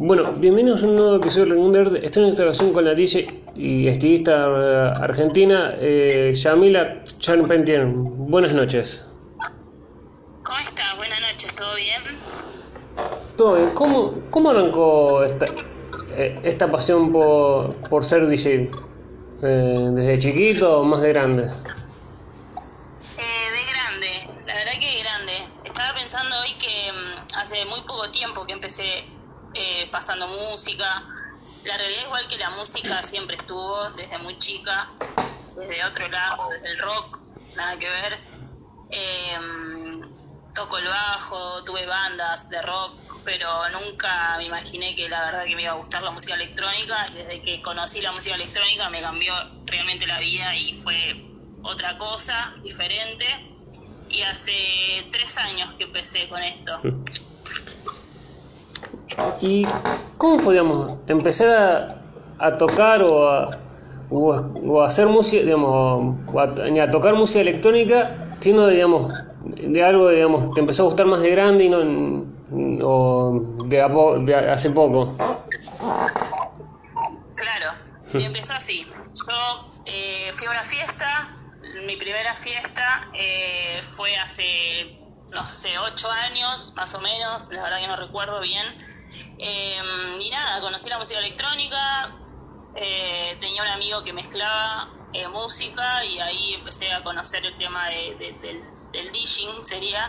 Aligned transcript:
Bueno, 0.00 0.30
bienvenidos 0.34 0.84
a 0.84 0.86
un 0.86 0.94
nuevo 0.94 1.16
episodio 1.16 1.46
de 1.46 1.50
Remunder. 1.54 2.04
Estoy 2.04 2.22
en 2.22 2.28
esta 2.28 2.44
ocasión 2.44 2.72
con 2.72 2.84
la 2.84 2.94
DJ 2.94 3.42
y 3.56 3.88
estilista 3.88 4.46
eh, 4.46 4.92
argentina 5.00 5.74
eh, 5.76 6.32
Yamila 6.36 7.02
Charpentier. 7.02 7.84
Buenas 7.84 8.52
noches. 8.52 9.04
¿Cómo 10.44 10.56
estás? 10.60 10.96
Buenas 10.98 11.20
noches, 11.20 11.52
¿todo 11.52 11.74
bien? 11.74 12.00
Todo 13.36 13.56
bien. 13.56 13.70
¿Cómo, 13.74 14.14
cómo 14.30 14.50
arrancó 14.50 15.24
esta, 15.24 15.46
eh, 16.16 16.38
esta 16.44 16.70
pasión 16.70 17.10
por, 17.10 17.74
por 17.88 18.04
ser 18.04 18.28
DJ? 18.28 18.70
Eh, 19.42 19.88
¿Desde 19.94 20.18
chiquito 20.20 20.78
o 20.78 20.84
más 20.84 21.00
de 21.00 21.08
grande? 21.08 21.42
Eh, 21.42 21.48
de 23.50 23.62
grande, 23.72 24.28
la 24.46 24.54
verdad 24.54 24.72
que 24.78 24.94
de 24.94 25.02
grande. 25.02 25.32
Estaba 25.64 25.92
pensando 25.96 26.36
hoy 26.44 26.52
que 26.52 26.92
mm, 26.92 27.34
hace 27.34 27.64
muy 27.64 27.80
poco 27.80 28.08
tiempo 28.12 28.46
que 28.46 28.52
empecé 28.52 29.18
eh, 29.54 29.88
pasando 29.90 30.28
música. 30.28 30.84
La 31.64 31.76
realidad 31.76 32.02
igual 32.04 32.26
que 32.28 32.38
la 32.38 32.50
música 32.50 33.02
siempre 33.02 33.36
estuvo 33.36 33.90
desde 33.90 34.18
muy 34.18 34.37
chica, 34.48 34.90
desde 35.56 35.84
otro 35.84 36.08
lado, 36.08 36.48
desde 36.50 36.70
el 36.72 36.78
rock, 36.78 37.20
nada 37.54 37.78
que 37.78 37.88
ver. 37.88 38.18
Eh, 38.90 40.00
toco 40.54 40.78
el 40.78 40.86
bajo, 40.86 41.64
tuve 41.64 41.86
bandas 41.86 42.48
de 42.48 42.62
rock, 42.62 43.22
pero 43.24 43.46
nunca 43.80 44.08
me 44.38 44.44
imaginé 44.44 44.96
que 44.96 45.08
la 45.08 45.20
verdad 45.26 45.44
que 45.44 45.54
me 45.54 45.62
iba 45.62 45.72
a 45.72 45.76
gustar 45.76 46.02
la 46.02 46.10
música 46.10 46.34
electrónica. 46.34 46.96
Y 47.12 47.14
desde 47.18 47.42
que 47.42 47.62
conocí 47.62 48.00
la 48.00 48.12
música 48.12 48.34
electrónica 48.34 48.88
me 48.88 49.02
cambió 49.02 49.34
realmente 49.66 50.06
la 50.06 50.18
vida 50.18 50.56
y 50.56 50.80
fue 50.82 50.96
otra 51.62 51.98
cosa, 51.98 52.54
diferente. 52.62 53.26
Y 54.08 54.22
hace 54.22 54.52
tres 55.12 55.36
años 55.36 55.74
que 55.78 55.84
empecé 55.84 56.26
con 56.28 56.42
esto. 56.42 56.80
¿Y 59.42 59.66
cómo 60.16 60.38
fue, 60.38 60.54
digamos, 60.54 60.98
empezar 61.06 61.50
a, 61.50 62.46
a 62.46 62.56
tocar 62.56 63.02
o 63.02 63.28
a, 63.28 63.67
o 64.10 64.82
hacer 64.82 65.06
música, 65.06 65.42
digamos, 65.44 66.16
o 66.32 66.40
a, 66.40 66.90
tocar 66.90 67.14
música 67.14 67.40
electrónica, 67.40 68.10
siendo, 68.40 68.68
digamos, 68.68 69.12
de 69.44 69.84
algo, 69.84 70.08
digamos, 70.08 70.52
te 70.54 70.60
empezó 70.60 70.84
a 70.84 70.86
gustar 70.86 71.06
más 71.06 71.20
de 71.20 71.30
grande 71.30 71.64
y 71.64 71.68
no, 71.68 72.26
o 72.82 73.56
de, 73.66 73.82
a 73.82 73.92
po- 73.92 74.18
de 74.18 74.34
hace 74.34 74.70
poco? 74.70 75.14
Claro, 77.34 77.70
y 78.14 78.24
empezó 78.24 78.54
así. 78.54 78.86
Yo 78.86 79.70
eh, 79.86 80.32
fui 80.36 80.46
a 80.46 80.50
una 80.50 80.62
fiesta, 80.62 81.06
mi 81.86 81.96
primera 81.96 82.34
fiesta 82.36 83.10
eh, 83.14 83.80
fue 83.96 84.16
hace, 84.16 84.44
no 85.32 85.42
sé, 85.46 85.68
ocho 85.78 86.08
años 86.30 86.72
más 86.76 86.94
o 86.94 87.00
menos, 87.00 87.50
la 87.50 87.62
verdad 87.62 87.80
que 87.80 87.88
no 87.88 87.96
recuerdo 87.96 88.40
bien. 88.40 88.64
Eh, 89.38 89.76
y 90.20 90.30
nada, 90.30 90.60
conocí 90.60 90.88
la 90.88 90.98
música 90.98 91.20
electrónica, 91.20 91.76
eh, 92.80 93.36
tenía 93.40 93.62
un 93.62 93.68
amigo 93.68 94.02
que 94.02 94.12
mezclaba 94.12 94.88
eh, 95.12 95.26
música 95.28 96.04
y 96.04 96.18
ahí 96.20 96.54
empecé 96.54 96.92
a 96.92 97.02
conocer 97.02 97.44
el 97.44 97.56
tema 97.56 97.84
de, 97.88 98.14
de- 98.16 98.38
del, 98.40 98.64
del 98.92 99.12
DJing, 99.12 99.64
sería, 99.64 100.00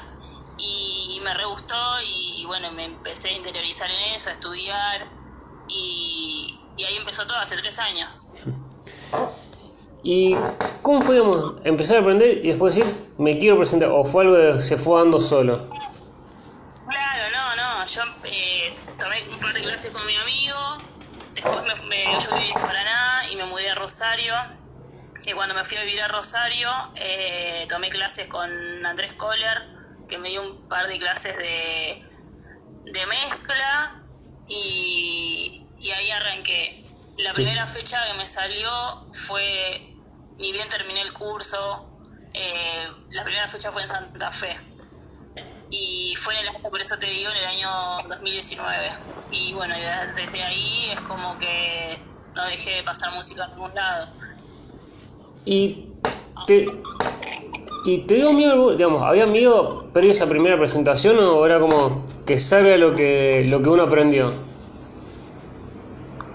y, 0.57 1.19
me 1.23 1.33
re 1.33 1.45
gustó 1.45 1.75
y, 2.05 2.43
bueno, 2.45 2.71
me 2.71 2.83
empecé 2.85 3.29
a 3.29 3.37
interiorizar 3.37 3.89
en 3.89 4.15
eso, 4.15 4.29
a 4.29 4.33
estudiar 4.33 5.09
y, 5.67 6.75
ahí 6.87 6.95
empezó 6.97 7.25
todo 7.25 7.37
hace 7.37 7.55
tres 7.57 7.77
años. 7.79 8.31
¿Y 10.03 10.35
cómo 10.81 11.01
fue, 11.01 11.21
empezar 11.65 11.97
a 11.97 11.99
aprender 12.01 12.39
y 12.43 12.49
después 12.49 12.75
decir, 12.75 13.13
me 13.17 13.37
quiero 13.37 13.57
presentar? 13.57 13.89
¿O 13.91 14.03
fue 14.05 14.23
algo 14.23 14.35
que 14.35 14.61
se 14.61 14.77
fue 14.77 14.99
dando 14.99 15.19
solo? 15.19 15.67
Yo 22.17 22.31
viví 22.35 22.51
en 22.51 22.61
Paraná 22.61 23.23
y 23.31 23.35
me 23.35 23.45
mudé 23.45 23.69
a 23.69 23.75
Rosario, 23.75 24.33
y 25.25 25.31
cuando 25.33 25.53
me 25.53 25.63
fui 25.63 25.77
a 25.77 25.83
vivir 25.83 26.01
a 26.01 26.07
Rosario 26.07 26.69
eh, 26.95 27.65
tomé 27.69 27.89
clases 27.89 28.27
con 28.27 28.85
Andrés 28.85 29.13
Kohler, 29.13 29.61
que 30.07 30.17
me 30.17 30.29
dio 30.29 30.41
un 30.41 30.67
par 30.67 30.87
de 30.87 30.97
clases 30.97 31.37
de, 31.37 32.03
de 32.91 33.05
mezcla, 33.05 34.03
y, 34.47 35.67
y 35.79 35.91
ahí 35.91 36.11
arranqué. 36.11 36.83
La 37.17 37.33
primera 37.33 37.67
fecha 37.67 37.99
que 38.07 38.17
me 38.17 38.27
salió 38.27 38.71
fue, 39.27 39.93
ni 40.37 40.51
bien 40.51 40.67
terminé 40.69 41.01
el 41.01 41.13
curso, 41.13 41.89
eh, 42.33 42.87
la 43.09 43.23
primera 43.23 43.47
fecha 43.49 43.71
fue 43.71 43.81
en 43.81 43.87
Santa 43.87 44.31
Fe 44.31 44.57
y 45.71 46.15
fue 46.15 46.33
en 46.35 46.41
el 46.41 46.47
año, 46.55 46.61
por 46.69 46.81
eso 46.81 46.97
te 46.97 47.05
digo, 47.05 47.31
en 47.31 47.37
el 47.37 47.45
año 47.45 47.69
2019. 48.09 49.18
Y 49.31 49.53
bueno, 49.53 49.73
desde 50.15 50.43
ahí 50.43 50.89
es 50.93 50.99
como 51.01 51.37
que 51.37 51.99
no 52.35 52.45
dejé 52.45 52.77
de 52.77 52.83
pasar 52.83 53.13
música 53.13 53.45
a 53.45 53.47
ningún 53.49 53.73
lado. 53.73 54.07
Y 55.45 55.87
te, 56.47 56.67
y 57.85 57.99
te 57.99 58.15
dio 58.15 58.33
miedo, 58.33 58.71
digamos, 58.71 59.03
¿había 59.03 59.25
miedo 59.25 59.87
previo 59.93 60.11
a 60.11 60.13
esa 60.13 60.27
primera 60.27 60.57
presentación 60.57 61.17
o 61.19 61.45
era 61.45 61.59
como 61.59 62.05
que 62.25 62.39
salga 62.39 62.75
lo 62.77 62.93
que, 62.93 63.43
lo 63.47 63.61
que 63.61 63.69
uno 63.69 63.83
aprendió? 63.83 64.31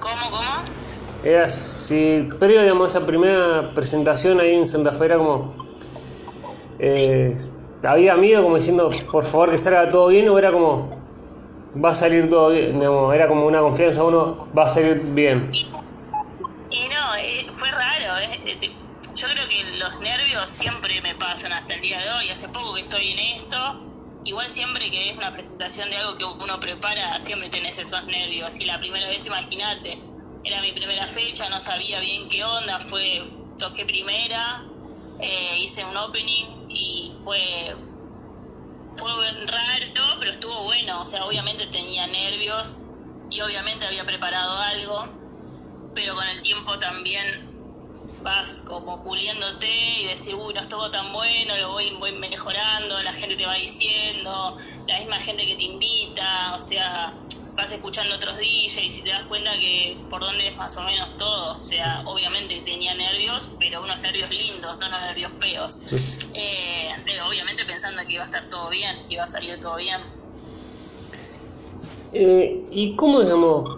¿Cómo, 0.00 0.30
cómo? 0.30 0.64
Era 1.24 1.48
si 1.48 2.28
previo, 2.38 2.62
digamos, 2.62 2.94
a 2.94 2.98
esa 2.98 3.06
primera 3.06 3.72
presentación 3.74 4.40
ahí 4.40 4.54
en 4.54 4.66
Santa 4.66 4.92
Fe 4.92 5.06
era 5.06 5.18
como... 5.18 5.56
eh, 6.78 7.36
¿Había 7.86 8.16
miedo 8.16 8.42
como 8.42 8.56
diciendo, 8.56 8.90
por 9.12 9.24
favor 9.24 9.50
que 9.50 9.58
salga 9.58 9.90
todo 9.90 10.08
bien 10.08 10.28
o 10.28 10.38
era 10.38 10.50
como, 10.50 11.03
va 11.82 11.90
a 11.90 11.94
salir 11.94 12.28
todo 12.28 12.50
bien? 12.50 12.78
Digamos, 12.78 13.14
era 13.14 13.28
como 13.28 13.46
una 13.46 13.60
confianza, 13.60 14.04
uno 14.04 14.48
va 14.56 14.64
a 14.64 14.68
salir 14.68 14.96
bien. 15.14 15.50
Y 16.70 16.88
no, 16.88 17.16
eh, 17.16 17.46
fue 17.56 17.70
raro. 17.70 18.18
eh, 18.20 18.58
eh, 18.62 18.76
Yo 19.14 19.28
creo 19.28 19.48
que 19.48 19.78
los 19.78 20.00
nervios 20.00 20.50
siempre 20.50 21.00
me 21.02 21.14
pasan 21.14 21.52
hasta 21.52 21.74
el 21.74 21.80
día 21.80 21.98
de 22.00 22.10
hoy. 22.10 22.28
Hace 22.30 22.48
poco 22.48 22.74
que 22.74 22.80
estoy 22.80 23.10
en 23.10 23.18
esto. 23.18 23.80
Igual 24.24 24.48
siempre 24.48 24.90
que 24.90 25.10
es 25.10 25.16
una 25.16 25.32
presentación 25.32 25.90
de 25.90 25.96
algo 25.98 26.16
que 26.16 26.24
uno 26.24 26.58
prepara, 26.58 27.20
siempre 27.20 27.48
tenés 27.50 27.78
esos 27.78 28.04
nervios. 28.06 28.58
Y 28.58 28.64
la 28.64 28.78
primera 28.80 29.06
vez, 29.08 29.26
imagínate, 29.26 29.98
era 30.44 30.60
mi 30.62 30.72
primera 30.72 31.06
fecha, 31.08 31.48
no 31.50 31.60
sabía 31.60 32.00
bien 32.00 32.28
qué 32.28 32.42
onda, 32.42 32.86
fue, 32.88 33.22
toqué 33.58 33.84
primera, 33.84 34.64
hice 35.58 35.84
un 35.84 35.96
opening 35.96 36.46
y 36.70 37.14
fue, 37.22 37.38
fue 39.12 39.32
raro, 39.46 40.16
pero 40.18 40.32
estuvo 40.32 40.62
bueno. 40.64 41.02
O 41.02 41.06
sea, 41.06 41.24
obviamente 41.24 41.66
tenía 41.66 42.06
nervios 42.06 42.76
y 43.30 43.40
obviamente 43.40 43.86
había 43.86 44.04
preparado 44.04 44.58
algo 44.58 45.24
pero 45.94 46.14
con 46.14 46.28
el 46.28 46.42
tiempo 46.42 46.78
también 46.78 47.50
vas 48.22 48.64
como 48.66 49.02
puliéndote 49.02 49.68
y 50.00 50.06
decir, 50.06 50.34
uy, 50.34 50.54
no 50.54 50.60
estuvo 50.60 50.90
tan 50.90 51.12
bueno, 51.12 51.56
lo 51.58 51.72
voy, 51.72 51.90
voy 52.00 52.12
mejorando, 52.12 53.00
la 53.02 53.12
gente 53.12 53.36
te 53.36 53.46
va 53.46 53.54
diciendo, 53.54 54.56
la 54.88 54.98
misma 54.98 55.16
gente 55.16 55.46
que 55.46 55.56
te 55.56 55.64
invita, 55.64 56.54
o 56.56 56.60
sea, 56.60 57.14
vas 57.56 57.70
escuchando 57.72 58.14
otros 58.16 58.36
DJs 58.38 58.98
y 58.98 59.02
te 59.04 59.10
das 59.10 59.24
cuenta 59.28 59.50
que 59.60 60.06
por 60.10 60.20
dónde 60.20 60.46
es 60.48 60.56
más 60.56 60.76
o 60.76 60.82
menos 60.82 61.08
todo, 61.16 61.58
o 61.58 61.62
sea, 61.62 62.02
obviamente 62.06 62.60
tenía 62.62 62.94
nervios, 62.94 63.50
pero 63.60 63.82
unos 63.82 64.00
nervios 64.02 64.28
lindos, 64.30 64.76
no 64.80 64.86
unos 64.86 65.00
nervios 65.08 65.32
feos, 65.38 65.82
eh, 66.34 66.88
de- 67.06 67.20
obviamente 67.28 67.64
pensando 67.64 68.02
que 68.08 68.14
iba 68.14 68.22
a 68.22 68.26
estar 68.26 68.48
todo 68.48 68.68
bien, 68.70 68.90
que 69.08 69.14
iba 69.14 69.24
a 69.24 69.28
salir 69.28 69.58
todo 69.60 69.76
bien. 69.76 70.00
Eh, 72.12 72.66
¿Y 72.70 72.96
cómo, 72.96 73.22
digamos, 73.22 73.68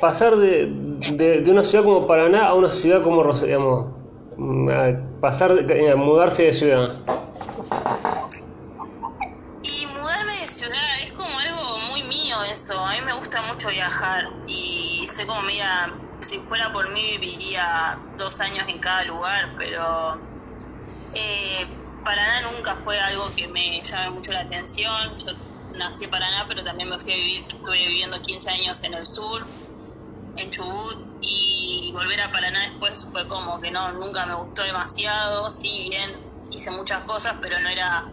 pasar 0.00 0.36
de, 0.36 0.66
de, 0.70 1.40
de 1.40 1.50
una 1.50 1.64
ciudad 1.64 1.84
como 1.84 2.06
Paraná 2.06 2.46
a 2.46 2.54
una 2.54 2.70
ciudad 2.70 3.02
como 3.02 3.22
digamos, 3.32 3.96
mm, 4.36 4.68
a 4.70 5.20
pasar, 5.20 5.54
de, 5.54 5.90
a 5.90 5.96
mudarse 5.96 6.44
de 6.44 6.52
ciudad? 6.52 6.88
Como 15.26 15.42
media, 15.42 15.98
si 16.20 16.38
fuera 16.40 16.72
por 16.72 16.88
mí 16.90 17.18
viviría 17.18 17.98
dos 18.16 18.40
años 18.40 18.64
en 18.68 18.78
cada 18.78 19.04
lugar, 19.04 19.54
pero 19.58 20.20
eh, 21.14 21.68
Paraná 22.04 22.52
nunca 22.52 22.76
fue 22.84 22.98
algo 22.98 23.34
que 23.34 23.48
me 23.48 23.82
llame 23.82 24.10
mucho 24.10 24.32
la 24.32 24.40
atención. 24.40 25.16
Yo 25.16 25.32
nací 25.74 26.04
en 26.04 26.10
Paraná, 26.10 26.46
pero 26.48 26.64
también 26.64 26.88
me 26.88 26.98
fui 26.98 27.12
a 27.12 27.16
vivir, 27.16 27.40
estuve 27.42 27.78
viviendo 27.88 28.20
15 28.22 28.50
años 28.50 28.82
en 28.84 28.94
el 28.94 29.06
sur, 29.06 29.44
en 30.36 30.50
Chubut, 30.50 30.98
y 31.22 31.90
volver 31.92 32.20
a 32.20 32.32
Paraná 32.32 32.60
después 32.60 33.08
fue 33.12 33.26
como 33.28 33.60
que 33.60 33.70
no, 33.70 33.92
nunca 33.92 34.26
me 34.26 34.34
gustó 34.34 34.62
demasiado. 34.62 35.50
Sí, 35.50 35.88
bien, 35.90 36.16
hice 36.50 36.70
muchas 36.70 37.02
cosas, 37.02 37.36
pero 37.40 37.58
no 37.60 37.68
era 37.68 38.06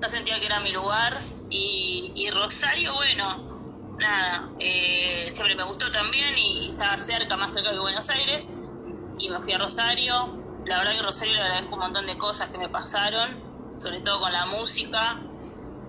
no 0.00 0.08
sentía 0.08 0.38
que 0.38 0.46
era 0.46 0.60
mi 0.60 0.72
lugar 0.72 1.18
y 1.50 2.28
Rosario, 2.30 2.92
bueno, 2.94 3.53
nada, 3.98 4.50
eh, 4.58 5.28
siempre 5.30 5.54
me 5.56 5.64
gustó 5.64 5.90
también 5.90 6.36
y 6.38 6.70
estaba 6.70 6.98
cerca, 6.98 7.36
más 7.36 7.52
cerca 7.52 7.72
que 7.72 7.78
Buenos 7.78 8.08
Aires 8.10 8.52
y 9.18 9.28
me 9.28 9.38
fui 9.40 9.52
a 9.52 9.58
Rosario. 9.58 10.42
La 10.66 10.78
verdad 10.78 10.92
que 10.92 11.02
Rosario 11.02 11.34
le 11.34 11.42
agradezco 11.42 11.74
un 11.74 11.80
montón 11.80 12.06
de 12.06 12.16
cosas 12.16 12.48
que 12.48 12.58
me 12.58 12.68
pasaron, 12.68 13.78
sobre 13.78 14.00
todo 14.00 14.20
con 14.20 14.32
la 14.32 14.46
música, 14.46 15.20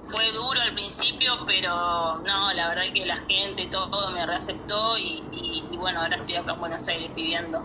fue 0.06 0.32
duro 0.34 0.62
al 0.62 0.74
principio, 0.74 1.34
pero 1.46 2.22
no, 2.26 2.54
la 2.54 2.70
verdad 2.70 2.84
que 2.94 3.06
la 3.06 3.18
gente, 3.28 3.66
todo, 3.68 4.12
me 4.12 4.26
reaceptó 4.26 4.98
y, 5.00 5.64
bueno, 5.78 6.02
ahora 6.02 6.16
estoy 6.16 6.36
acá 6.36 6.54
en 6.54 6.60
Buenos 6.60 6.88
Aires 6.88 7.14
viviendo. 7.16 7.62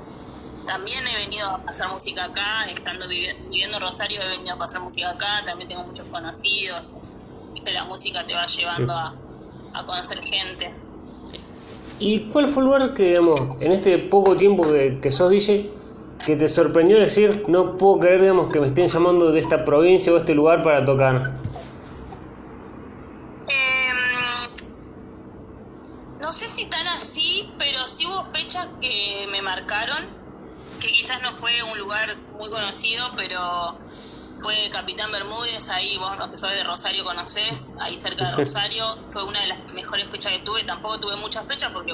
También 0.67 1.07
he 1.07 1.17
venido 1.17 1.49
a 1.49 1.59
pasar 1.65 1.91
música 1.91 2.25
acá, 2.25 2.65
estando 2.67 3.07
viviendo 3.09 3.77
en 3.77 3.83
Rosario 3.83 4.21
he 4.23 4.29
venido 4.29 4.55
a 4.55 4.59
pasar 4.59 4.81
música 4.81 5.11
acá, 5.11 5.43
también 5.47 5.69
tengo 5.69 5.85
muchos 5.85 6.07
conocidos, 6.09 6.97
que 7.65 7.73
la 7.73 7.85
música 7.85 8.25
te 8.27 8.35
va 8.35 8.47
llevando 8.47 8.95
a, 8.95 9.15
conocer 9.87 10.21
gente. 10.23 10.75
¿Y 11.99 12.31
cuál 12.31 12.49
fue 12.49 12.63
el 12.63 12.67
lugar 12.67 12.95
que, 12.95 13.09
digamos, 13.09 13.41
en 13.61 13.73
este 13.73 13.99
poco 13.99 14.37
tiempo 14.37 14.65
que, 14.65 15.01
que 15.01 15.13
sos 15.13 15.31
DJ, 15.31 15.71
que 16.25 16.37
te 16.37 16.49
sorprendió 16.49 16.99
decir, 16.99 17.45
no 17.49 17.77
puedo 17.77 17.99
creer, 17.99 18.23
digamos, 18.23 18.53
que 18.53 18.61
me 18.61 18.67
estén 18.67 18.89
llamando 18.89 19.33
de 19.33 19.41
esta 19.41 19.65
provincia 19.65 20.13
o 20.13 20.17
este 20.17 20.35
lugar 20.35 20.63
para 20.63 20.85
tocar? 20.85 21.35
no 26.31 26.35
sé 26.35 26.49
si 26.49 26.67
tan 26.67 26.87
así, 26.87 27.53
pero 27.59 27.89
sí 27.89 28.07
hubo 28.07 28.25
fechas 28.31 28.69
que 28.81 29.27
me 29.33 29.43
marcaron, 29.43 29.99
que 30.81 30.87
quizás 30.93 31.21
no 31.23 31.37
fue 31.37 31.51
un 31.73 31.77
lugar 31.81 32.17
muy 32.39 32.49
conocido, 32.49 33.05
pero 33.17 33.77
fue 34.41 34.55
Capitán 34.71 35.11
Bermúdez, 35.13 35.69
ahí 35.71 35.97
vos 35.99 36.17
los 36.19 36.29
que 36.29 36.37
sos 36.37 36.51
de 36.51 36.65
Rosario 36.65 37.05
conocés, 37.05 37.75
ahí 37.81 37.97
cerca 37.97 38.25
de 38.25 38.37
Rosario, 38.37 38.85
fue 39.13 39.25
una 39.25 39.41
de 39.41 39.49
las 39.49 39.65
mejores 39.75 40.09
fechas 40.11 40.33
que 40.33 40.39
tuve, 40.41 40.65
tampoco 40.65 41.01
tuve 41.01 41.17
muchas 41.17 41.47
fechas 41.47 41.71
porque 41.73 41.93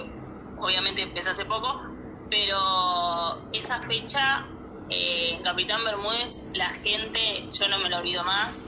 obviamente 0.59 1.03
empecé 1.03 1.31
hace 1.31 1.45
poco, 1.45 1.83
pero 2.31 3.49
esa 3.53 3.81
fecha 3.83 4.47
eh, 4.89 5.41
Capitán 5.43 5.83
Bermúdez, 5.85 6.45
la 6.55 6.69
gente, 6.69 7.49
yo 7.51 7.69
no 7.69 7.79
me 7.79 7.91
lo 7.91 7.99
olvido 7.99 8.23
más. 8.25 8.67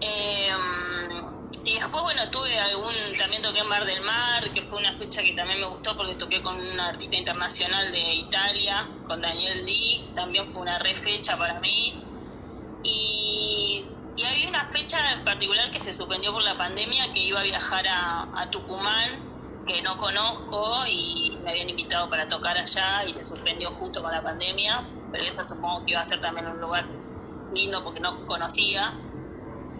Eh, 0.00 0.50
y 1.64 1.74
después, 1.74 2.02
bueno, 2.02 2.28
tuve 2.30 2.58
algún, 2.58 2.92
también 3.18 3.40
toqué 3.40 3.60
en 3.60 3.68
Bar 3.68 3.84
del 3.84 4.02
Mar, 4.02 4.50
que 4.52 4.62
fue 4.62 4.78
una 4.78 4.96
fecha 4.96 5.22
que 5.22 5.32
también 5.32 5.60
me 5.60 5.66
gustó 5.66 5.96
porque 5.96 6.14
toqué 6.16 6.42
con 6.42 6.56
una 6.56 6.88
artista 6.88 7.16
internacional 7.16 7.92
de 7.92 8.14
Italia, 8.14 8.88
con 9.06 9.20
Daniel 9.20 9.64
D, 9.64 10.12
también 10.16 10.52
fue 10.52 10.62
una 10.62 10.78
re 10.80 10.94
fecha 10.94 11.36
para 11.36 11.60
mí. 11.60 12.11
Y, 12.82 13.86
y 14.16 14.24
había 14.24 14.48
una 14.48 14.64
fecha 14.70 14.96
en 15.12 15.24
particular 15.24 15.70
que 15.70 15.80
se 15.80 15.92
suspendió 15.92 16.32
por 16.32 16.42
la 16.42 16.56
pandemia, 16.56 17.12
que 17.14 17.20
iba 17.20 17.40
a 17.40 17.42
viajar 17.42 17.86
a, 17.86 18.40
a 18.40 18.50
Tucumán, 18.50 19.64
que 19.66 19.80
no 19.82 19.96
conozco 19.98 20.86
y 20.88 21.38
me 21.44 21.50
habían 21.50 21.70
invitado 21.70 22.10
para 22.10 22.28
tocar 22.28 22.56
allá 22.58 23.04
y 23.06 23.14
se 23.14 23.24
suspendió 23.24 23.70
justo 23.72 24.02
con 24.02 24.10
la 24.10 24.22
pandemia, 24.22 24.84
pero 25.12 25.24
esta 25.24 25.44
supongo 25.44 25.84
que 25.86 25.92
iba 25.92 26.00
a 26.00 26.04
ser 26.04 26.20
también 26.20 26.48
un 26.48 26.60
lugar 26.60 26.84
lindo 27.54 27.82
porque 27.84 28.00
no 28.00 28.26
conocía. 28.26 28.92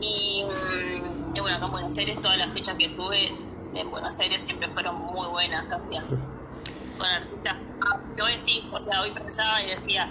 Y 0.01 0.45
mm, 0.45 1.23
y 1.35 1.41
bueno, 1.41 1.57
acá 1.57 1.67
en 1.67 1.73
Buenos 1.73 1.97
Aires 1.97 2.21
todas 2.21 2.37
las 2.37 2.49
fechas 2.49 2.75
que 2.75 2.89
tuve 2.91 3.29
en 3.75 3.91
Buenos 3.91 4.19
Aires 4.21 4.43
siempre 4.43 4.69
fueron 4.69 4.97
muy 4.97 5.27
buenas 5.29 5.67
también. 5.69 6.05
Con 6.99 7.07
artistas, 7.07 7.57
yo 8.19 8.27
decía, 8.27 8.63
o 8.71 8.79
sea, 8.79 9.01
hoy 9.01 9.11
pensaba 9.13 9.63
y 9.63 9.67
decía, 9.67 10.09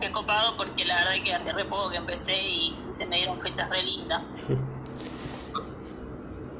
qué 0.00 0.10
copado 0.12 0.56
porque 0.56 0.84
la 0.84 0.96
verdad 0.96 1.14
es 1.14 1.20
que 1.20 1.32
hace 1.32 1.52
re 1.52 1.64
poco 1.64 1.90
que 1.90 1.96
empecé 1.98 2.36
y 2.36 2.76
se 2.90 3.06
me 3.06 3.16
dieron 3.16 3.40
fechas 3.40 3.68
re 3.70 3.82
lindas. 3.82 4.28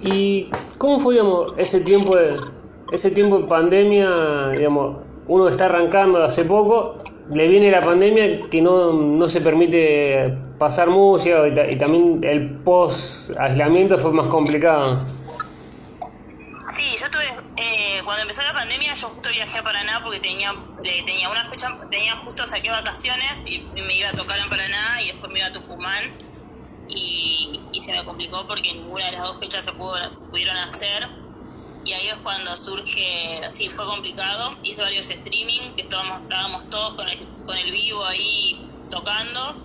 ¿Y 0.01 0.51
cómo 0.79 1.01
fue, 1.01 1.15
digamos, 1.15 1.55
ese 1.57 1.81
tiempo 1.81 2.15
de, 2.15 2.37
ese 2.93 3.11
tiempo 3.11 3.39
de 3.39 3.45
pandemia, 3.45 4.51
digamos, 4.51 4.99
uno 5.27 5.49
está 5.49 5.67
arrancando 5.67 6.23
hace 6.23 6.45
poco, 6.45 7.03
le 7.33 7.49
viene 7.49 7.71
la 7.71 7.81
pandemia 7.81 8.41
que 8.51 8.61
no, 8.61 8.93
no 8.93 9.29
se 9.29 9.41
permite 9.41 10.37
pasar 10.59 10.91
música 10.91 11.49
y, 11.49 11.77
también 11.77 12.21
el 12.23 12.51
post 12.59 13.31
aislamiento 13.39 13.99
fue 13.99 14.13
más 14.13 14.27
complicado. 14.27 14.99
Sí, 16.71 16.97
yo 17.01 17.11
tuve, 17.11 17.24
cuando 18.05 18.23
empezó 18.23 18.43
la 18.43 18.53
pandemia 18.53 18.95
yo 18.95 19.09
justo 19.09 19.29
viajé 19.31 19.59
a 19.59 19.63
Paraná 19.63 20.01
porque 20.03 20.21
tenía, 20.21 20.55
tenía 20.83 21.29
una 21.29 21.49
fecha, 21.51 21.69
tenía 21.91 22.17
justo 22.17 22.47
saqué 22.47 22.71
vacaciones 22.71 23.45
y 23.47 23.61
me 23.61 23.95
iba 23.95 24.09
a 24.11 24.13
tocar 24.13 24.39
en 24.39 24.49
Paraná 24.49 25.03
y 25.03 25.07
después 25.09 25.33
me 25.33 25.39
iba 25.39 25.49
a 25.49 25.53
Tucumán. 25.53 26.19
Y, 26.89 27.61
se 27.81 27.93
me 27.93 28.05
complicó 28.05 28.47
porque 28.47 28.73
ninguna 28.73 29.05
de 29.07 29.13
las 29.13 29.23
dos 29.23 29.37
fechas 29.41 29.65
se, 29.65 29.73
pudo, 29.73 29.95
pudieron 30.31 30.57
hacer. 30.57 31.09
Y 31.85 31.93
ahí 31.93 32.07
es 32.07 32.15
cuando 32.23 32.57
surge, 32.57 33.43
sí, 33.53 33.69
fue 33.69 33.85
complicado, 33.85 34.57
hice 34.63 34.81
varios 34.81 35.11
streaming, 35.11 35.75
que 35.77 35.83
estábamos, 35.83 36.23
estábamos 36.23 36.71
todos 36.71 36.95
con 36.95 37.07
el, 37.07 37.19
con 37.47 37.59
el 37.59 37.71
vivo 37.71 38.03
ahí 38.07 38.71
tocando. 38.91 39.57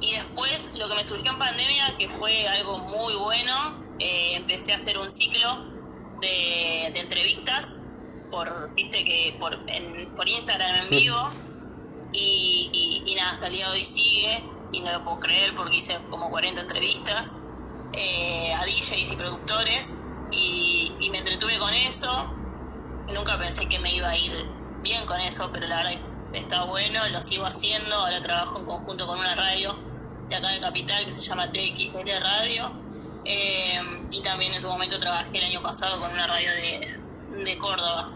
Y 0.00 0.12
después 0.12 0.72
lo 0.74 0.88
que 0.90 0.94
me 0.96 1.04
surgió 1.04 1.30
en 1.30 1.38
pandemia, 1.38 1.96
que 1.96 2.08
fue 2.10 2.46
algo 2.48 2.80
muy 2.80 3.14
bueno, 3.14 3.82
eh, 3.98 4.34
empecé 4.34 4.72
a 4.72 4.76
hacer 4.76 4.98
un 4.98 5.10
ciclo 5.10 5.67
de, 6.20 6.86
entrevistas 6.86 7.80
por, 8.30 8.74
viste 8.74 9.04
que 9.04 9.36
por, 9.38 9.56
por 10.14 10.28
Instagram 10.28 10.76
en 10.84 10.90
vivo 10.90 11.30
y, 12.12 13.02
y, 13.06 13.14
nada, 13.14 13.32
hasta 13.32 13.46
el 13.46 13.54
día 13.54 13.66
de 13.66 13.72
hoy 13.72 13.84
sigue 13.84 14.44
y 14.72 14.80
no 14.80 14.92
lo 14.92 15.04
puedo 15.04 15.20
creer 15.20 15.54
porque 15.56 15.76
hice 15.76 15.98
como 16.10 16.30
40 16.30 16.60
entrevistas 16.60 17.38
eh, 17.94 18.52
a 18.54 18.64
DJs 18.64 19.12
y 19.12 19.16
productores 19.16 19.98
y, 20.30 20.92
y 21.00 21.10
me 21.10 21.18
entretuve 21.18 21.58
con 21.58 21.72
eso. 21.72 22.34
Nunca 23.14 23.38
pensé 23.38 23.66
que 23.68 23.78
me 23.78 23.94
iba 23.94 24.08
a 24.08 24.16
ir 24.16 24.32
bien 24.82 25.04
con 25.06 25.18
eso, 25.20 25.50
pero 25.52 25.66
la 25.66 25.76
verdad 25.76 26.00
está 26.34 26.64
bueno, 26.64 27.00
lo 27.10 27.22
sigo 27.22 27.46
haciendo, 27.46 27.94
ahora 27.94 28.22
trabajo 28.22 28.58
en 28.58 28.66
conjunto 28.66 29.06
con 29.06 29.18
una 29.18 29.34
radio 29.34 29.76
de 30.28 30.36
acá 30.36 30.48
de 30.50 30.60
Capital 30.60 31.04
que 31.04 31.10
se 31.10 31.22
llama 31.22 31.50
TXL 31.50 32.08
Radio. 32.20 32.87
Eh, 33.30 33.78
y 34.10 34.22
también 34.22 34.54
en 34.54 34.60
su 34.60 34.68
momento 34.68 34.98
trabajé 34.98 35.36
el 35.36 35.44
año 35.44 35.62
pasado 35.62 36.00
con 36.00 36.10
una 36.10 36.26
radio 36.26 36.48
de, 36.54 37.44
de 37.44 37.58
Córdoba. 37.58 38.10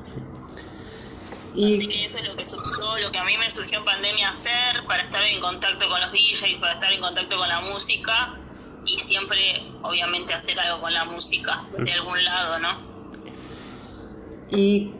Así 1.53 1.87
que 1.87 2.07
eso 2.07 2.17
es 2.17 2.27
lo 2.27 2.35
que 2.35 2.47
surgió, 2.47 2.99
lo 3.05 3.13
que 3.13 3.19
a 3.19 3.25
mí 3.25 3.33
me 3.39 3.51
surgió 3.51 3.79
en 3.79 3.85
pandemia 3.85 4.31
hacer, 4.31 4.87
para 4.89 5.03
estar 5.03 5.23
en 5.27 5.39
contacto 5.41 5.87
con 5.87 6.01
los 6.01 6.11
DJs, 6.11 6.59
para 6.61 6.73
estar 6.73 6.91
en 6.91 7.01
contacto 7.03 7.37
con 7.37 7.47
la 7.47 7.61
música 7.61 8.39
y 8.87 8.99
siempre, 8.99 9.39
obviamente, 9.83 10.33
hacer 10.33 10.59
algo 10.59 10.81
con 10.81 10.95
la 10.95 11.05
música, 11.05 11.63
de 11.77 11.93
algún 11.93 12.25
lado, 12.25 12.59
¿no? 12.61 12.69
¿Y 14.51 14.93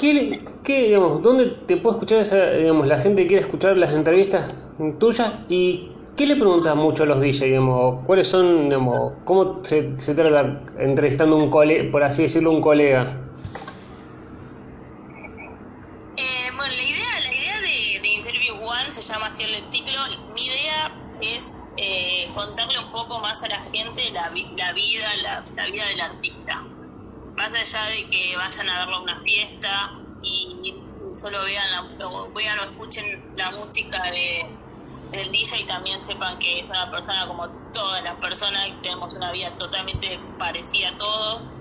qué, 0.00 0.42
qué 0.64 0.82
digamos, 0.84 1.20
dónde 1.20 1.46
te 1.46 1.76
puede 1.76 1.96
escuchar 1.96 2.18
esa, 2.20 2.52
digamos, 2.52 2.86
la 2.86 2.98
gente 2.98 3.26
quiere 3.26 3.42
escuchar 3.42 3.76
las 3.76 3.92
entrevistas 3.92 4.50
tuyas 4.98 5.30
y 5.50 5.91
¿Qué 6.16 6.26
le 6.26 6.36
preguntas 6.36 6.76
mucho 6.76 7.04
a 7.04 7.06
los 7.06 7.20
DJs, 7.20 7.40
digamos? 7.40 8.04
¿Cuáles 8.04 8.28
son, 8.28 8.64
digamos, 8.64 9.14
cómo 9.24 9.64
se, 9.64 9.94
trata 10.14 10.60
entrevistando 10.78 11.36
un 11.36 11.48
colega, 11.48 11.90
por 11.90 12.02
así 12.02 12.22
decirlo, 12.22 12.50
un 12.50 12.60
colega? 12.60 13.06
Eh, 16.18 16.50
bueno, 16.54 16.70
la 16.70 16.82
idea, 16.82 17.20
la 17.22 17.34
idea 17.34 17.60
de, 17.62 18.08
Interview 18.08 18.54
One 18.56 18.90
se 18.90 19.00
llama 19.00 19.28
así 19.28 19.44
el 19.44 19.70
ciclo. 19.70 19.98
Mi 20.34 20.44
idea 20.44 20.92
es 21.22 21.62
eh, 21.78 22.28
contarle 22.34 22.78
un 22.78 22.92
poco 22.92 23.18
más 23.20 23.42
a 23.42 23.48
la 23.48 23.62
gente 23.72 24.10
la, 24.12 24.28
la 24.58 24.72
vida, 24.74 25.08
la, 25.22 25.66
vida 25.70 25.86
del 25.86 26.00
artista. 26.02 26.62
Más 27.38 27.54
allá 27.54 27.86
de 27.86 28.06
que 28.08 28.36
vayan 28.36 28.68
a 28.68 28.78
verlo 28.80 28.96
a 28.96 29.00
una 29.00 29.18
fiesta 29.22 29.98
y 30.22 30.74
solo 31.12 31.38
vean, 31.42 31.64
la, 31.98 32.06
o 32.06 32.30
vean 32.32 32.58
o 32.58 32.62
escuchen 32.64 33.32
la 33.38 33.50
música 33.52 34.02
de 34.10 34.61
el 35.12 35.30
DJ 35.30 35.66
también 35.66 36.02
sepan 36.02 36.38
que 36.38 36.60
es 36.60 36.64
una 36.64 36.90
persona 36.90 37.26
como 37.26 37.48
todas 37.72 38.02
las 38.02 38.14
personas, 38.14 38.70
tenemos 38.82 39.14
una 39.14 39.30
vida 39.32 39.56
totalmente 39.58 40.18
parecida 40.38 40.88
a 40.88 40.98
todos, 40.98 41.52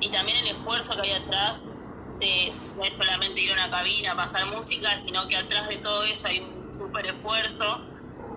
y 0.00 0.10
también 0.10 0.36
el 0.38 0.48
esfuerzo 0.48 0.94
que 0.96 1.08
hay 1.08 1.12
atrás 1.12 1.78
de 2.18 2.52
no 2.74 2.82
es 2.84 2.94
solamente 2.94 3.40
ir 3.40 3.50
a 3.50 3.54
una 3.54 3.70
cabina 3.70 4.12
a 4.12 4.16
pasar 4.16 4.46
música, 4.46 4.88
sino 5.00 5.26
que 5.28 5.36
atrás 5.36 5.68
de 5.68 5.78
todo 5.78 6.04
eso 6.04 6.28
hay 6.28 6.38
un 6.40 6.74
súper 6.74 7.06
esfuerzo, 7.06 7.80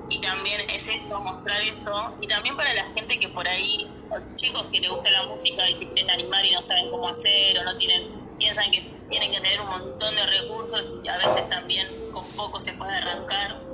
y 0.10 0.22
también 0.22 0.62
es 0.70 0.88
esto, 0.88 1.22
mostrar 1.22 1.62
eso, 1.62 2.18
y 2.22 2.28
también 2.28 2.56
para 2.56 2.74
la 2.74 2.86
gente 2.96 3.20
que 3.20 3.30
por 3.30 3.48
ahí, 3.48 3.78
los 4.10 4.36
chicos 4.36 4.68
que 4.72 4.80
les 4.80 4.90
gusta 4.90 5.12
la 5.12 5.24
música 5.28 5.70
y 5.70 5.80
que 5.80 5.94
quieren 5.94 6.12
animar 6.12 6.46
y 6.46 6.52
no 6.52 6.62
saben 6.62 6.90
cómo 6.92 7.08
hacer, 7.10 7.60
o 7.60 7.64
no 7.64 7.76
tienen, 7.76 8.36
piensan 8.38 8.72
que 8.72 8.82
tienen 9.10 9.32
que 9.32 9.40
tener 9.42 9.62
un 9.62 9.70
montón 9.70 10.16
de 10.16 10.26
recursos, 10.26 10.86
y 11.04 11.10
a 11.10 11.18
veces 11.18 11.50
también 11.50 11.88
con 12.12 12.36
poco 12.36 12.60
se 12.62 12.74
puede 12.74 12.94
arrancar 12.96 13.67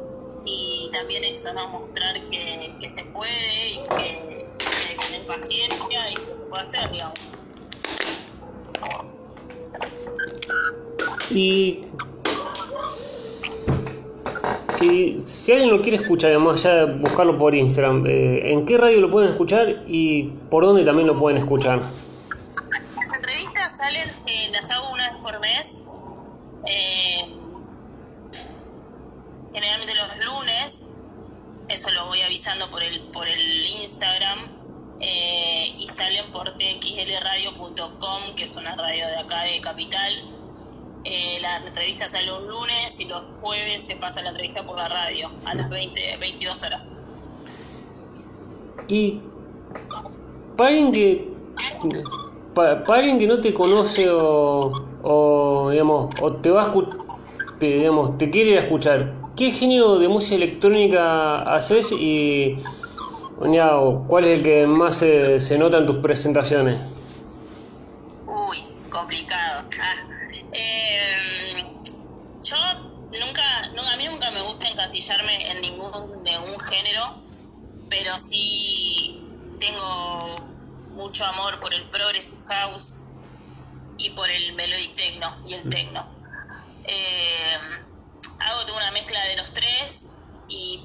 y 0.46 0.90
también 0.92 1.24
eso, 1.24 1.54
¿no? 1.54 1.68
Mostrar 1.70 2.14
que, 2.30 2.74
que 2.80 2.90
se 2.90 3.04
puede 3.06 3.70
y 3.70 3.78
que, 3.78 4.46
que 4.58 4.96
tener 5.06 5.28
paciencia 5.28 6.12
y 6.12 6.16
que 6.16 6.22
se 6.22 6.34
puede 6.50 6.64
hacer. 6.68 6.84
Y, 11.30 11.82
y 14.82 15.18
si 15.26 15.52
alguien 15.52 15.72
lo 15.72 15.82
quiere 15.82 15.98
escuchar, 15.98 16.32
además 16.32 16.62
ya 16.62 16.86
buscarlo 16.86 17.38
por 17.38 17.56
Instagram, 17.56 18.06
eh, 18.06 18.52
¿en 18.52 18.66
qué 18.66 18.78
radio 18.78 19.02
lo 19.02 19.10
pueden 19.10 19.30
escuchar 19.32 19.84
y 19.88 20.24
por 20.52 20.66
dónde 20.66 20.84
también 20.84 21.08
lo 21.08 21.18
pueden 21.18 21.40
escuchar? 21.40 21.80
Las 21.80 23.16
entrevistas 23.16 23.78
salen, 23.78 24.10
eh, 24.28 24.50
las 24.52 24.70
hago 24.70 24.92
una 24.92 25.10
vez 25.12 25.24
por 25.24 25.40
mes. 25.40 25.86
Eh, 26.68 27.34
los 32.60 32.68
por 32.70 32.84
el, 32.84 33.00
por 33.12 33.28
el 33.28 33.66
Instagram, 33.82 34.40
eh, 35.00 35.74
y 35.78 35.88
salen 35.88 36.32
por 36.32 36.50
txlradio.com, 36.52 38.36
que 38.36 38.44
es 38.44 38.54
una 38.54 38.76
radio 38.76 39.08
de 39.08 39.18
acá 39.18 39.42
de 39.44 39.62
Capital. 39.62 40.14
Eh, 41.06 41.40
la 41.42 41.58
entrevista 41.58 42.08
sale 42.08 42.32
un 42.32 42.48
lunes 42.48 43.00
y 43.00 43.06
los 43.06 43.22
jueves 43.42 43.86
se 43.86 43.98
pasa 43.98 44.22
la 44.22 44.30
entrevista 44.30 44.66
por 44.66 44.78
la 44.78 44.88
radio 44.88 45.30
a 45.46 45.56
las 45.56 45.70
20, 45.70 46.18
22 46.18 46.64
horas. 46.64 46.94
Y 48.88 49.22
para 50.56 50.70
alguien 50.70 50.92
que 50.92 51.34
para, 52.54 52.84
alguien 52.88 53.20
que 53.20 53.28
no 53.28 53.42
te 53.42 53.54
conoce 53.54 54.10
o, 54.10 54.72
o 55.04 55.70
digamos 55.72 56.14
o 56.22 56.34
te 56.34 56.50
va 56.52 56.64
a 56.64 56.74
te, 57.60 57.68
digamos 57.78 58.18
te 58.18 58.30
quiere 58.30 58.58
escuchar 58.58 59.23
qué 59.36 59.52
género 59.52 60.00
de 60.00 60.08
música 60.08 60.36
electrónica 60.36 61.42
haces 61.42 61.92
y 61.92 62.56
cuál 64.08 64.26
es 64.26 64.40
el 64.40 64.44
que 64.44 64.68
más 64.68 64.98
se, 64.98 65.40
se 65.40 65.58
nota 65.58 65.78
en 65.78 65.86
tus 65.86 65.98
presentaciones 65.98 66.80
uy 68.26 68.66
complicado 68.90 69.66
ah, 69.82 70.26
eh, 70.54 71.66
yo 72.42 72.58
nunca 73.20 73.44
no, 73.76 73.82
a 73.82 73.98
mí 73.98 74.08
nunca 74.08 74.32
me 74.32 74.42
gusta 74.42 74.68
encasillarme 74.70 75.52
en 75.52 75.62
ningún 75.62 76.24
ningún 76.24 76.60
género 76.60 77.16
pero 77.90 78.18
sí 78.20 79.20
tengo 79.60 80.36
mucho 80.94 81.26
amor 81.26 81.60
por 81.60 81.74
el 81.74 81.84
progressive 81.84 82.38
house 82.48 82.96
y 83.98 84.10
por 84.12 84.30
el 84.30 84.54
melodic 84.54 84.96
techno 84.96 85.44
y 85.48 85.54
el 85.54 85.66
mm. 85.66 85.70
techno. 85.70 86.08
Eh, 86.86 87.58
hago 88.40 88.76
una 88.76 88.92
mezcla 88.92 89.24
de 89.26 89.38
los 89.38 89.52
tres 89.54 90.14
y, 90.50 90.82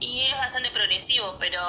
y 0.00 0.20
es 0.22 0.36
bastante 0.36 0.70
progresivo, 0.70 1.36
pero, 1.38 1.60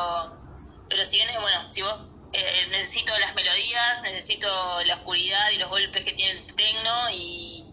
pero 0.89 1.05
si 1.05 1.17
bien 1.17 1.29
es 1.29 1.39
bueno, 1.39 1.73
si 1.73 1.81
vos 1.81 1.99
eh, 2.33 2.67
necesito 2.71 3.17
las 3.19 3.35
melodías, 3.35 4.01
necesito 4.03 4.47
la 4.85 4.95
oscuridad 4.95 5.51
y 5.51 5.59
los 5.59 5.69
golpes 5.69 6.03
que 6.03 6.13
tiene 6.13 6.39
el 6.39 6.55
techno 6.55 7.09
y, 7.11 7.65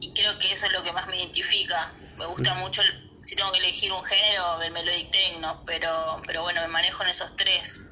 y 0.00 0.12
creo 0.12 0.38
que 0.38 0.52
eso 0.52 0.66
es 0.66 0.72
lo 0.72 0.82
que 0.82 0.92
más 0.92 1.06
me 1.06 1.18
identifica. 1.18 1.92
Me 2.16 2.26
gusta 2.38 2.54
mucho, 2.54 2.82
si 3.22 3.34
tengo 3.34 3.50
que 3.52 3.58
elegir 3.58 3.92
un 3.92 4.04
género, 4.04 4.62
el 4.62 4.72
melodic 4.72 5.10
techno, 5.10 5.62
pero, 5.66 5.90
pero 6.26 6.42
bueno, 6.42 6.60
me 6.62 6.68
manejo 6.68 7.02
en 7.02 7.08
esos 7.08 7.34
tres. 7.36 7.90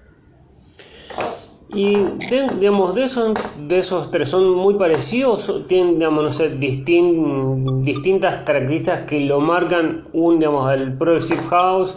Y 1.68 1.96
digamos, 2.30 2.94
de 2.94 3.04
esos, 3.04 3.34
de 3.56 3.78
esos 3.78 4.10
tres, 4.12 4.30
¿son 4.30 4.54
muy 4.54 4.74
parecidos? 4.74 5.50
¿Tienen, 5.66 5.98
digamos, 5.98 6.22
no 6.22 6.32
sé, 6.32 6.50
distintas 6.50 8.44
características 8.44 9.00
que 9.06 9.20
lo 9.20 9.40
marcan 9.40 10.08
un, 10.12 10.38
digamos, 10.38 10.72
el 10.72 10.96
Progressive 10.96 11.42
House, 11.48 11.96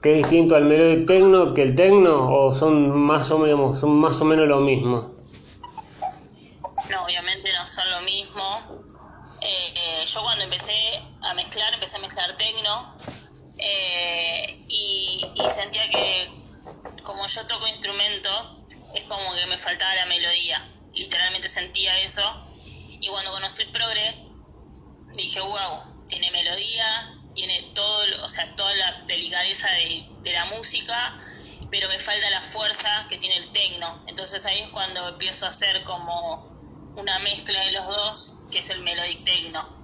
que 0.00 0.12
es 0.12 0.16
distinto 0.18 0.56
al 0.56 0.64
Melodic 0.64 1.06
Techno, 1.06 1.52
que 1.52 1.62
el 1.62 1.74
Techno, 1.74 2.32
o 2.32 2.54
son 2.54 2.98
más 2.98 3.30
o, 3.30 3.38
menos, 3.38 3.80
son 3.80 3.90
más 3.96 4.18
o 4.22 4.24
menos 4.24 4.48
lo 4.48 4.60
mismo? 4.60 5.12
No, 6.90 7.04
obviamente 7.04 7.50
no 7.60 7.68
son 7.68 7.84
lo 7.90 8.00
mismo. 8.00 8.92
Eh, 9.42 9.74
eh, 9.74 10.06
yo 10.06 10.22
cuando 10.22 10.44
empecé 10.44 11.02
a 11.22 11.34
mezclar, 11.34 11.74
empecé 11.74 11.96
a 11.96 12.00
mezclar 12.00 12.32
Techno, 12.36 12.96
eh, 13.58 14.64
y, 14.68 15.26
y 15.34 15.50
sentía 15.50 15.88
que 15.90 16.30
como 17.02 17.26
yo 17.26 17.46
toco 17.46 17.66
instrumentos, 17.66 18.48
es 18.94 19.02
como 19.04 19.34
que 19.34 19.46
me 19.46 19.58
faltaba 19.58 19.94
la 19.96 20.06
melodía. 20.06 20.64
Literalmente 20.94 21.48
sentía 21.48 21.98
eso. 22.00 22.22
Y 23.00 23.08
cuando 23.08 23.32
conocí 23.32 23.62
el 23.62 23.68
progre, 23.70 24.28
dije, 25.16 25.40
wow, 25.40 26.06
tiene 26.08 26.30
melodía, 26.30 27.18
tiene 27.34 27.72
todo, 27.74 28.24
o 28.24 28.28
sea, 28.28 28.54
toda 28.54 28.72
la 28.74 29.06
de, 29.70 30.32
la 30.32 30.44
música, 30.46 31.18
pero 31.70 31.88
me 31.88 31.98
falta 31.98 32.28
la 32.30 32.40
fuerza 32.40 33.06
que 33.08 33.18
tiene 33.18 33.36
el 33.36 33.52
tecno. 33.52 34.04
Entonces 34.06 34.44
ahí 34.46 34.60
es 34.60 34.68
cuando 34.68 35.08
empiezo 35.08 35.46
a 35.46 35.50
hacer 35.50 35.82
como 35.84 36.52
una 36.96 37.18
mezcla 37.20 37.58
de 37.64 37.72
los 37.72 37.86
dos, 37.86 38.38
que 38.50 38.58
es 38.58 38.70
el 38.70 38.80
melodic 38.82 39.24
techno. 39.24 39.82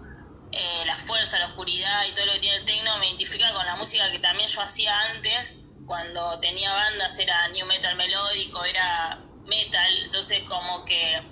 Eh, 0.53 0.83
la 0.87 0.97
fuerza, 0.97 1.39
la 1.39 1.47
oscuridad 1.47 2.07
y 2.07 2.13
todo 2.13 2.27
lo 2.27 2.33
que 2.33 2.39
tiene 2.41 2.57
el 2.57 2.65
techno 2.65 2.97
me 2.99 3.09
identifica 3.09 3.53
con 3.53 3.67
la 3.67 3.77
música 3.77 4.11
que 4.11 4.19
también 4.19 4.49
yo 4.49 4.63
hacía 4.63 4.99
antes, 5.13 5.67
cuando 5.87 6.39
tenía 6.41 6.73
bandas 6.73 7.19
era 7.19 7.49
new 7.49 7.67
metal 7.67 7.97
melódico, 7.97 8.65
era 8.65 9.23
metal, 9.47 9.99
entonces 10.05 10.41
como 10.43 10.85
que 10.85 11.23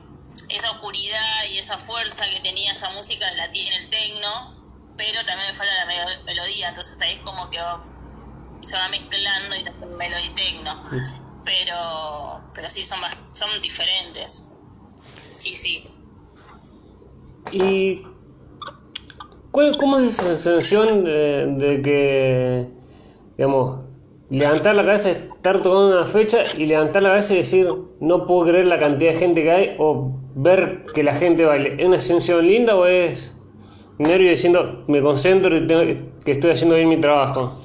esa 0.49 0.71
oscuridad 0.73 1.45
y 1.53 1.59
esa 1.59 1.79
fuerza 1.79 2.29
que 2.31 2.41
tenía 2.41 2.73
esa 2.73 2.91
música 2.91 3.31
la 3.33 3.51
tiene 3.53 3.77
el 3.77 3.91
tecno, 3.91 4.95
pero 4.97 5.25
también 5.25 5.51
me 5.51 5.59
falta 5.59 5.75
la 5.85 6.23
melodía, 6.25 6.69
entonces 6.69 7.01
ahí 7.01 7.15
es 7.15 7.21
como 7.21 7.51
que 7.51 7.61
se 8.61 8.77
va 8.77 8.89
mezclando 8.89 9.57
y 9.57 9.97
melodía 9.97 10.35
tecno. 10.35 10.73
Pero, 11.45 12.43
pero 12.55 12.67
sí 12.69 12.83
son, 12.83 12.99
son 13.33 13.49
diferentes. 13.63 14.53
Sí, 15.37 15.55
sí. 15.55 15.85
¿Y 17.53 18.03
cuál, 19.53 19.77
cómo 19.77 19.99
es 19.99 20.15
esa 20.15 20.37
sensación 20.37 21.05
de, 21.05 21.47
de 21.47 21.83
que, 21.83 22.69
digamos, 23.37 23.81
levantar 24.31 24.75
la 24.75 24.85
cabeza, 24.85 25.11
estar 25.11 25.63
tocando 25.63 25.99
una 25.99 26.07
fecha 26.07 26.39
y 26.57 26.67
levantar 26.67 27.03
la 27.03 27.11
cabeza 27.11 27.35
y 27.35 27.39
decir, 27.39 27.69
no 28.01 28.27
puedo 28.27 28.47
creer 28.49 28.67
la 28.67 28.79
cantidad 28.79 29.13
de 29.13 29.19
gente 29.19 29.43
que 29.43 29.51
hay 29.51 29.77
o 29.79 30.13
ver 30.35 30.87
que 30.95 31.03
la 31.03 31.15
gente 31.15 31.45
baile. 31.45 31.77
¿Es 31.79 31.87
una 31.87 32.01
sensación 32.01 32.47
linda 32.47 32.75
o 32.75 32.87
es 32.87 33.37
nervio 33.99 34.31
diciendo, 34.31 34.85
me 34.89 35.01
concentro 35.01 35.57
y 35.57 35.67
tengo, 35.67 35.83
que 36.25 36.33
estoy 36.33 36.51
haciendo 36.51 36.75
bien 36.75 36.89
mi 36.89 37.01
trabajo? 37.01 37.57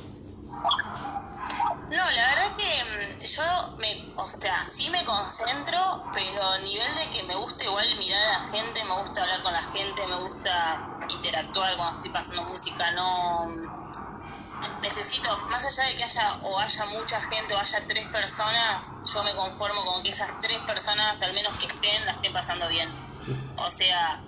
Haya 16.62 16.86
mucha 16.86 17.20
gente 17.22 17.54
o 17.54 17.60
haya 17.60 17.88
tres 17.88 18.06
personas, 18.06 18.96
yo 19.06 19.24
me 19.24 19.32
conformo 19.34 19.84
con 19.86 20.04
que 20.04 20.10
esas 20.10 20.40
tres 20.40 20.58
personas, 20.60 21.22
al 21.22 21.34
menos 21.34 21.54
que 21.58 21.66
estén, 21.66 22.06
la 22.06 22.14
estén 22.14 22.34
pasando 22.34 22.68
bien. 22.70 22.90
O 23.58 23.70
sea, 23.70 24.24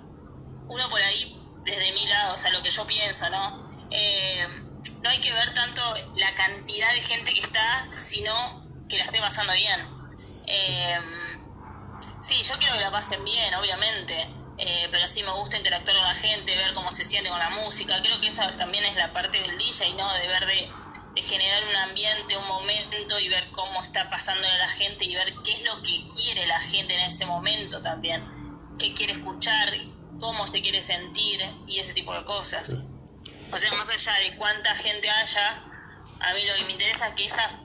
uno 0.68 0.90
por 0.90 1.00
ahí, 1.00 1.40
desde 1.64 1.92
mi 1.92 2.06
lado, 2.06 2.34
o 2.34 2.38
sea, 2.38 2.50
lo 2.52 2.62
que 2.62 2.70
yo 2.70 2.86
pienso, 2.86 3.28
¿no? 3.30 3.86
Eh, 3.90 4.46
no 5.02 5.10
hay 5.10 5.18
que 5.18 5.32
ver 5.32 5.54
tanto 5.54 5.82
la 6.16 6.34
cantidad 6.34 6.92
de 6.92 7.02
gente 7.02 7.34
que 7.34 7.40
está, 7.40 7.88
sino 7.98 8.84
que 8.88 8.98
la 8.98 9.04
esté 9.04 9.18
pasando 9.20 9.52
bien. 9.52 9.80
Eh, 10.46 10.98
sí, 12.20 12.42
yo 12.42 12.58
quiero 12.58 12.74
que 12.76 12.82
la 12.82 12.90
pasen 12.90 13.24
bien, 13.24 13.54
obviamente 13.54 14.44
eh, 14.56 14.88
pero 14.90 15.08
sí 15.08 15.22
me 15.22 15.32
gusta 15.32 15.56
interactuar 15.56 15.96
con 15.96 16.04
la 16.06 16.14
gente, 16.14 16.56
ver 16.56 16.74
cómo 16.74 16.90
se 16.92 17.04
siente 17.04 17.30
con 17.30 17.38
la 17.38 17.50
música. 17.50 18.00
Creo 18.02 18.20
que 18.20 18.28
esa 18.28 18.56
también 18.56 18.84
es 18.84 18.94
la 18.96 19.12
parte 19.12 19.40
del 19.40 19.58
DJ, 19.58 19.94
¿no? 19.94 20.12
De 20.14 20.28
ver 20.28 20.46
de, 20.46 20.70
generar 21.22 21.64
un 21.64 21.76
ambiente, 21.76 22.36
un 22.36 22.46
momento 22.48 23.18
y 23.20 23.28
ver 23.28 23.48
cómo 23.52 23.82
está 23.82 24.08
pasando 24.10 24.46
la 24.46 24.68
gente 24.68 25.04
y 25.04 25.14
ver 25.14 25.32
qué 25.44 25.52
es 25.52 25.64
lo 25.64 25.82
que 25.82 26.08
quiere 26.14 26.46
la 26.46 26.60
gente 26.60 26.94
en 26.94 27.00
ese 27.00 27.26
momento 27.26 27.80
también. 27.82 28.22
Qué 28.78 28.92
quiere 28.92 29.12
escuchar, 29.12 29.72
cómo 30.18 30.46
se 30.46 30.60
quiere 30.60 30.82
sentir 30.82 31.40
y 31.66 31.78
ese 31.78 31.94
tipo 31.94 32.14
de 32.14 32.24
cosas. 32.24 32.74
O 33.52 33.58
sea, 33.58 33.72
más 33.74 33.88
allá 33.88 34.12
de 34.24 34.36
cuánta 34.36 34.74
gente 34.74 35.08
haya, 35.08 35.64
a 36.20 36.34
mí 36.34 36.40
lo 36.44 36.54
que 36.56 36.64
me 36.64 36.72
interesa 36.72 37.08
es 37.08 37.14
que 37.14 37.26
esa 37.26 37.60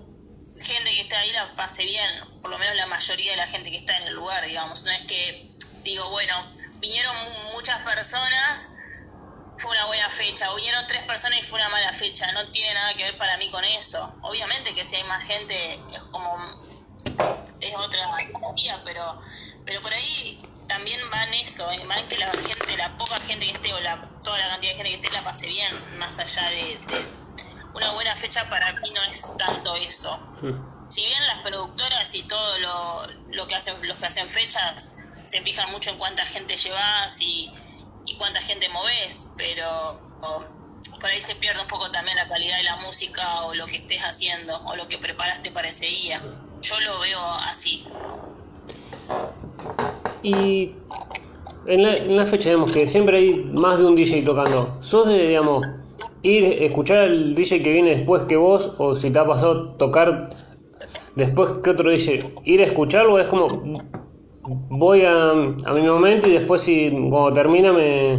gente 0.59 0.91
que 0.91 1.01
está 1.01 1.17
ahí 1.19 1.31
la 1.31 1.55
pase 1.55 1.83
bien, 1.83 2.41
por 2.41 2.51
lo 2.51 2.59
menos 2.59 2.75
la 2.75 2.87
mayoría 2.87 3.31
de 3.31 3.37
la 3.37 3.47
gente 3.47 3.71
que 3.71 3.77
está 3.77 3.97
en 3.97 4.07
el 4.07 4.13
lugar, 4.13 4.45
digamos. 4.45 4.83
No 4.83 4.91
es 4.91 5.01
que 5.01 5.49
digo, 5.83 6.09
bueno, 6.09 6.35
vinieron 6.79 7.15
muchas 7.53 7.79
personas, 7.79 8.73
fue 9.59 9.71
una 9.71 9.85
buena 9.85 10.09
fecha, 10.09 10.53
vinieron 10.55 10.87
tres 10.87 11.03
personas 11.03 11.39
y 11.39 11.43
fue 11.43 11.59
una 11.59 11.69
mala 11.69 11.93
fecha, 11.93 12.31
no 12.31 12.45
tiene 12.47 12.73
nada 12.73 12.93
que 12.93 13.03
ver 13.03 13.17
para 13.17 13.37
mí 13.37 13.49
con 13.51 13.63
eso. 13.63 14.13
Obviamente 14.21 14.73
que 14.73 14.85
si 14.85 14.95
hay 14.95 15.03
más 15.03 15.23
gente 15.25 15.79
es 15.91 15.99
como 16.11 16.39
es 17.59 17.75
otra 17.75 17.99
categoría, 18.11 18.81
pero 18.85 19.19
pero 19.65 19.81
por 19.81 19.93
ahí 19.93 20.39
también 20.67 20.99
va 21.13 21.23
en 21.25 21.33
eso, 21.35 21.69
eh, 21.71 21.85
va 21.85 21.97
en 21.97 22.07
que 22.07 22.17
la 22.17 22.31
gente, 22.31 22.77
la 22.77 22.97
poca 22.97 23.17
gente 23.27 23.45
que 23.45 23.51
esté 23.51 23.73
o 23.73 23.79
la, 23.81 24.01
toda 24.23 24.37
la 24.37 24.49
cantidad 24.49 24.71
de 24.71 24.77
gente 24.77 24.89
que 24.91 25.05
esté 25.05 25.11
la 25.11 25.23
pase 25.23 25.47
bien, 25.47 25.99
más 25.99 26.17
allá 26.19 26.49
de, 26.49 26.79
una 27.73 27.91
buena 27.91 28.15
fecha 28.15 28.49
para 28.49 28.71
mí 28.73 28.91
no 28.91 29.01
es 29.03 29.37
tanto 29.37 29.75
eso. 29.75 30.17
Hmm. 30.41 30.89
Si 30.89 31.05
bien 31.05 31.27
las 31.27 31.39
productoras 31.39 32.15
y 32.15 32.23
todo 32.23 32.59
lo, 32.59 33.07
lo 33.31 33.47
que 33.47 33.55
hacen, 33.55 33.75
los 33.87 33.97
que 33.97 34.05
hacen 34.05 34.27
fechas 34.27 34.93
se 35.25 35.41
fijan 35.41 35.69
mucho 35.71 35.91
en 35.91 35.97
cuánta 35.97 36.25
gente 36.25 36.57
llevas 36.57 37.21
y, 37.21 37.53
cuánta 38.17 38.41
gente 38.41 38.67
moves, 38.69 39.27
pero 39.37 39.99
por 40.99 41.09
ahí 41.09 41.21
se 41.21 41.35
pierde 41.35 41.61
un 41.61 41.67
poco 41.67 41.89
también 41.91 42.17
la 42.17 42.27
calidad 42.27 42.57
de 42.57 42.63
la 42.63 42.75
música 42.77 43.21
o 43.45 43.53
lo 43.53 43.65
que 43.65 43.77
estés 43.77 44.01
haciendo 44.01 44.59
o 44.65 44.75
lo 44.75 44.87
que 44.87 44.97
preparaste 44.97 45.51
para 45.51 45.67
ese 45.67 45.85
día. 45.85 46.21
Yo 46.61 46.79
lo 46.81 46.99
veo 46.99 47.19
así. 47.45 47.85
Y 50.21 50.73
en 51.67 51.83
la, 51.83 51.95
en 51.95 52.27
fecha, 52.27 52.49
digamos 52.49 52.71
que 52.71 52.87
siempre 52.87 53.17
hay 53.17 53.37
más 53.37 53.79
de 53.79 53.85
un 53.85 53.95
DJ 53.95 54.23
tocando. 54.23 54.77
¿Sos 54.79 55.07
de, 55.07 55.27
digamos, 55.27 55.65
ir, 56.21 56.43
escuchar 56.63 56.99
al 56.99 57.33
DJ 57.33 57.63
que 57.63 57.71
viene 57.71 57.95
después 57.95 58.25
que 58.25 58.35
vos 58.35 58.73
o 58.77 58.95
si 58.95 59.11
te 59.11 59.19
ha 59.19 59.25
pasado 59.25 59.69
tocar 59.75 60.29
después, 61.15 61.53
¿qué 61.63 61.69
otro 61.69 61.89
dice? 61.89 62.33
¿Ir 62.43 62.61
a 62.61 62.65
escucharlo? 62.65 63.19
Es 63.19 63.27
como, 63.27 63.47
voy 64.69 65.03
a, 65.05 65.31
a 65.31 65.73
mi 65.73 65.81
momento 65.81 66.27
y 66.27 66.33
después 66.33 66.61
si 66.61 66.89
cuando 66.89 67.33
termina 67.33 67.71
me, 67.71 68.15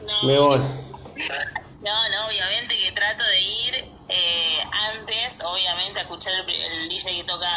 No, 0.00 0.22
me 0.26 0.38
voy. 0.38 0.58
no, 0.58 2.08
no, 2.10 2.26
obviamente 2.26 2.76
que 2.76 2.92
trato 2.92 3.24
de 3.24 3.40
ir 3.40 3.74
eh, 4.08 4.58
antes, 4.94 5.42
obviamente, 5.44 6.00
a 6.00 6.02
escuchar 6.02 6.32
el, 6.34 6.50
el 6.82 6.88
DJ 6.88 7.16
que 7.16 7.24
toca. 7.24 7.48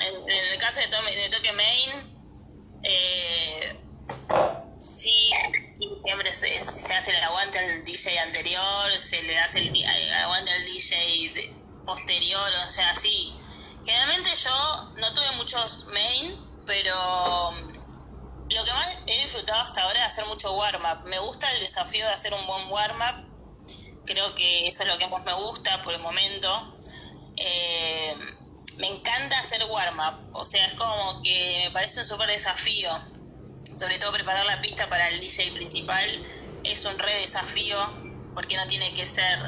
En, 0.00 0.14
en 0.16 0.44
el 0.52 0.58
caso 0.58 0.80
de, 0.80 0.88
Toque 1.30 1.52
Main, 1.52 1.90
eh, 2.82 3.80
sí, 4.84 5.30
siempre 6.04 6.32
se, 6.32 6.60
se 6.60 6.92
hace 6.92 7.10
el 7.16 7.22
aguante 7.24 7.58
al 7.58 7.84
DJ 7.84 8.18
anterior, 8.20 8.90
se 8.98 9.22
le 9.22 9.38
hace 9.38 9.60
el, 9.60 9.68
el 9.68 10.12
aguante 10.14 10.50
al 10.52 10.64
DJ 10.64 11.32
de- 11.34 11.54
posterior, 11.86 12.50
o 12.66 12.70
sea, 12.70 12.94
sí. 12.96 13.34
Generalmente 13.84 14.30
yo 14.42 14.90
no 14.96 15.12
tuve 15.14 15.36
muchos 15.36 15.86
main, 15.92 16.34
pero 16.66 17.52
lo 18.50 18.64
que 18.64 18.72
más 18.72 18.96
he 19.06 19.22
disfrutado 19.22 19.60
hasta 19.62 19.82
ahora 19.82 20.00
es 20.00 20.06
hacer 20.06 20.26
mucho 20.26 20.52
warm-up. 20.52 21.04
Me 21.06 21.18
gusta 21.18 21.50
el 21.52 21.60
desafío 21.60 22.06
de 22.06 22.12
hacer 22.12 22.34
un 22.34 22.46
buen 22.46 22.68
warm-up. 22.68 24.04
Creo 24.04 24.34
que 24.34 24.68
eso 24.68 24.82
es 24.82 24.88
lo 24.88 24.98
que 24.98 25.06
más 25.06 25.24
me 25.24 25.32
gusta 25.32 25.82
por 25.82 25.92
el 25.94 26.00
momento. 26.00 26.76
Eh, 27.36 28.14
me 28.76 28.88
encanta 28.88 29.38
hacer 29.38 29.64
warm-up. 29.64 30.30
O 30.32 30.44
sea, 30.44 30.64
es 30.66 30.74
como 30.74 31.22
que 31.22 31.62
me 31.64 31.70
parece 31.70 32.00
un 32.00 32.06
súper 32.06 32.28
desafío. 32.28 32.90
Sobre 33.76 33.98
todo 33.98 34.12
preparar 34.12 34.44
la 34.46 34.60
pista 34.60 34.88
para 34.88 35.08
el 35.08 35.20
DJ 35.20 35.52
principal 35.52 36.08
es 36.62 36.84
un 36.84 36.98
re 36.98 37.12
desafío 37.20 37.76
porque 38.34 38.56
no 38.56 38.66
tiene 38.66 38.92
que 38.94 39.06
ser 39.06 39.38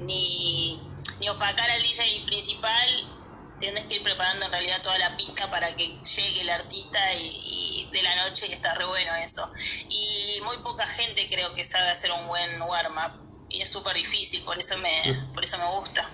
ni, 0.00 0.80
ni 1.20 1.28
opacar 1.28 1.70
al 1.70 1.82
DJ 1.82 2.24
principal 2.26 3.21
tienes 3.62 3.86
que 3.86 3.94
ir 3.94 4.02
preparando 4.02 4.44
en 4.46 4.50
realidad 4.50 4.82
toda 4.82 4.98
la 4.98 5.16
pista 5.16 5.48
para 5.48 5.68
que 5.76 5.84
llegue 5.84 6.40
el 6.40 6.50
artista 6.50 6.98
y, 7.14 7.86
y 7.86 7.90
de 7.92 8.02
la 8.02 8.28
noche 8.28 8.46
y 8.48 8.52
está 8.52 8.74
re 8.74 8.84
bueno 8.84 9.12
eso. 9.24 9.48
Y 9.88 10.40
muy 10.44 10.56
poca 10.58 10.84
gente 10.84 11.28
creo 11.30 11.54
que 11.54 11.64
sabe 11.64 11.88
hacer 11.90 12.10
un 12.10 12.26
buen 12.26 12.60
warm-up 12.62 13.12
y 13.48 13.62
es 13.62 13.70
súper 13.70 13.94
difícil, 13.94 14.42
por 14.42 14.58
eso 14.58 14.74
me, 14.78 15.30
por 15.32 15.44
eso 15.44 15.58
me 15.58 15.66
gusta. 15.78 16.10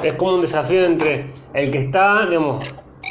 Es 0.00 0.14
como 0.14 0.34
un 0.34 0.40
desafío 0.40 0.84
entre 0.84 1.32
el 1.54 1.72
que 1.72 1.78
está, 1.78 2.24
digamos, 2.26 2.64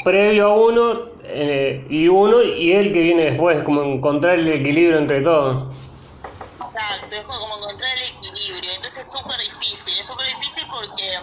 previo 0.06 0.48
a 0.48 0.56
uno 0.56 1.12
eh, 1.24 1.86
y 1.90 2.08
uno 2.08 2.42
y 2.44 2.72
el 2.72 2.94
que 2.94 3.02
viene 3.02 3.32
después, 3.32 3.62
como 3.64 3.84
encontrar 3.84 4.40
el 4.40 4.48
equilibrio 4.48 5.00
entre 5.00 5.20
todos. 5.22 5.76
Exacto, 6.24 7.16
es 7.16 7.24
como 7.26 7.40
como 7.42 7.58
encontrar 7.58 7.92
el 7.98 8.04
equilibrio, 8.04 8.72
entonces 8.74 9.06
es 9.06 9.12
súper 9.12 9.38
difícil, 9.38 10.00
es 10.00 10.08
súper 10.08 10.28
difícil 10.28 10.64
porque 10.72 11.20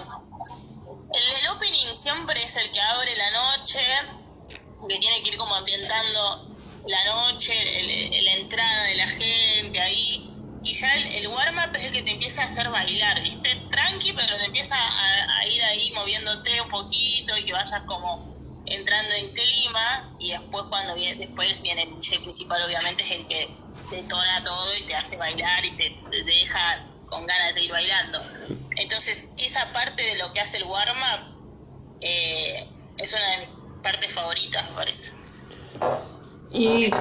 el, 1.12 1.48
opening 1.48 1.96
siempre 1.96 2.42
es 2.42 2.56
el 2.56 2.70
que 2.70 2.80
abre 2.80 3.16
la 3.16 3.30
noche, 3.30 3.80
que 4.88 4.98
tiene 4.98 5.22
que 5.22 5.28
ir 5.30 5.36
como 5.36 5.54
ambientando 5.54 6.48
la 6.86 7.04
noche, 7.04 7.52
el- 7.80 8.24
la 8.24 8.32
entrada 8.32 8.84
de 8.84 8.94
la 8.96 9.08
gente 9.08 9.80
ahí, 9.80 10.32
y 10.64 10.74
ya 10.74 10.94
el, 10.94 11.26
warm-up 11.26 11.76
es 11.76 11.84
el 11.84 11.92
que 11.92 12.02
te 12.02 12.12
empieza 12.12 12.42
a 12.42 12.46
hacer 12.46 12.68
bailar, 12.70 13.20
¿viste? 13.22 13.54
Tranqui, 13.70 14.12
pero 14.12 14.36
te 14.36 14.44
empieza 14.44 14.76
a, 14.76 15.46
ir 15.48 15.62
ahí 15.64 15.90
moviéndote 15.92 16.60
un 16.60 16.68
poquito 16.68 17.36
y 17.36 17.44
que 17.44 17.52
vayas 17.52 17.82
como 17.86 18.32
entrando 18.66 19.14
en 19.16 19.32
clima 19.32 20.14
y 20.20 20.30
después 20.30 20.64
cuando 20.70 20.94
viene, 20.94 21.16
después 21.16 21.60
viene 21.62 21.82
el 21.82 22.20
principal 22.20 22.62
obviamente 22.62 23.02
es 23.02 23.10
el 23.10 23.26
que 23.26 23.58
detona 23.90 24.44
todo 24.44 24.76
y 24.76 24.86
te 24.86 24.94
hace 24.94 25.16
bailar 25.16 25.66
y 25.66 25.76
te, 25.76 26.06
te 26.10 26.22
deja 26.22 26.91
con 27.12 27.26
ganas 27.26 27.48
de 27.48 27.52
seguir 27.54 27.70
bailando. 27.72 28.20
Entonces 28.76 29.32
esa 29.38 29.70
parte 29.72 30.02
de 30.02 30.16
lo 30.16 30.32
que 30.32 30.40
hace 30.40 30.56
el 30.58 30.64
warm-up 30.64 31.98
eh, 32.00 32.68
es 32.98 33.12
una 33.12 33.30
de 33.30 33.38
mis 33.38 33.48
partes 33.82 34.12
favoritas 34.12 34.64
parece. 34.74 35.12
¿Y 36.50 36.92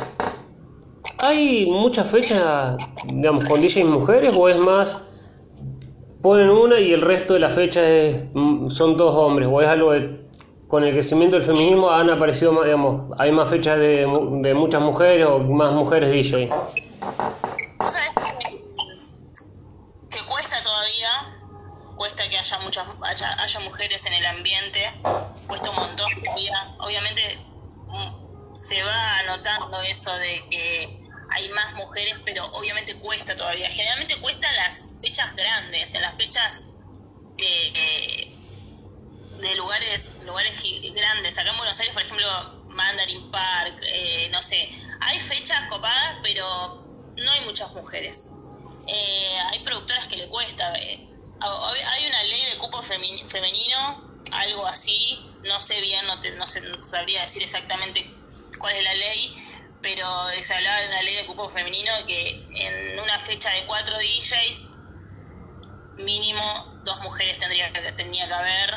hay 1.17 1.65
muchas 1.65 2.09
fechas, 2.09 2.75
digamos, 3.05 3.43
con 3.47 3.61
DJs 3.61 3.85
mujeres 3.85 4.33
o 4.35 4.49
es 4.49 4.57
más, 4.57 4.99
ponen 6.21 6.49
una 6.49 6.79
y 6.79 6.93
el 6.93 7.01
resto 7.01 7.33
de 7.33 7.39
las 7.39 7.53
fechas 7.55 7.85
mm, 8.33 8.69
son 8.69 8.97
dos 8.97 9.15
hombres? 9.15 9.47
¿O 9.51 9.61
es 9.61 9.67
algo 9.67 9.91
de, 9.91 10.29
con 10.67 10.83
el 10.83 10.93
crecimiento 10.93 11.37
del 11.37 11.45
feminismo 11.45 11.89
han 11.91 12.09
aparecido 12.09 12.53
más, 12.53 12.65
digamos, 12.65 13.11
hay 13.19 13.31
más 13.31 13.49
fechas 13.49 13.77
de, 13.79 14.07
de 14.41 14.53
muchas 14.53 14.81
mujeres 14.81 15.27
o 15.27 15.39
más 15.39 15.71
mujeres 15.73 16.09
DJ? 16.11 16.47
¿Vos 16.47 17.93
sabés 17.93 18.11
que, 18.49 18.63
que 20.09 20.23
cuesta 20.25 20.61
todavía? 20.61 21.37
Cuesta 21.97 22.27
que 22.29 22.37
haya 22.37 22.59
muchas 22.59 22.85
haya, 23.03 23.43
haya 23.43 23.59
mujeres 23.59 24.05
en 24.07 24.13
el 24.13 24.25
ambiente, 24.25 24.79
cuesta 25.47 25.69
un 25.69 25.75
montón 25.75 26.07
todavía. 26.23 26.75
Obviamente 26.79 27.21
mm, 27.87 28.55
se 28.55 28.81
va 28.81 29.23
notando 29.27 29.79
eso 29.83 30.11
de 30.17 30.43
que 30.49 30.97
hay 31.33 31.47
más 31.49 31.75
mujeres, 31.75 32.15
pero 32.25 32.43
obviamente 32.53 32.97
cuesta 32.99 33.35
todavía. 33.35 33.69
Generalmente 33.69 34.15
cuesta 34.17 34.49
en 34.49 34.55
las 34.57 34.95
fechas 35.01 35.27
grandes, 35.35 35.93
en 35.93 36.01
las 36.01 36.15
fechas 36.15 36.63
de, 37.37 37.45
de- 37.71 38.27
de 39.47 39.55
lugares 39.55 40.21
lugares 40.25 40.59
gi- 40.59 40.91
grandes. 40.93 41.37
Acá 41.37 41.51
en 41.51 41.57
Buenos 41.57 41.79
Aires, 41.79 41.93
por 41.93 42.01
ejemplo, 42.03 42.27
Mandarin 42.69 43.29
Park, 43.31 43.79
eh, 43.93 44.29
no 44.31 44.41
sé, 44.41 44.69
hay 45.01 45.19
fechas 45.19 45.61
copadas, 45.69 46.15
pero 46.23 46.43
no 47.15 47.31
hay 47.31 47.41
muchas 47.41 47.71
mujeres. 47.73 48.31
Eh, 48.87 49.37
hay 49.51 49.59
productoras 49.59 50.07
que 50.07 50.17
le 50.17 50.27
cuesta. 50.29 50.73
eh, 50.79 51.07
hay 51.43 51.79
hay 51.81 52.07
una 52.07 52.23
ley 52.23 52.41
de 52.51 52.57
cupo 52.59 52.83
femi- 52.83 53.27
femenino, 53.27 54.21
algo 54.31 54.67
así, 54.67 55.25
no 55.43 55.59
sé 55.61 55.79
bien, 55.81 56.05
no, 56.05 56.19
te- 56.19 56.31
no, 56.35 56.45
sé- 56.45 56.61
no 56.61 56.83
sabría 56.83 57.21
decir 57.21 57.41
exactamente 57.41 58.05
cuál 58.59 58.75
es 58.75 58.83
la 58.83 58.93
ley, 58.93 59.35
pero 59.81 60.05
se 60.39 60.53
hablaba 60.53 60.79
de 60.81 60.87
una 60.89 61.01
ley 61.01 61.15
de 61.15 61.25
cupo 61.25 61.49
que 62.07 62.47
en 62.55 62.99
una 62.99 63.19
fecha 63.19 63.49
de 63.51 63.65
cuatro 63.65 63.95
DJs 63.97 64.67
mínimo 65.97 66.41
dos 66.83 66.99
mujeres 67.01 67.37
tendría 67.37 67.71
que 67.71 67.81
tendría 67.93 68.27
que 68.27 68.33
haber. 68.33 68.73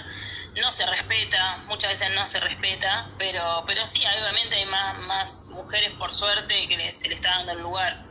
No 0.63 0.71
se 0.71 0.87
respeta 0.87 1.65
muchas 1.67 1.91
veces 1.91 2.11
no 2.15 2.29
se 2.29 2.39
respeta 2.41 3.11
pero 3.19 3.65
pero 3.67 3.85
sí 3.87 4.01
obviamente 4.07 4.57
hay 4.57 4.67
más 4.67 4.99
más 5.09 5.49
mujeres 5.51 5.91
por 5.99 6.13
suerte 6.13 6.55
que 6.69 6.77
les- 6.77 7.01
se 7.01 7.09
le 7.09 7.15
está 7.15 7.31
dando 7.39 7.53
el 7.53 7.61
lugar. 7.63 8.07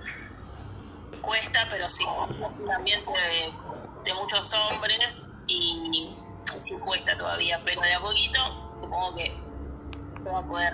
Cuesta 1.21 1.67
pero 1.69 1.89
sí 1.89 2.03
un 2.03 2.71
ambiente 2.71 3.11
de, 3.13 3.53
de 4.03 4.13
muchos 4.15 4.53
hombres 4.53 4.99
y 5.47 6.17
sí 6.61 6.75
cuesta 6.83 7.17
todavía 7.17 7.61
pero 7.65 7.81
de 7.81 7.93
a 7.93 7.99
poquito 8.01 8.39
supongo 8.81 9.15
que 9.15 9.25
se 10.23 10.29
va 10.29 10.39
a 10.39 10.47
poder. 10.47 10.73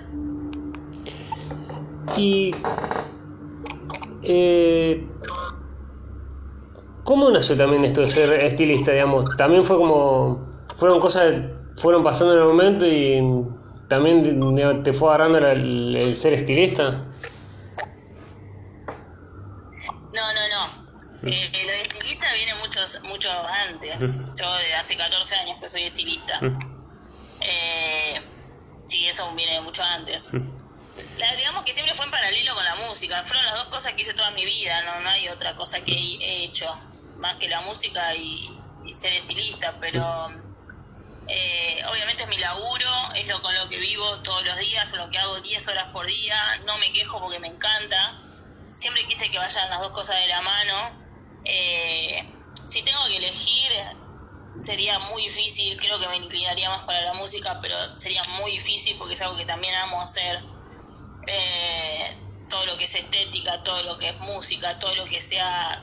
Y 2.16 2.56
eh, 4.22 5.06
¿cómo 7.04 7.30
nació 7.30 7.56
también 7.56 7.84
esto 7.84 8.02
de 8.02 8.08
ser 8.08 8.32
estilista, 8.32 8.92
digamos? 8.92 9.24
También 9.36 9.64
fue 9.64 9.76
como 9.76 10.50
fueron 10.76 11.00
cosas 11.00 11.32
que 11.32 11.54
fueron 11.76 12.02
pasando 12.02 12.34
en 12.34 12.40
el 12.40 12.46
momento 12.46 12.86
y 12.86 13.20
también 13.88 14.82
te 14.82 14.92
fue 14.92 15.08
agarrando 15.08 15.38
el, 15.38 15.96
el 15.96 16.14
ser 16.14 16.32
estilista. 16.34 16.90
No, 20.12 20.32
no, 20.34 20.48
no. 20.48 20.80
Eh, 21.28 21.50
lo 21.66 21.72
de 21.72 21.82
estilista 21.82 22.26
viene 22.34 22.54
muchos, 22.62 23.00
mucho 23.04 23.28
antes. 23.68 24.14
Yo 24.34 24.56
de 24.56 24.74
hace 24.74 24.96
14 24.96 25.34
años 25.36 25.56
que 25.60 25.68
soy 25.68 25.82
estilista. 25.82 26.40
Eh, 27.40 28.20
sí, 28.86 29.06
eso 29.06 29.30
viene 29.36 29.60
mucho 29.60 29.82
antes. 29.96 30.32
La- 31.16 31.36
digamos 31.36 31.64
que 31.64 31.72
siempre 31.74 31.94
fue 31.94 32.04
en 32.04 32.10
paralelo 32.10 32.54
con 32.54 32.64
la 32.64 32.74
música. 32.76 33.22
Fueron 33.24 33.44
las 33.46 33.54
dos 33.56 33.66
cosas 33.66 33.92
que 33.94 34.02
hice 34.02 34.14
toda 34.14 34.30
mi 34.32 34.44
vida. 34.44 34.82
No, 34.82 35.00
no 35.00 35.10
hay 35.10 35.28
otra 35.28 35.54
cosa 35.56 35.82
que 35.84 35.92
he 35.92 36.18
he 36.20 36.44
hecho 36.44 36.66
más 37.16 37.36
que 37.36 37.48
la 37.48 37.60
música 37.62 38.14
y, 38.14 38.56
ser 38.94 39.12
estilista. 39.12 39.78
Pero 39.80 40.02
eh, 41.28 41.82
obviamente 41.90 42.22
es 42.24 42.28
mi 42.28 42.38
laburo, 42.38 42.90
es 43.16 43.26
lo 43.26 43.40
con 43.42 43.54
lo 43.54 43.68
que 43.68 43.78
vivo 43.78 44.18
todos 44.22 44.44
los 44.44 44.58
días, 44.58 44.92
lo 44.94 45.10
que 45.10 45.18
hago 45.18 45.40
10 45.40 45.68
horas 45.68 45.84
por 45.92 46.06
día. 46.06 46.36
No 46.66 46.76
me 46.78 46.92
quejo 46.92 47.20
porque 47.20 47.38
me 47.38 47.48
encanta. 47.48 48.18
Siempre 48.76 49.06
quise 49.06 49.30
que 49.30 49.38
vayan 49.38 49.70
las 49.70 49.80
dos 49.80 49.90
cosas 49.90 50.18
de 50.20 50.28
la 50.28 50.40
mano. 50.40 51.00
Eh, 51.44 52.24
si 52.68 52.82
tengo 52.82 53.04
que 53.06 53.16
elegir, 53.16 53.72
sería 54.60 54.98
muy 55.00 55.22
difícil, 55.22 55.76
creo 55.80 55.98
que 55.98 56.08
me 56.08 56.16
inclinaría 56.16 56.68
más 56.70 56.82
para 56.82 57.00
la 57.02 57.14
música, 57.14 57.58
pero 57.60 57.76
sería 57.98 58.22
muy 58.40 58.50
difícil 58.52 58.96
porque 58.98 59.14
es 59.14 59.20
algo 59.22 59.36
que 59.36 59.44
también 59.44 59.74
amo 59.76 60.00
hacer. 60.02 60.49
Eh, 61.32 62.16
todo 62.48 62.66
lo 62.66 62.76
que 62.78 62.84
es 62.84 62.94
estética, 62.96 63.62
todo 63.62 63.82
lo 63.84 63.98
que 63.98 64.08
es 64.08 64.20
música, 64.20 64.78
todo 64.80 64.94
lo 64.96 65.04
que 65.06 65.20
sea 65.20 65.80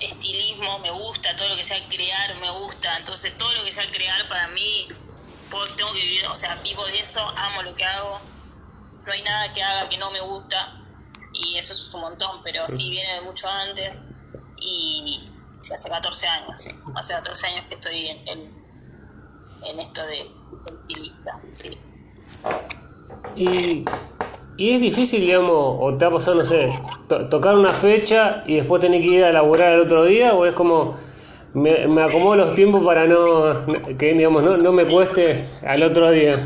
estilismo 0.00 0.78
me 0.80 0.90
gusta, 0.90 1.36
todo 1.36 1.48
lo 1.48 1.56
que 1.56 1.64
sea 1.64 1.78
crear 1.88 2.36
me 2.40 2.50
gusta, 2.50 2.96
entonces 2.98 3.36
todo 3.38 3.52
lo 3.54 3.64
que 3.64 3.72
sea 3.72 3.90
crear 3.92 4.28
para 4.28 4.48
mí, 4.48 4.88
puedo- 5.50 5.74
tengo 5.76 5.92
que 5.94 6.00
vivir, 6.02 6.26
o 6.26 6.36
sea, 6.36 6.56
vivo 6.56 6.84
de 6.86 7.00
eso, 7.00 7.20
amo 7.36 7.62
lo 7.62 7.74
que 7.76 7.84
hago, 7.84 8.20
no 9.06 9.12
hay 9.12 9.22
nada 9.22 9.52
que 9.52 9.62
haga 9.62 9.88
que 9.88 9.98
no 9.98 10.10
me 10.10 10.20
gusta 10.20 10.58
y 11.34 11.56
eso 11.58 11.72
es 11.74 11.94
un 11.94 12.00
montón, 12.02 12.42
pero 12.44 12.68
sí. 12.70 12.90
viene 12.90 13.14
de 13.14 13.20
mucho 13.22 13.48
antes 13.48 13.92
y 14.56 15.30
sí, 15.58 15.72
hace 15.74 15.88
14 15.90 16.26
años, 16.28 16.66
hace 16.96 17.12
14 17.14 17.46
años 17.48 17.66
que 17.68 17.74
estoy 17.74 18.08
en, 18.08 18.28
en, 18.28 18.64
en 19.62 19.80
esto 19.80 20.04
de, 20.06 20.30
estilista, 20.66 21.40
sí. 21.54 21.78
Y, 23.34 24.09
y 24.60 24.74
es 24.74 24.80
difícil, 24.80 25.20
digamos, 25.20 25.76
o 25.80 25.96
te 25.96 26.04
ha 26.04 26.10
pasado, 26.10 26.36
no 26.36 26.44
sé, 26.44 26.70
to- 27.08 27.28
tocar 27.28 27.54
una 27.56 27.72
fecha 27.72 28.42
y 28.46 28.56
después 28.56 28.80
tener 28.80 29.00
que 29.02 29.08
ir 29.08 29.24
a 29.24 29.32
laburar 29.32 29.72
el 29.72 29.80
otro 29.80 30.04
día, 30.04 30.34
o 30.34 30.44
es 30.46 30.52
como, 30.52 30.94
me, 31.54 31.86
me 31.88 32.02
acomodo 32.02 32.36
los 32.36 32.54
tiempos 32.54 32.84
para 32.84 33.06
no, 33.06 33.66
que 33.98 34.12
digamos, 34.14 34.42
no, 34.42 34.56
no 34.58 34.72
me 34.72 34.86
cueste 34.86 35.46
al 35.66 35.82
otro 35.82 36.10
día. 36.10 36.36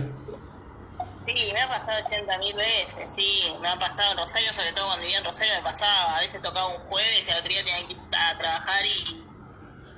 Sí, 1.27 1.51
me 1.53 1.61
ha 1.61 1.69
pasado 1.69 2.03
80 2.05 2.39
mil 2.39 2.55
veces, 2.55 3.13
sí, 3.13 3.43
me 3.61 3.69
ha 3.69 3.79
pasado 3.79 4.13
en 4.13 4.19
Rosario, 4.19 4.53
sobre 4.53 4.73
todo 4.73 4.87
cuando 4.87 5.03
vivía 5.03 5.19
en 5.19 5.25
Rosario 5.25 5.55
me 5.55 5.63
pasaba, 5.63 6.17
a 6.19 6.21
veces 6.21 6.41
tocaba 6.43 6.67
un 6.69 6.79
jueves 6.89 7.29
y 7.29 7.31
al 7.33 7.39
otro 7.39 7.49
día 7.49 7.65
tenía 7.65 7.89
que 7.89 7.95
ir 7.95 8.01
a 8.13 8.39
trabajar 8.39 8.85
y, 8.87 9.05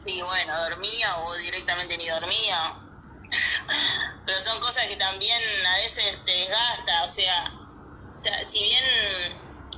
sí, 0.04 0.22
bueno, 0.22 0.52
dormía 0.70 1.16
o 1.18 1.34
directamente 1.36 1.98
ni 1.98 2.06
dormía. 2.08 2.56
Pero 4.26 4.40
son 4.40 4.60
cosas 4.60 4.86
que 4.88 4.96
también 4.96 5.40
a 5.66 5.76
veces 5.78 6.24
te 6.24 6.32
desgasta, 6.32 7.04
o 7.04 7.08
sea, 7.08 7.55
si 8.44 8.58
bien 8.60 8.84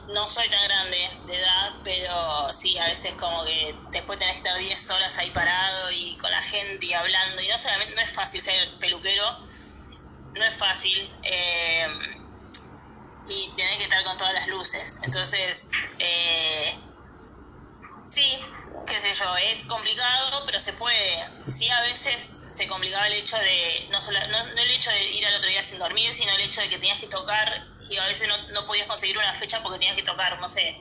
no 0.08 0.28
soy 0.28 0.48
tan 0.48 0.64
grande 0.64 1.10
de 1.26 1.36
edad, 1.36 1.74
pero 1.84 2.52
sí, 2.52 2.76
a 2.78 2.86
veces 2.86 3.14
como 3.14 3.44
que 3.44 3.76
después 3.90 4.18
tenés 4.18 4.34
que 4.34 4.48
estar 4.48 4.58
10 4.58 4.90
horas 4.90 5.18
ahí 5.18 5.30
parado 5.30 5.90
y 5.92 6.16
con 6.16 6.30
la 6.30 6.42
gente 6.42 6.86
y 6.86 6.92
hablando, 6.94 7.42
y 7.42 7.48
no 7.48 7.58
solamente, 7.58 7.94
no 7.94 8.00
es 8.00 8.10
fácil 8.10 8.40
ser 8.40 8.78
peluquero, 8.78 9.38
no 10.34 10.44
es 10.44 10.56
fácil 10.56 11.14
eh, 11.22 11.88
y 13.26 13.54
tenés 13.56 13.76
que 13.76 13.82
estar 13.84 14.02
con 14.04 14.16
todas 14.16 14.32
las 14.32 14.48
luces. 14.48 14.98
Entonces, 15.02 15.70
eh, 15.98 16.78
sí, 18.08 18.38
qué 18.86 19.00
sé 19.00 19.12
yo, 19.12 19.36
es 19.36 19.66
complicado, 19.66 20.44
pero 20.46 20.60
se 20.60 20.72
puede. 20.72 21.18
Sí, 21.44 21.68
a 21.68 21.80
veces 21.82 22.46
se 22.52 22.66
complicaba 22.66 23.06
el 23.08 23.14
hecho 23.14 23.36
de, 23.36 23.88
no, 23.90 24.00
solo, 24.00 24.18
no, 24.28 24.44
no 24.44 24.62
el 24.62 24.70
hecho 24.70 24.90
de 24.90 25.04
ir 25.10 25.26
al 25.26 25.34
otro 25.34 25.50
día 25.50 25.62
sin 25.62 25.78
dormir, 25.78 26.14
sino 26.14 26.32
el 26.32 26.40
hecho 26.40 26.62
de 26.62 26.70
que 26.70 26.78
tenías 26.78 26.98
que 26.98 27.08
tocar 27.08 27.68
y 27.90 27.96
a 27.96 28.06
veces 28.06 28.28
no, 28.28 28.36
no 28.54 28.66
podías 28.66 28.86
conseguir 28.86 29.16
una 29.18 29.32
fecha 29.34 29.62
porque 29.62 29.78
tenías 29.78 29.96
que 29.96 30.02
tocar, 30.02 30.38
no 30.40 30.48
sé. 30.50 30.76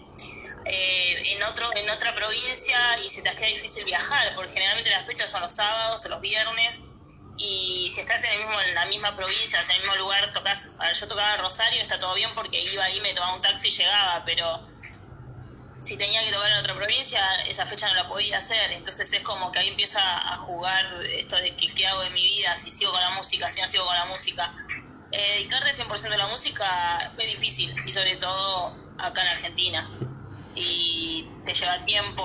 eh, 0.65 1.33
en 1.33 1.43
otro 1.43 1.69
en 1.75 1.89
otra 1.89 2.13
provincia 2.15 2.77
y 3.03 3.09
se 3.09 3.21
te 3.21 3.29
hacía 3.29 3.47
difícil 3.47 3.85
viajar 3.85 4.35
porque 4.35 4.51
generalmente 4.53 4.89
las 4.91 5.05
fechas 5.05 5.31
son 5.31 5.41
los 5.41 5.55
sábados 5.55 6.03
o 6.05 6.09
los 6.09 6.21
viernes 6.21 6.81
y 7.37 7.89
si 7.93 8.01
estás 8.01 8.23
en, 8.23 8.33
el 8.33 8.39
mismo, 8.39 8.59
en 8.61 8.73
la 8.73 8.85
misma 8.87 9.15
provincia, 9.15 9.61
en 9.61 9.71
el 9.71 9.81
mismo 9.81 9.95
lugar, 9.97 10.31
tocas, 10.33 10.71
yo 10.99 11.07
tocaba 11.07 11.37
Rosario, 11.37 11.81
está 11.81 11.99
todo 11.99 12.15
bien 12.15 12.33
porque 12.33 12.59
iba 12.59 12.83
ahí, 12.83 12.99
me 13.01 13.13
tomaba 13.13 13.35
un 13.35 13.41
taxi 13.41 13.67
y 13.67 13.71
llegaba, 13.71 14.23
pero 14.25 14.67
si 15.85 15.97
tenía 15.97 16.21
que 16.23 16.31
tocar 16.31 16.51
en 16.51 16.57
otra 16.57 16.75
provincia, 16.75 17.21
esa 17.45 17.65
fecha 17.67 17.87
no 17.87 17.93
la 17.93 18.09
podía 18.09 18.39
hacer, 18.39 18.71
entonces 18.71 19.13
es 19.13 19.21
como 19.21 19.51
que 19.51 19.59
ahí 19.59 19.67
empieza 19.67 19.99
a 20.33 20.37
jugar 20.37 20.85
esto 21.15 21.35
de 21.37 21.55
que, 21.55 21.73
qué 21.73 21.85
hago 21.87 22.01
de 22.01 22.09
mi 22.09 22.21
vida, 22.21 22.57
si 22.57 22.71
sigo 22.71 22.91
con 22.91 23.01
la 23.01 23.11
música, 23.11 23.49
si 23.51 23.61
no 23.61 23.67
sigo 23.67 23.85
con 23.85 23.95
la 23.95 24.05
música. 24.05 24.53
Eh, 25.11 25.33
dedicarte 25.37 25.71
100% 25.73 26.13
a 26.13 26.17
la 26.17 26.27
música 26.27 26.65
es 27.17 27.27
difícil, 27.27 27.73
y 27.85 27.91
sobre 27.91 28.15
todo 28.17 28.75
acá 28.97 29.21
en 29.21 29.27
Argentina, 29.37 29.89
y 30.55 31.25
te 31.45 31.53
lleva 31.53 31.85
tiempo, 31.85 32.23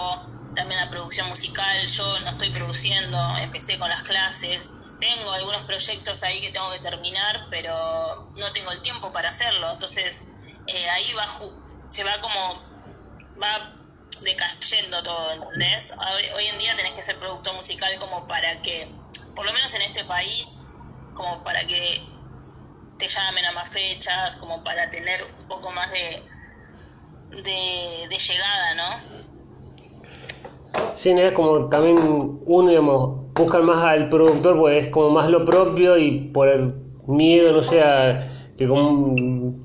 también 0.54 0.80
la 0.80 0.90
producción 0.90 1.28
musical, 1.28 1.86
yo 1.86 2.20
no 2.20 2.30
estoy 2.30 2.50
produciendo, 2.50 3.36
empecé 3.38 3.78
con 3.78 3.88
las 3.88 4.02
clases, 4.02 4.74
tengo 5.00 5.32
algunos 5.32 5.62
proyectos 5.62 6.22
ahí 6.22 6.40
que 6.40 6.50
tengo 6.50 6.70
que 6.72 6.80
terminar, 6.80 7.46
pero 7.50 8.32
no 8.36 8.52
tengo 8.52 8.72
el 8.72 8.80
tiempo 8.82 9.12
para 9.12 9.30
hacerlo, 9.30 9.70
entonces 9.70 10.34
eh, 10.66 10.90
ahí 10.90 11.12
va 11.14 11.26
se 11.88 12.04
va 12.04 12.12
como, 12.20 12.62
va 13.42 13.76
decayendo 14.22 15.02
todo, 15.02 15.32
¿entendés? 15.32 15.92
Hoy, 15.98 16.24
hoy 16.36 16.46
en 16.46 16.58
día 16.58 16.74
tenés 16.76 16.92
que 16.92 17.02
ser 17.02 17.18
productor 17.18 17.54
musical 17.54 17.90
como 17.98 18.26
para 18.26 18.62
que, 18.62 18.88
por 19.34 19.44
lo 19.44 19.52
menos 19.52 19.74
en 19.74 19.82
este 19.82 20.04
país, 20.04 20.60
como 21.14 21.44
para 21.44 21.60
que 21.66 22.11
te 23.02 23.08
llamen 23.08 23.44
a 23.46 23.52
más 23.52 23.68
fechas, 23.68 24.36
como 24.36 24.62
para 24.62 24.88
tener 24.88 25.24
un 25.40 25.48
poco 25.48 25.72
más 25.72 25.90
de, 25.90 26.22
de, 27.42 28.08
de 28.08 28.16
llegada, 28.16 28.74
¿no? 28.76 28.84
Sí, 30.94 31.12
¿no? 31.12 31.20
es 31.22 31.32
como 31.32 31.68
también 31.68 31.98
uno, 32.46 32.68
digamos, 32.68 33.32
buscan 33.34 33.64
más 33.64 33.82
al 33.82 34.08
productor 34.08 34.56
porque 34.56 34.78
es 34.78 34.86
como 34.86 35.10
más 35.10 35.28
lo 35.28 35.44
propio 35.44 35.98
y 35.98 36.28
por 36.28 36.46
el 36.46 36.72
miedo, 37.08 37.52
no 37.52 37.64
sé, 37.64 37.82
a 37.82 38.24
que 38.56 38.68
como 38.68 39.16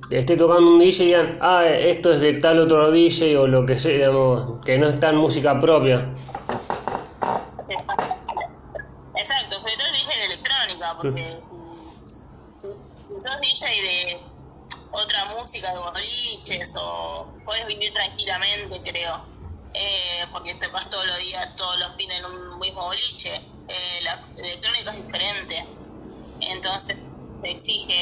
esté 0.10 0.36
tocando 0.36 0.72
un 0.72 0.80
DJ 0.80 1.04
y 1.04 1.08
digan, 1.08 1.38
ah, 1.40 1.64
esto 1.64 2.12
es 2.14 2.22
de 2.22 2.34
tal 2.34 2.60
otro 2.60 2.90
DJ 2.90 3.38
o 3.38 3.46
lo 3.46 3.68
que 3.68 3.78
sea, 3.78 3.92
digamos, 3.92 4.66
que 4.66 4.80
no 4.80 4.88
es 4.88 5.00
tan 5.00 5.16
música 5.16 5.60
propia. 5.60 6.12
Exacto, 9.16 9.60
sobre 9.60 9.74
todo 9.74 9.88
el 9.90 9.94
DJ 9.94 10.18
de 10.18 10.26
electrónica, 10.26 10.98
porque 11.00 11.24
si, 12.58 12.68
si 13.04 13.20
sos 13.20 13.40
DJ 13.42 13.82
de 13.82 14.20
otra 14.92 15.26
música, 15.26 15.74
de 15.74 15.80
boliches, 15.80 16.76
o 16.78 17.28
puedes 17.46 17.68
vivir 17.68 17.94
tranquilamente, 17.94 18.82
creo, 18.84 19.24
eh, 19.74 20.26
porque 20.32 20.54
te 20.56 20.68
vas 20.68 20.90
todos 20.90 21.06
los 21.06 21.20
días, 21.20 21.56
todos 21.56 21.78
los 21.80 21.96
fines 21.98 22.20
en 22.20 22.26
un 22.26 22.60
mismo 22.60 22.82
boliche. 22.84 23.36
Eh, 23.36 24.00
la 24.04 24.20
electrónica 24.38 24.92
es 24.94 25.06
diferente, 25.06 25.66
entonces 26.42 26.98
se 27.58 27.62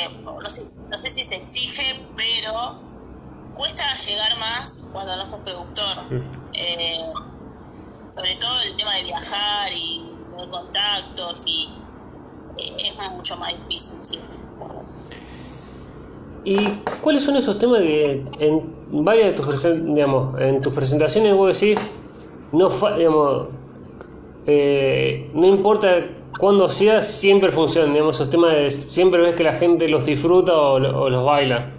no 0.10 0.50
sé, 0.50 0.62
no 0.62 1.04
sé 1.04 1.10
si 1.10 1.24
se 1.24 1.36
exige, 1.36 2.06
pero 2.16 2.80
cuesta 3.56 3.84
llegar 4.08 4.38
más 4.40 4.90
cuando 4.92 5.16
no 5.16 5.28
sos 5.28 5.40
productor. 5.40 6.24
Eh, 6.54 7.00
sobre 8.10 8.36
todo 8.36 8.62
el 8.70 8.76
tema 8.78 8.94
de 8.96 9.04
viajar 9.04 9.72
y 9.74 10.06
tener 10.32 10.50
contactos 10.50 11.44
y 11.46 11.70
eh, 12.58 12.94
es 13.02 13.12
mucho 13.12 13.36
más 13.38 13.54
difícil, 13.68 13.98
sí. 14.02 14.20
¿Y 16.46 16.70
cuáles 17.02 17.24
son 17.24 17.36
esos 17.36 17.58
temas 17.58 17.80
que 17.80 18.24
en 18.40 19.04
varias 19.04 19.28
de 19.28 19.34
tus, 19.34 19.64
digamos, 19.64 20.40
en 20.40 20.62
tus 20.62 20.74
presentaciones 20.74 21.34
vos 21.34 21.60
decís, 21.60 21.80
no, 22.52 22.70
digamos, 22.96 23.48
eh, 24.46 25.32
no 25.34 25.48
importa 25.48 26.08
cuándo 26.38 26.70
sea, 26.70 27.02
siempre 27.02 27.52
funcionan, 27.52 27.94
digamos, 27.94 28.16
esos 28.18 28.30
temas, 28.30 28.54
de- 28.54 28.72
siempre 28.72 29.22
ves 29.22 29.36
que 29.36 29.44
la 29.44 29.54
gente 29.54 29.88
los 29.90 30.06
disfruta 30.06 30.54
o, 30.56 30.74
o 30.76 31.10
los 31.10 31.26
baila? 31.26 31.70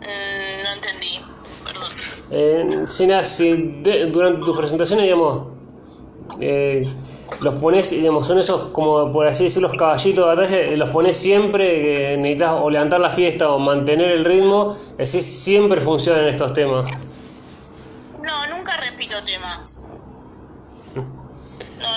Mm, 0.00 0.62
no 0.64 0.72
entendí, 0.74 1.20
perdón. 1.64 1.92
Eh, 2.30 2.84
si 2.86 3.06
nada, 3.06 3.24
si 3.24 3.80
de- 3.82 4.06
durante 4.06 4.44
tus 4.44 4.56
presentaciones, 4.56 5.04
digamos, 5.04 5.48
eh, 6.40 6.92
los 7.40 7.54
pones, 7.54 7.90
digamos, 7.90 8.26
son 8.26 8.38
esos, 8.38 8.70
como 8.72 9.10
por 9.12 9.26
así 9.26 9.44
decir, 9.44 9.60
los 9.62 9.72
caballitos 9.76 10.24
de 10.24 10.34
batalla, 10.34 10.60
eh, 10.60 10.76
los 10.76 10.90
pones 10.90 11.16
siempre 11.16 11.66
que 11.82 12.16
necesitas 12.18 12.52
o 12.60 12.70
levantar 12.70 13.00
la 13.00 13.10
fiesta 13.10 13.50
o 13.52 13.58
mantener 13.58 14.10
el 14.10 14.24
ritmo, 14.24 14.76
así 14.98 15.20
siempre 15.22 15.80
funcionan 15.80 16.26
estos 16.28 16.52
temas. 16.52 16.90
No, 18.22 18.46
nunca 18.56 18.72
repito 18.78 19.16
temas. 19.24 19.90
No, 20.94 21.02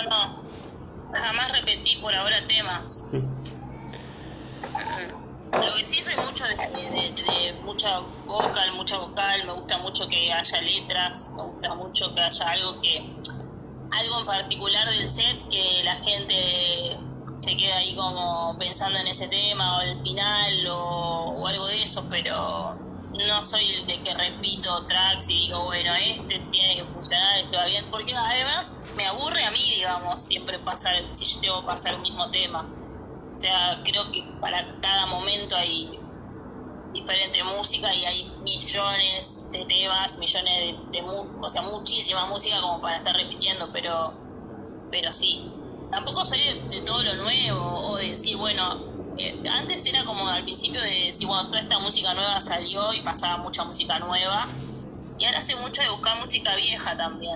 no. 0.10 0.47
Jamás 1.13 1.57
repetí 1.67 1.95
por 1.97 2.13
ahora 2.13 2.36
temas. 2.47 3.08
Lo 5.60 5.75
que 5.75 5.86
sí 5.86 6.01
soy 6.03 6.15
mucho 6.25 6.43
de, 6.45 6.56
de- 6.56 7.23
de 7.23 7.53
mucha 7.63 7.99
vocal, 8.25 8.71
mucha 8.73 8.97
vocal, 8.97 9.45
me 9.45 9.53
gusta 9.53 9.77
mucho 9.80 10.08
que 10.08 10.32
haya 10.32 10.62
letras, 10.62 11.34
me 11.36 11.43
gusta 11.43 11.75
mucho 11.75 12.13
que 12.13 12.21
haya 12.21 12.49
algo 12.51 12.80
que, 12.82 13.21
algo 13.91 14.19
en 14.19 14.25
particular 14.25 14.89
del 14.89 15.08
set 15.08 15.49
que 15.49 15.82
la 15.84 15.95
gente 15.95 16.99
se 17.38 17.56
quede 17.58 17.73
ahí 17.73 17.95
como 17.95 18.56
pensando 18.60 18.99
en 18.99 19.08
ese 19.08 19.27
tema 19.27 19.77
o 19.77 19.82
el 19.82 20.01
final 20.03 20.67
o, 20.69 21.34
o 21.39 21.47
algo 21.47 21.65
de 21.67 21.84
eso, 21.84 22.08
pero 22.10 22.76
no 23.25 23.43
soy 23.43 23.63
el 23.71 23.86
de 23.86 24.03
que 24.03 24.13
repito 24.13 24.86
tracks 24.86 25.30
y 25.30 25.38
digo, 25.47 25.63
bueno, 25.65 25.91
este 25.95 26.39
tiene 26.51 26.75
que 26.75 26.86
funcionar, 26.86 27.39
este 27.39 27.58
va 27.58 27.65
bien, 27.65 27.89
porque 27.89 28.13
además 28.13 28.77
me 28.95 29.06
aburre 29.06 29.43
a 29.43 29.51
mí, 29.51 29.71
digamos, 29.75 30.21
siempre 30.21 30.60
pasar, 30.60 30.93
si 31.13 31.41
yo 31.41 31.62
que 31.62 31.67
pasar 31.67 31.93
el 31.95 32.01
mismo 32.01 32.30
tema. 32.30 32.69
O 33.32 33.36
sea, 33.36 33.82
creo 33.84 34.12
que 34.12 34.23
para 34.41 34.80
cada 34.82 35.06
momento 35.08 35.56
hay 35.56 35.99
diferente 36.93 37.43
música 37.43 37.93
y 37.93 38.06
hay 38.06 38.32
millones 38.41 39.49
de 39.51 39.65
temas, 39.65 40.17
millones 40.17 40.53
de, 40.91 41.01
de 41.01 41.06
o 41.41 41.49
sea, 41.49 41.62
muchísima 41.63 42.25
música 42.25 42.60
como 42.62 42.82
para 42.82 42.97
estar 42.97 43.15
repitiendo, 43.15 43.71
pero 43.71 44.13
pero 44.91 45.12
sí. 45.13 45.51
Tampoco 45.91 46.25
soy 46.25 46.39
de, 46.39 46.53
de 46.69 46.82
todo 46.82 47.01
lo 47.03 47.15
nuevo 47.15 47.89
o 47.89 47.97
de 47.97 48.10
decir, 48.10 48.36
bueno, 48.38 48.96
eh, 49.17 49.43
antes 49.60 49.86
era 49.86 50.03
como 50.06 50.27
al 50.27 50.43
principio 50.43 50.82
de 50.82 51.06
decir, 51.06 51.27
bueno, 51.27 51.47
toda 51.47 51.60
esta 51.60 51.80
música 51.80 52.13
nueva 52.13 52.39
salió 52.41 52.93
y 52.93 53.01
pasaba 53.01 53.38
mucha 53.43 53.63
música 53.63 53.97
nueva. 53.99 54.47
Y 55.19 55.25
ahora 55.25 55.41
soy 55.41 55.56
mucho 55.56 55.82
de 55.82 55.89
buscar 55.89 56.19
música 56.21 56.56
vieja 56.56 56.95
también. 56.97 57.36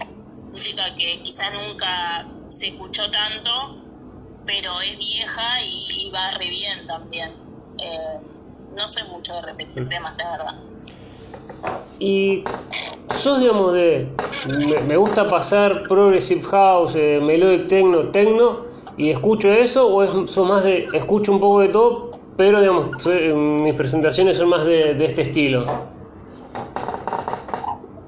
Música 0.52 0.84
que 0.96 1.22
quizás 1.24 1.52
nunca 1.68 2.28
se 2.48 2.68
escuchó 2.68 3.04
tanto, 3.10 3.78
pero 4.46 4.70
es 4.82 4.98
vieja 4.98 5.64
y 5.64 6.12
va 6.12 6.32
re 6.32 6.50
bien 6.50 6.88
también. 6.88 7.32
Eh, 7.80 8.20
no 8.76 8.88
soy 8.88 9.04
mucho 9.10 9.34
de 9.36 9.42
repetir 9.42 9.90
temas, 9.90 10.14
la 10.18 10.32
verdad. 10.32 10.56
Y 12.00 12.44
sos, 13.16 13.40
digamos, 13.40 13.74
de. 13.74 14.10
Me, 14.48 14.82
me 14.82 14.98
gusta 14.98 15.30
pasar 15.30 15.84
Progressive 15.84 16.42
House, 16.44 16.96
eh, 16.96 17.20
Melodic 17.22 17.68
Techno, 17.68 18.10
Techno, 18.10 18.71
y 18.98 19.10
escucho 19.10 19.52
eso 19.52 19.88
o 19.88 20.04
es, 20.04 20.32
son 20.32 20.48
más 20.48 20.64
de 20.64 20.88
escucho 20.94 21.32
un 21.32 21.40
poco 21.40 21.62
de 21.62 21.70
todo, 21.70 22.20
pero 22.38 22.60
digamos, 22.60 22.88
mis 23.62 23.74
presentaciones 23.76 24.38
son 24.38 24.50
más 24.50 24.66
de, 24.66 24.94
de 24.96 25.06
este 25.06 25.22
estilo? 25.24 25.62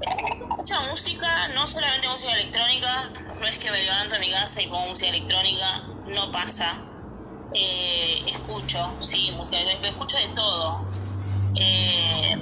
Escucho 0.01 0.75
música, 0.89 1.27
no 1.55 1.67
solamente 1.67 2.07
música 2.09 2.33
electrónica, 2.33 3.11
no 3.39 3.47
es 3.47 3.59
que 3.59 3.71
me 3.71 3.81
levanto 3.81 4.15
a 4.15 4.19
mi 4.19 4.29
casa 4.29 4.61
y 4.61 4.67
pongo 4.67 4.87
música 4.87 5.09
electrónica, 5.09 5.65
no 6.07 6.31
pasa. 6.31 6.85
Eh, 7.55 8.23
escucho, 8.27 8.79
sí, 8.99 9.31
música 9.37 9.59
electrónica, 9.59 9.89
escucho 9.89 10.17
de 10.17 10.27
todo. 10.35 10.85
Eh, 11.55 12.35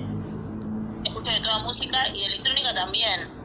escucho 1.03 1.31
de 1.31 1.39
toda 1.41 1.59
música 1.59 1.97
y 2.15 2.23
electrónica 2.23 2.73
también 2.73 3.40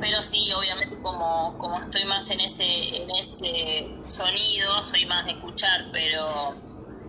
pero 0.00 0.22
sí, 0.22 0.50
obviamente 0.52 0.98
como, 1.02 1.56
como 1.58 1.78
estoy 1.78 2.04
más 2.04 2.30
en 2.30 2.40
ese, 2.40 2.96
en 2.96 3.10
ese 3.10 3.86
sonido, 4.06 4.84
soy 4.84 5.06
más 5.06 5.26
de 5.26 5.32
escuchar, 5.32 5.90
pero, 5.92 6.56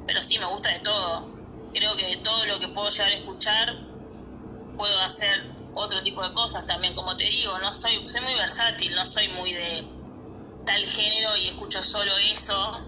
pero 0.06 0.22
sí 0.22 0.38
me 0.40 0.46
gusta 0.46 0.70
de 0.70 0.80
todo. 0.80 1.32
Creo 1.74 1.96
que 1.96 2.06
de 2.06 2.18
todo 2.18 2.46
lo 2.48 2.60
que 2.60 2.68
puedo 2.68 2.90
llegar 2.90 3.12
a 3.12 3.16
escuchar, 3.16 3.76
puedo 4.76 5.02
hacer 5.02 5.42
otro 5.74 6.02
tipo 6.04 6.22
de 6.22 6.34
cosas 6.34 6.66
también, 6.66 6.94
como 6.96 7.16
te 7.16 7.24
digo, 7.24 7.58
no 7.60 7.74
soy, 7.74 8.06
soy 8.06 8.22
muy 8.22 8.34
versátil, 8.36 8.94
no 8.94 9.06
soy 9.06 9.28
muy 9.30 9.54
de 9.54 9.88
tal 10.66 10.86
género 10.86 11.38
y 11.38 11.48
escucho 11.48 11.82
solo 11.84 12.12
eso, 12.34 12.82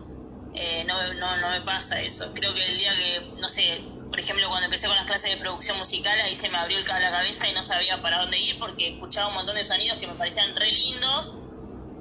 eh, 0.54 0.86
no, 0.88 1.13
no, 1.16 1.38
no 1.38 1.50
me 1.50 1.62
pasa 1.62 2.02
eso. 2.02 2.32
Creo 2.34 2.54
que 2.54 2.66
el 2.66 2.78
día 2.78 2.92
que, 2.94 3.42
no 3.42 3.50
sé, 3.50 3.82
por 4.13 4.19
ejemplo, 4.19 4.47
cuando 4.47 4.65
empecé 4.65 4.86
con 4.86 4.95
las 4.95 5.08
clases 5.08 5.32
de 5.32 5.38
producción 5.38 5.76
musical, 5.80 6.15
ahí 6.23 6.36
se 6.36 6.47
me 6.52 6.60
abrió 6.60 6.78
el 6.78 6.86
la 6.86 7.12
cabeza 7.12 7.49
y 7.49 7.54
no 7.54 7.63
sabía 7.63 7.99
para 7.99 8.19
dónde 8.19 8.39
ir 8.39 8.60
porque 8.60 8.89
escuchaba 8.89 9.30
un 9.30 9.34
montón 9.34 9.56
de 9.56 9.63
sonidos 9.63 9.97
que 9.97 10.06
me 10.06 10.13
parecían 10.13 10.56
re 10.56 10.71
lindos. 10.71 11.39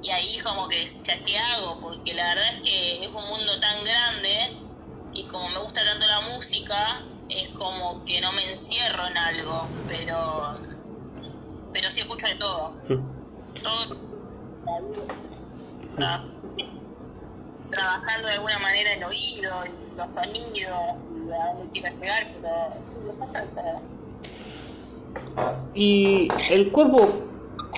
Y 0.03 0.11
ahí 0.11 0.37
como 0.43 0.67
que 0.67 0.79
decía, 0.79 1.23
¿qué 1.23 1.39
hago? 1.39 1.79
Porque 1.79 2.13
la 2.13 2.23
verdad 2.27 2.47
es 2.53 2.61
que 2.61 3.01
es 3.01 3.07
un 3.07 3.27
mundo 3.29 3.59
tan 3.59 3.83
grande 3.83 4.57
y 5.15 5.23
como 5.23 5.49
me 5.49 5.57
gusta 5.61 5.83
tanto 5.83 6.05
la 6.05 6.21
música, 6.35 7.03
es 7.29 7.49
como 7.49 8.05
que 8.05 8.21
no 8.21 8.31
me 8.33 8.47
encierro 8.47 9.07
en 9.07 9.17
algo, 9.17 9.67
pero, 9.87 10.59
pero 11.73 11.89
sí 11.89 12.01
escucho 12.01 12.27
de 12.27 12.35
todo. 12.35 12.75
Todo. 13.63 13.97
Trabajando 17.71 18.27
de 18.27 18.33
alguna 18.35 18.59
manera 18.59 18.93
el 18.93 19.03
oído, 19.03 19.63
los 19.97 20.13
sonidos 20.13 21.12
y 25.75 26.27
el 26.51 26.71
cuerpo 26.71 27.09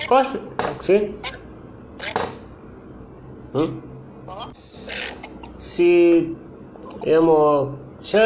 pasa, 0.08 0.38
¿sí? 0.80 1.14
¿Mm? 3.52 3.80
Si, 5.56 6.36
digamos, 7.02 7.70
ya 8.02 8.22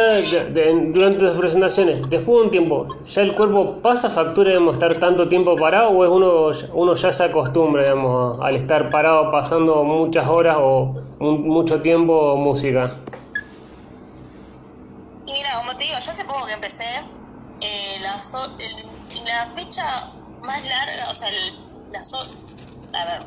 durante 0.93 1.25
las 1.25 1.37
presentaciones, 1.39 2.09
después 2.11 2.39
de 2.39 2.45
un 2.45 2.51
tiempo, 2.51 2.89
¿ya 3.05 3.23
el 3.23 3.35
cuerpo 3.35 3.77
pasa 3.81 4.11
factura 4.11 4.51
de 4.51 4.71
estar 4.71 4.97
tanto 4.97 5.29
tiempo 5.29 5.57
parado 5.57 5.91
o 5.91 6.05
es 6.05 6.11
uno, 6.11 6.51
uno 6.75 6.95
ya 6.95 7.13
se 7.13 7.25
acostumbra, 7.25 7.85
digamos, 7.85 8.39
al 8.41 8.57
estar 8.57 8.91
parado 8.91 9.31
pasando 9.31 9.85
muchas 9.85 10.29
horas 10.29 10.57
o 10.59 10.97
mucho 11.21 11.81
tiempo 11.81 12.37
música? 12.37 12.91
La 18.47 19.53
fecha 19.55 19.85
más 20.43 20.63
larga, 20.63 21.11
o 21.11 21.15
sea, 21.15 21.29
la, 21.93 22.05
so, 22.05 22.19
a 22.19 23.05
ver, 23.05 23.23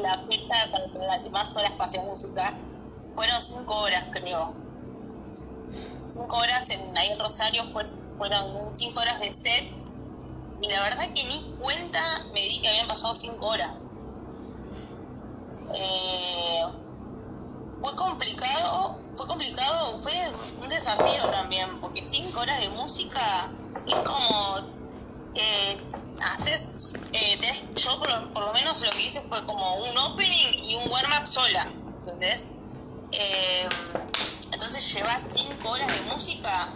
la 0.00 0.24
fecha 0.28 0.54
con 0.92 1.06
la 1.06 1.22
que 1.22 1.30
más 1.30 1.56
horas 1.56 1.72
pasé 1.78 2.00
música 2.00 2.54
fueron 3.14 3.42
cinco 3.42 3.74
horas, 3.76 4.04
creo. 4.12 4.54
Cinco 6.08 6.36
horas 6.36 6.68
en, 6.70 6.96
ahí 6.96 7.08
en 7.10 7.18
Rosario 7.18 7.64
fueron 8.18 8.76
cinco 8.76 9.00
horas 9.00 9.18
de 9.20 9.32
set 9.32 9.64
y 10.62 10.68
la 10.68 10.80
verdad 10.82 11.06
que 11.14 11.24
ni 11.24 11.56
cuenta 11.60 12.00
me 12.32 12.40
di 12.40 12.60
que 12.60 12.68
habían 12.68 12.86
pasado 12.86 13.14
cinco 13.14 13.46
horas. 13.46 13.88
Eh, 15.74 16.62
fue 17.80 17.96
complicado, 17.96 19.00
fue 19.16 19.26
complicado, 19.26 20.00
fue 20.02 20.12
un 20.60 20.68
desafío 20.68 21.28
también, 21.30 21.80
porque 21.80 22.04
cinco 22.08 22.40
horas 22.40 22.60
de 22.60 22.68
música 22.70 23.50
es 23.86 23.94
como 24.00 24.56
eh, 25.34 25.76
haces, 26.34 26.94
eh, 27.12 27.38
yo 27.74 27.98
por 27.98 28.10
lo, 28.10 28.52
menos 28.52 28.80
lo 28.80 28.90
que 28.90 29.02
hice 29.02 29.22
fue 29.28 29.44
como 29.44 29.74
un 29.76 29.98
opening 29.98 30.52
y 30.64 30.74
un 30.76 30.90
warm-up 30.90 31.26
sola, 31.26 31.68
¿entendés? 31.98 32.48
Eh, 33.12 33.68
entonces 34.52 34.92
llevar 34.94 35.22
cinco 35.28 35.70
horas 35.70 35.92
de 35.92 36.00
música, 36.12 36.72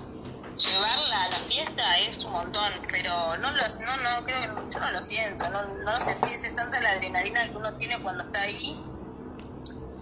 llevarla 0.57 1.23
a 1.25 1.29
la 1.29 1.39
fiesta 1.39 1.99
es 2.01 2.25
un 2.25 2.33
montón, 2.33 2.73
pero 2.91 3.37
no 3.39 3.51
lo, 3.51 3.63
no, 3.63 3.97
no, 3.97 4.27
creo 4.27 4.69
yo 4.69 4.81
no 4.81 4.91
lo 4.91 5.03
siento, 5.03 5.49
no, 5.51 5.63
no 5.63 5.93
lo 5.93 6.01
sentí, 6.01 6.33
es 6.33 6.55
tanta 6.55 6.81
la 6.81 6.91
adrenalina 6.91 7.49
que 7.49 7.57
uno 7.57 7.75
tiene 7.79 7.99
cuando 8.03 8.25
está 8.25 8.43
ahí, 8.43 8.90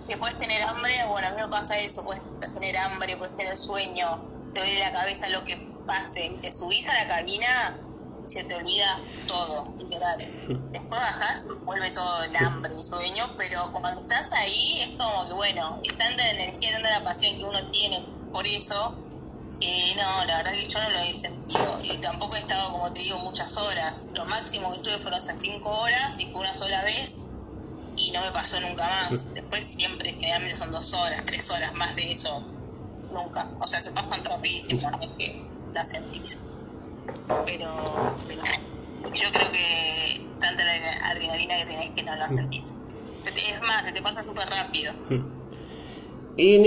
que 0.09 0.16
puedes 0.16 0.38
tener 0.38 0.62
hambre, 0.62 0.92
bueno, 1.09 1.29
a 1.29 1.31
mí 1.33 1.37
me 1.42 1.49
pasa 1.49 1.79
eso, 1.79 2.03
puedes 2.03 2.23
tener 2.55 2.77
hambre, 2.79 3.16
puedes 3.18 3.37
tener 3.37 3.57
sueño, 3.57 4.51
te 4.55 4.61
duele 4.61 4.81
la 4.81 4.92
cabeza 4.92 5.29
lo 5.29 5.44
que 5.44 5.57
pase, 5.87 6.37
te 6.40 6.51
subís 6.51 6.88
a 6.88 6.94
la 6.94 7.07
cabina, 7.07 7.79
se 8.25 8.42
te 8.44 8.55
olvida 8.55 9.01
todo, 9.27 9.75
literal. 9.77 10.18
Después 10.73 11.01
bajás 11.01 11.47
y 11.51 11.64
vuelve 11.64 11.90
todo 11.90 12.25
el 12.25 12.37
hambre, 12.37 12.73
el 12.73 12.81
sueño, 12.81 13.35
pero 13.37 13.71
cuando 13.71 14.01
estás 14.01 14.33
ahí 14.33 14.81
es 14.81 14.88
como 14.99 15.29
que, 15.29 15.35
bueno, 15.35 15.81
es 15.85 15.99
tanta 15.99 16.31
energía, 16.31 16.73
tanta 16.73 16.90
la 16.90 17.05
pasión 17.05 17.38
que 17.38 17.44
uno 17.44 17.71
tiene 17.71 18.03
por 18.33 18.47
eso, 18.47 18.97
que 19.61 19.94
no, 19.97 20.25
la 20.25 20.38
verdad 20.38 20.53
que 20.53 20.68
yo 20.68 20.81
no 20.81 20.88
lo 20.88 20.99
he 21.01 21.14
sentido. 21.14 21.79
Y 21.83 21.99
tampoco 21.99 22.35
he 22.37 22.38
estado, 22.38 22.73
como 22.73 22.92
te 22.92 23.03
digo, 23.03 23.18
muchas 23.18 23.57
horas. 23.59 24.09
Lo 24.14 24.25
máximo 24.27 24.71
que 24.71 24.77
estuve 24.77 24.99
fueron 24.99 25.21
cinco 25.23 25.71
horas 25.71 26.16
y 26.18 26.27
fue 26.27 26.40
una 26.40 26.55
sola 26.55 26.83
vez 26.85 27.28
y 27.98 28.11
no 28.12 28.20
me 28.20 28.30
pasó 28.32 28.61
nunca 28.61 28.87
más. 28.87 29.34
Después 29.34 29.64
siempre, 29.64 30.12
generalmente 30.12 30.56
son 30.56 30.70
dos 30.70 30.92
horas, 30.94 31.22
tres 31.24 31.50
horas, 31.50 31.74
más 31.74 31.94
de 31.96 32.12
eso, 32.12 32.42
nunca. 33.12 33.48
O 33.61 33.66
sea, 33.66 33.82
se 33.82 33.90
pasan 33.90 34.24
rapidísimo, 34.24 34.90
no 34.90 35.00
que 35.18 35.44
la 35.74 35.84
sentís. 35.84 36.38
Pero, 37.44 38.16
pero 38.26 38.42
yo 39.14 39.30
creo 39.30 39.50
que 39.50 40.30
tanta 40.40 40.64
la 40.64 41.08
adrenalina 41.11 41.56
que 41.56 41.66
tenés 41.66 41.90
que 41.90 42.02
no 42.04 42.14
la 42.14 42.28
sentís. 42.28 42.74
es 43.24 43.62
más, 43.62 43.87
se 43.87 43.92
te 43.92 44.02
pasa 44.02 44.22
súper 44.22 44.48
rápido. 44.48 44.92
Y 46.40 46.59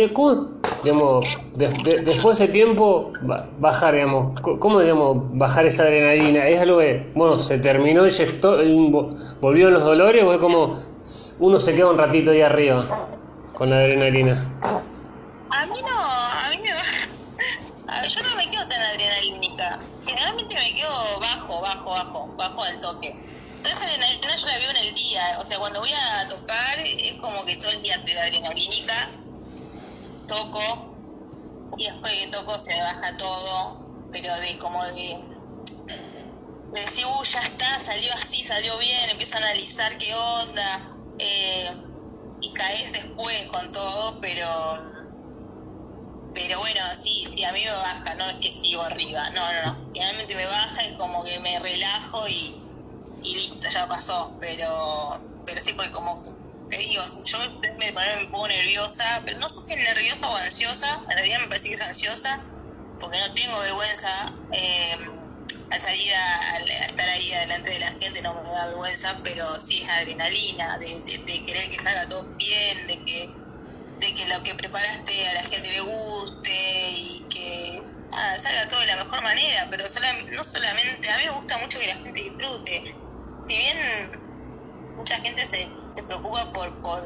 digamos, 0.84 1.26
después 1.56 2.38
de 2.38 2.44
ese 2.44 2.48
tiempo, 2.50 3.14
bajar, 3.58 3.94
digamos, 3.94 4.38
¿cómo 4.42 4.82
digamos, 4.82 5.38
bajar 5.38 5.66
esa 5.66 5.84
adrenalina? 5.84 6.46
¿Es 6.46 6.60
algo 6.60 6.80
que, 6.80 7.10
bueno, 7.16 7.40
se 7.40 7.58
terminó 7.58 8.06
y 8.06 8.12
volvió 9.40 9.70
los 9.70 9.82
dolores 9.82 10.26
o 10.26 10.34
es 10.34 10.40
como 10.40 10.78
uno 11.40 11.60
se 11.62 11.74
queda 11.74 11.90
un 11.90 11.98
ratito 11.98 12.32
ahí 12.32 12.42
arriba 12.42 13.08
con 13.54 13.70
la 13.70 13.78
adrenalina? 13.78 14.34
A 15.52 15.66
mí 15.68 15.82
no, 15.88 16.02
a 16.02 16.50
mí 16.50 16.58
me 16.62 16.74
va, 16.74 18.04
yo 18.10 18.22
no 18.24 18.36
me 18.36 18.52
quedo 18.52 18.68
tan 18.68 18.82
adrenalínica. 18.82 19.80
Generalmente 20.06 20.54
me 20.54 20.76
quedo 20.76 21.20
bajo, 21.22 21.62
bajo, 21.62 21.90
bajo, 21.92 22.36
bajo 22.38 22.64
al 22.64 22.82
toque. 22.82 23.16
Entonces 23.56 23.84
adrenalina 23.84 24.36
yo 24.36 24.48
la 24.48 24.58
veo 24.58 24.70
en 24.72 24.78
el 24.90 24.94
día, 24.96 25.22
o 25.42 25.46
sea, 25.46 25.58
cuando 25.60 25.80
voy 25.80 25.92
a 25.94 26.28
tocar 26.28 26.78
es 26.80 27.14
como 27.22 27.46
que 27.46 27.56
todo 27.56 27.72
el 27.72 27.82
día 27.84 27.96
estoy 27.96 28.16
adrenalínica 28.18 29.10
toco 30.32 30.96
y 31.78 31.86
después 31.86 32.14
que 32.14 32.28
toco 32.28 32.58
se 32.58 32.74
me 32.74 32.82
baja 32.82 33.18
todo, 33.18 33.86
pero 34.12 34.34
de 34.40 34.58
como 34.60 34.84
de, 34.86 35.24
de 36.72 36.80
decir, 36.80 37.06
uh, 37.06 37.24
ya 37.24 37.42
está, 37.42 37.80
salió 37.80 38.14
así, 38.14 38.42
salió 38.42 38.78
bien, 38.78 39.10
empiezo 39.10 39.36
a 39.36 39.40
analizar 39.40 39.98
qué 39.98 40.14
onda, 40.14 40.96
eh, 41.20 41.72
y 42.42 42.54
caes 42.54 42.94
después 42.94 43.46
con 43.48 43.72
todo, 43.74 44.22
pero 44.22 44.90
pero 46.34 46.60
bueno, 46.60 46.82
sí, 46.96 47.28
sí, 47.30 47.44
a 47.44 47.52
mí 47.52 47.60
me 47.66 47.72
baja, 47.74 48.16
no 48.16 48.24
es 48.24 48.36
que 48.36 48.52
sigo 48.54 48.82
arriba, 48.84 49.30
no, 49.32 49.42
no, 49.42 49.74
no, 49.74 49.92
realmente 49.94 50.34
me 50.34 50.46
baja 50.46 50.88
y 50.88 50.96
como 50.96 51.24
que 51.26 51.38
me 51.42 51.60
relajo 51.60 52.28
y, 52.30 52.56
y 53.22 53.34
listo, 53.34 53.70
ya 53.70 53.86
pasó, 53.86 54.38
pero, 54.40 55.20
pero 55.46 55.60
sí, 55.60 55.74
porque 55.74 55.92
como 55.92 56.24
te 56.72 56.78
digo, 56.78 57.04
yo 57.26 57.40
me, 57.40 57.72
me, 57.74 57.92
me 57.92 58.26
pongo 58.28 58.48
nerviosa, 58.48 59.22
pero 59.26 59.38
no 59.40 59.50
sé 59.50 59.60
si 59.60 59.76
nerviosa 59.76 60.28
o 60.28 60.36
ansiosa, 60.38 61.02
en 61.10 61.18
realidad 61.18 61.40
me 61.42 61.48
parece 61.48 61.68
que 61.68 61.74
es 61.74 61.82
ansiosa, 61.82 62.44
porque 63.00 63.20
no 63.20 63.34
tengo 63.34 63.60
vergüenza 63.60 64.34
eh, 64.54 64.96
al 65.70 65.80
salir 65.80 66.14
a, 66.14 66.58
estar 66.60 67.10
ahí 67.10 67.30
delante 67.30 67.72
de 67.72 67.80
la 67.80 67.88
gente, 67.88 68.22
no 68.22 68.34
me 68.34 68.50
da 68.50 68.68
vergüenza, 68.68 69.20
pero 69.22 69.60
sí 69.60 69.82
es 69.82 69.90
adrenalina, 69.90 70.78
de, 70.78 71.00
de, 71.02 71.46
querer 71.46 71.70
que 71.70 71.76
salga 71.76 72.08
todo 72.08 72.24
bien, 72.36 72.88
de 72.88 73.04
que, 73.04 73.30
de 74.00 74.16
que 74.16 74.26
lo 74.30 74.42
que 74.44 74.56
preparaste 74.56 75.28
a 75.28 75.34
la 75.34 75.44
gente 75.44 75.70
le 75.70 75.82
guste 75.82 76.90
y 76.92 77.26
que 77.30 77.84
salga 78.40 78.68
todo 78.70 78.80
de 78.80 78.88
la 78.88 78.96
mejor 79.04 79.22
manera, 79.24 79.68
pero 79.70 79.84
no 79.84 80.44
solamente, 80.44 81.10
a 81.10 81.18
mí 81.18 81.24
me 81.26 81.32
gusta 81.32 81.58
mucho 81.58 81.80
que 81.80 81.88
la 81.88 81.96
gente 81.96 82.24
disfrute. 82.24 82.96
Si 83.46 83.58
bien 83.58 84.12
mucha 84.96 85.16
gente 85.22 85.48
se, 85.48 85.68
se 85.92 86.04
preocupa 86.04 86.52
por, 86.54 86.70
por 86.82 87.04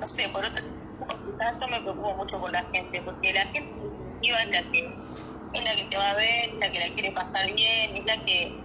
no 0.00 0.08
sé, 0.08 0.28
por 0.30 0.44
otro 0.44 0.64
yo 1.60 1.68
me 1.68 1.80
preocupo 1.80 2.14
mucho 2.16 2.40
por 2.40 2.52
la 2.52 2.62
gente, 2.72 3.02
porque 3.02 3.32
la 3.32 3.42
gente 3.42 3.72
es 4.22 4.50
la 4.50 4.62
que 4.70 5.10
es 5.52 5.64
la 5.64 5.74
que 5.74 5.84
te 5.84 5.96
va 5.96 6.10
a 6.10 6.14
ver, 6.14 6.54
la 6.60 6.70
que 6.70 6.78
la 6.78 6.94
quiere 6.94 7.12
pasar 7.12 7.46
bien, 7.46 7.96
es 7.96 8.04
la 8.06 8.24
que 8.24 8.62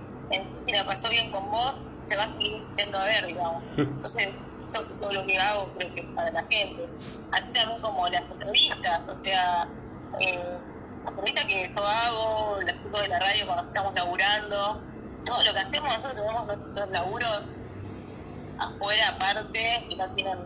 si 0.65 0.73
la 0.73 0.85
pasó 0.85 1.09
bien 1.09 1.31
con 1.31 1.49
vos, 1.49 1.73
te 2.07 2.15
va 2.15 2.23
a 2.23 2.33
seguir 2.33 2.63
yendo 2.77 2.97
a 2.97 3.05
ver, 3.05 3.25
digamos. 3.27 3.63
Entonces, 3.77 4.29
todo, 4.73 5.11
lo 5.13 5.25
que 5.25 5.39
hago 5.39 5.73
creo 5.77 5.93
que 5.95 6.01
es 6.01 6.07
para 6.15 6.31
la 6.31 6.45
gente. 6.49 6.89
Así 7.31 7.45
también 7.53 7.81
como 7.81 8.07
las 8.07 8.21
entrevistas, 8.29 9.01
o 9.07 9.23
sea, 9.23 9.67
eh, 10.19 10.59
las 11.03 11.09
entrevistas 11.09 11.45
que 11.45 11.73
yo 11.75 11.87
hago, 11.87 12.61
los 12.61 12.73
chicos 12.83 13.01
de 13.01 13.07
la 13.07 13.19
radio 13.19 13.45
cuando 13.45 13.63
estamos 13.63 13.95
laburando, 13.95 14.83
todo 15.25 15.43
lo 15.43 15.53
que 15.53 15.59
hacemos, 15.59 15.89
nosotros 15.89 16.15
tenemos 16.15 16.45
nuestros 16.47 16.89
laburos 16.91 17.43
afuera, 18.59 19.09
aparte, 19.09 19.87
que 19.89 19.95
no 19.95 20.09
tienen 20.15 20.37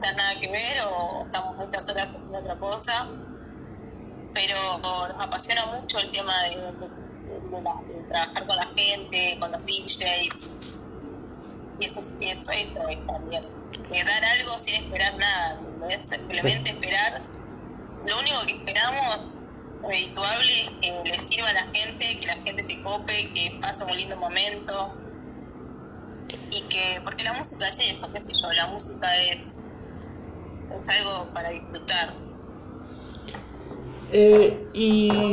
nada 0.00 0.40
que 0.40 0.48
ver 0.48 0.76
o 0.90 1.24
estamos 1.24 1.56
muchas 1.56 1.88
horas 1.88 2.06
haciendo 2.06 2.38
otra 2.38 2.56
cosa. 2.56 3.08
Pero 4.34 4.56
nos 4.78 5.24
apasiona 5.24 5.66
mucho 5.66 5.98
el 5.98 6.10
tema 6.10 6.32
de, 6.44 6.56
de, 6.72 8.02
trabajar 8.08 8.46
con 8.46 8.56
la 8.56 8.66
gente, 8.76 9.36
con 9.40 9.52
los 9.52 9.60
DJs. 9.66 10.48
Y 11.80 11.84
eso, 11.84 12.02
y 12.20 12.28
eso 12.28 12.50
es 12.52 13.06
también. 13.06 13.42
De 13.42 14.04
dar 14.04 14.24
algo 14.24 14.58
sin 14.58 14.74
esperar 14.76 15.14
nada, 15.18 15.60
simplemente 16.02 16.70
esperar. 16.70 17.22
Lo 18.06 18.18
único 18.18 18.40
que 18.46 18.52
esperamos 18.54 19.20
redituable 19.82 20.52
es 20.62 20.70
que 20.80 21.10
le 21.10 21.18
sirva 21.18 21.50
a 21.50 21.52
la 21.52 21.66
gente, 21.72 22.18
que 22.20 22.26
la 22.26 22.34
gente 22.34 22.64
se 22.64 22.82
cope, 22.82 23.32
que 23.34 23.58
pase 23.60 23.84
un 23.84 23.96
lindo 23.96 24.16
momento. 24.16 24.94
Y 26.50 26.60
que, 26.62 27.00
porque 27.04 27.24
la 27.24 27.32
música 27.32 27.66
es 27.66 27.78
eso, 27.78 28.12
qué 28.12 28.22
sé 28.22 28.28
yo, 28.40 28.52
la 28.52 28.66
música 28.68 29.08
es, 29.30 29.60
es 30.76 30.88
algo 30.88 31.28
para 31.32 31.50
disfrutar. 31.50 32.14
Eh, 34.12 34.68
y 34.74 35.32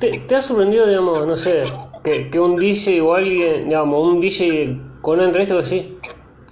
te, 0.00 0.34
ha 0.34 0.40
sorprendido, 0.40 0.86
digamos, 0.86 1.26
no 1.26 1.36
sé, 1.36 1.62
que, 2.02 2.30
que, 2.30 2.40
un 2.40 2.56
DJ 2.56 3.00
o 3.00 3.14
alguien, 3.14 3.68
digamos, 3.68 4.06
un 4.06 4.20
DJ 4.20 4.80
con 5.00 5.18
una 5.18 5.26
entrevista 5.26 5.56
que 5.58 5.64
sí, 5.64 5.98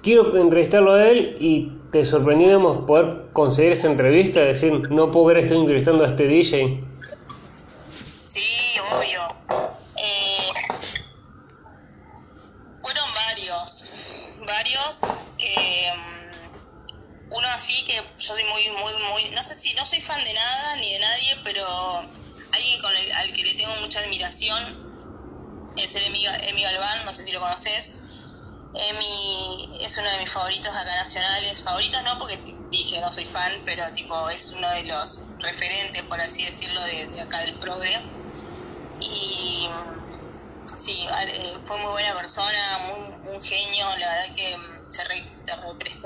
quiero 0.03 0.37
entrevistarlo 0.37 0.93
a 0.93 1.09
él 1.09 1.37
y 1.41 1.73
te 1.91 2.05
sorprendió, 2.05 2.49
digamos, 2.49 2.87
poder 2.87 3.31
conseguir 3.33 3.73
esa 3.73 3.89
entrevista, 3.89 4.41
decir, 4.41 4.91
no 4.91 5.11
puedo 5.11 5.27
creer 5.27 5.41
que 5.41 5.47
estoy 5.47 5.61
entrevistando 5.61 6.05
a 6.05 6.09
este 6.09 6.27
DJ. 6.27 6.85
Sí, 8.27 8.79
obvio. 8.93 9.21
Eh, 9.97 10.53
fueron 12.83 13.05
varios, 13.15 13.91
varios 14.47 15.13
que 15.39 15.93
mm, 15.97 17.33
uno 17.33 17.49
así 17.55 17.85
que 17.85 17.95
yo 17.95 18.03
soy 18.17 18.43
muy, 18.45 18.69
muy, 18.71 18.93
muy, 19.13 19.31
no 19.31 19.45
sé 19.45 19.55
si, 19.55 19.75
no 19.75 19.87
soy 19.87 20.01
fan 20.01 20.23
de 20.25 20.33
nada 20.35 20.77
ni 20.77 20.93
de 20.93 20.99
nadie, 20.99 21.37
pero 21.45 21.65
alguien 22.53 22.81
con 22.81 22.95
el, 22.95 23.13
al 23.13 23.33
que 23.33 23.43
le 23.43 23.55
tengo 23.55 23.75
mucha 23.81 24.01
admiración 24.01 25.73
es 25.77 25.95
el 25.95 26.05
Emi, 26.05 26.27
Emi 26.27 26.63
Galván, 26.63 27.05
no 27.05 27.13
sé 27.13 27.25
si 27.25 27.33
lo 27.33 27.41
conoces. 27.41 27.97
Emi 28.75 29.69
es 29.81 29.97
uno 29.99 30.11
de 30.11 30.19
mis 30.19 30.33
favoritos 30.33 30.75
acá 30.75 30.97
nacionales, 30.97 31.63
favoritos 31.63 32.03
no 32.03 32.19
porque 32.19 32.37
dije 32.71 33.01
no 33.01 33.13
soy 33.13 33.25
fan, 33.25 33.53
pero 33.65 33.89
tipo 33.93 34.29
es 34.31 34.51
uno 34.51 34.69
de 34.71 34.85
los 34.85 35.21
referentes, 35.39 36.03
por 36.03 36.21
así 36.21 36.45
decirlo, 36.45 36.81
de, 36.83 37.21
acá 37.21 37.39
del 37.41 37.55
progre. 37.55 38.01
Y 39.01 39.69
sí, 40.77 41.07
eh, 41.27 41.59
fue 41.67 41.79
muy 41.79 41.93
buena 41.93 42.15
persona, 42.15 42.79
muy, 42.89 43.35
un 43.35 43.43
genio, 43.43 43.87
la 43.99 44.09
verdad 44.09 44.35
que 44.35 44.57
se, 44.89 45.05
re, 45.05 45.23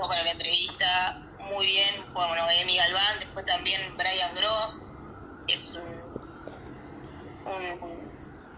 para 0.06 0.22
la 0.22 0.30
entrevista 0.30 1.22
muy 1.40 1.66
bien. 1.66 2.12
Bueno, 2.12 2.46
Emi 2.60 2.76
Galván, 2.76 3.18
después 3.18 3.46
también 3.46 3.80
Brian 3.96 4.34
Gross, 4.34 4.86
es 5.48 5.74
un, 5.74 6.02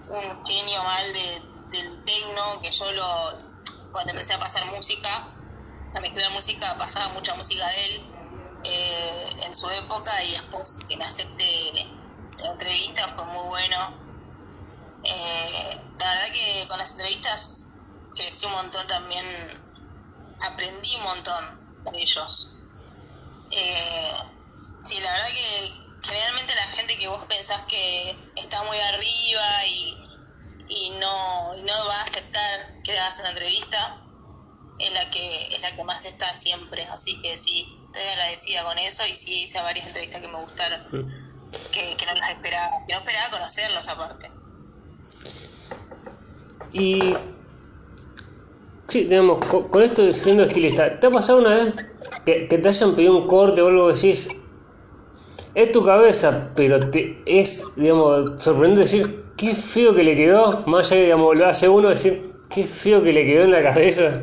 un, 0.09 0.46
genio 0.46 0.83
mal 0.83 1.12
de, 1.12 1.42
del 1.79 2.05
tecno, 2.05 2.61
que 2.61 2.70
yo 2.70 2.92
lo 2.92 3.50
cuando 3.92 4.12
empecé 4.12 4.35
a 4.35 4.38
pasar 4.38 4.64
música, 4.66 5.29
a 5.94 6.00
mezclar 6.00 6.31
música, 6.33 6.76
pasaba 6.79 7.09
mucha 7.14 7.35
música 7.35 7.66
de 7.66 7.87
él 7.87 8.03
eh, 8.64 9.26
en 9.46 9.55
su 9.55 9.68
época 9.70 10.12
y 10.24 10.33
después 10.33 10.85
que 10.88 10.96
me 10.96 11.05
acepte 11.05 11.88
la 12.38 12.53
entrevista 12.53 13.09
fue 13.16 13.24
muy 13.26 13.48
bueno. 13.48 13.76
Eh, 15.05 15.81
la 15.98 16.09
verdad 16.09 16.33
que 16.33 16.66
con 16.68 16.79
las 16.79 16.92
entrevistas 16.92 17.74
crecí 18.14 18.46
un 18.46 18.53
montón 18.53 18.87
también, 18.87 19.24
aprendí 20.40 20.96
un 20.96 21.03
montón 21.03 21.72
de 21.92 22.00
ellos. 22.00 22.57
Eh, 23.50 24.14
sí, 24.83 25.00
la 25.00 25.12
verdad 25.12 25.29
que 25.29 25.72
generalmente 26.03 26.55
la 26.55 26.62
gente 26.62 26.98
que 26.98 27.09
vos 27.09 27.24
pensás 27.29 27.61
que 27.62 28.16
está 28.37 28.62
muy 28.64 28.79
arriba 28.79 29.66
y 29.66 30.11
y 30.70 30.90
no, 31.00 31.57
no 31.57 31.87
va 31.88 31.96
a 32.00 32.03
aceptar 32.05 32.83
que 32.85 32.92
le 32.92 33.00
hagas 33.00 33.18
una 33.18 33.31
entrevista 33.31 33.96
en 34.79 34.94
la 34.94 35.11
que 35.11 35.57
en 35.57 35.62
la 35.62 35.70
que 35.72 35.85
más 35.85 36.07
está 36.07 36.33
siempre. 36.33 36.85
Así 36.85 37.20
que 37.22 37.37
sí 37.37 37.66
estoy 37.87 38.07
agradecida 38.09 38.64
con 38.64 38.79
eso 38.79 39.05
y 39.07 39.16
sí 39.16 39.42
hice 39.42 39.61
varias 39.61 39.88
entrevistas 39.88 40.20
que 40.20 40.29
me 40.29 40.38
gustaron 40.38 41.12
que, 41.72 41.96
que 41.96 42.07
no 42.07 42.14
las 42.14 42.31
esperaba 42.31 42.70
que 42.87 42.94
no 42.94 43.00
esperaba 43.00 43.31
conocerlos 43.31 43.88
aparte. 43.88 44.31
Y 46.72 47.16
sí 48.90 49.05
digamos 49.05 49.38
con, 49.46 49.83
esto 49.83 50.03
de 50.03 50.12
siendo 50.12 50.42
estilista 50.42 51.00
¿te 51.00 51.07
ha 51.07 51.11
pasado 51.11 51.38
una 51.38 51.55
vez 51.55 51.74
que, 52.26 52.46
que 52.46 52.59
te 52.59 52.68
hayan 52.68 52.94
pedido 52.94 53.16
un 53.16 53.26
corte 53.26 53.62
o 53.62 53.68
algo 53.68 53.88
que 53.88 53.94
decís 53.94 54.29
es 55.55 55.72
tu 55.72 55.85
cabeza, 55.85 56.53
pero 56.55 56.90
te 56.90 57.20
es, 57.26 57.64
digamos, 57.76 58.40
sorprendente 58.42 58.83
decir 58.83 59.22
qué 59.37 59.55
feo 59.55 59.94
que 59.94 60.05
le 60.05 60.14
quedó, 60.14 60.64
más 60.66 60.87
allá 60.87 61.00
de, 61.00 61.05
digamos, 61.07 61.37
lo 61.37 61.46
hace 61.46 61.68
uno 61.68 61.88
decir 61.88 62.33
qué 62.48 62.64
feo 62.64 63.03
que 63.03 63.12
le 63.12 63.26
quedó 63.26 63.44
en 63.44 63.53
la 63.53 63.62
cabeza. 63.62 64.20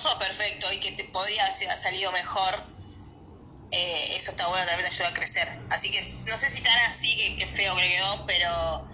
Sos 0.00 0.14
perfecto 0.16 0.66
y 0.72 0.80
que 0.80 0.92
te 0.92 1.04
podría 1.04 1.44
haber 1.44 1.78
salido 1.78 2.10
mejor, 2.12 2.70
eh, 3.72 4.16
eso 4.16 4.32
está 4.32 4.48
bueno, 4.48 4.64
también 4.66 4.88
te 4.88 4.94
ayuda 4.94 5.08
a 5.08 5.14
crecer. 5.14 5.48
Así 5.70 5.90
que 5.90 6.00
no 6.28 6.36
sé 6.36 6.50
si 6.50 6.62
tan 6.62 6.76
así 6.88 7.36
que, 7.38 7.46
feo 7.46 7.74
que 7.76 7.88
quedó, 7.88 8.26
pero, 8.26 8.84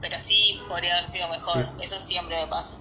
pero 0.00 0.16
sí 0.18 0.60
podría 0.68 0.96
haber 0.96 1.06
sido 1.06 1.28
mejor. 1.28 1.68
Eso 1.80 2.00
siempre 2.00 2.36
me 2.36 2.46
pasa. 2.48 2.80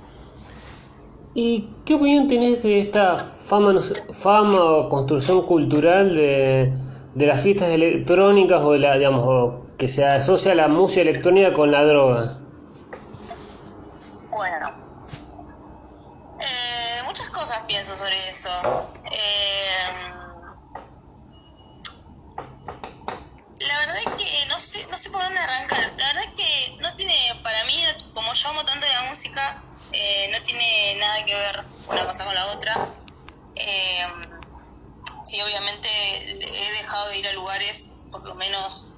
¿Y 1.36 1.70
qué 1.86 1.96
opinión 1.96 2.28
tenés 2.28 2.64
de 2.64 2.80
esta 2.80 3.18
fama, 3.18 3.74
fama 4.12 4.64
o 4.64 4.90
construcción 4.90 5.46
cultural 5.46 6.16
de, 6.16 6.74
de 7.14 7.26
las 7.26 7.42
fiestas 7.42 7.70
electrónicas 7.70 8.62
o 8.62 8.72
de 8.72 8.80
la, 8.80 8.98
digamos, 8.98 9.62
que 9.78 9.89
se 9.89 10.06
asocia 10.06 10.56
la 10.56 10.68
música 10.68 11.02
electrónica 11.02 11.54
con 11.54 11.72
la 11.72 11.84
droga? 11.86 12.39
Bueno, 14.32 14.68
eh, 16.39 17.04
muchas 17.06 17.28
cosas 17.30 17.62
pienso 17.68 17.96
sobre 17.96 18.16
eso. 18.32 18.50
no 24.89 24.98
sé 24.98 25.10
por 25.10 25.22
dónde 25.22 25.39
arrancar. 25.39 25.80
La 25.98 26.08
verdad 26.08 26.24
es 26.24 26.36
que 26.36 26.78
no 26.82 26.96
tiene, 26.96 27.14
para 27.44 27.64
mí, 27.66 27.84
como 28.14 28.34
yo 28.34 28.50
amo 28.50 28.64
tanto 28.64 28.88
la 28.88 29.10
música, 29.10 29.64
eh, 29.91 30.30
no 30.32 30.41
tiene 30.44 30.96
nada 31.00 31.26
que 31.26 31.34
ver 31.34 31.64
una 31.88 32.06
cosa 32.06 32.26
con 32.26 32.36
la 32.36 32.46
otra. 32.48 32.89
Eh, 33.56 34.06
sí, 35.24 35.41
obviamente 35.41 35.89
he 35.89 36.72
dejado 36.82 37.10
de 37.10 37.18
ir 37.18 37.28
a 37.28 37.34
lugares, 37.34 37.96
por 38.12 38.26
lo 38.26 38.36
menos 38.36 38.96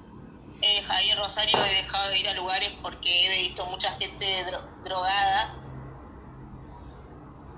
he 0.62 0.74
dejado 0.74 0.98
de 0.98 1.06
ir 1.06 1.12
a 1.12 1.22
Rosario, 1.22 1.64
he 1.64 1.74
dejado 1.82 2.08
de 2.10 2.18
ir 2.18 2.28
a 2.28 2.34
lugares 2.34 2.72
porque 2.82 3.26
he 3.26 3.38
visto 3.40 3.66
mucha 3.66 3.90
gente 3.98 4.44
drogada. 4.84 5.56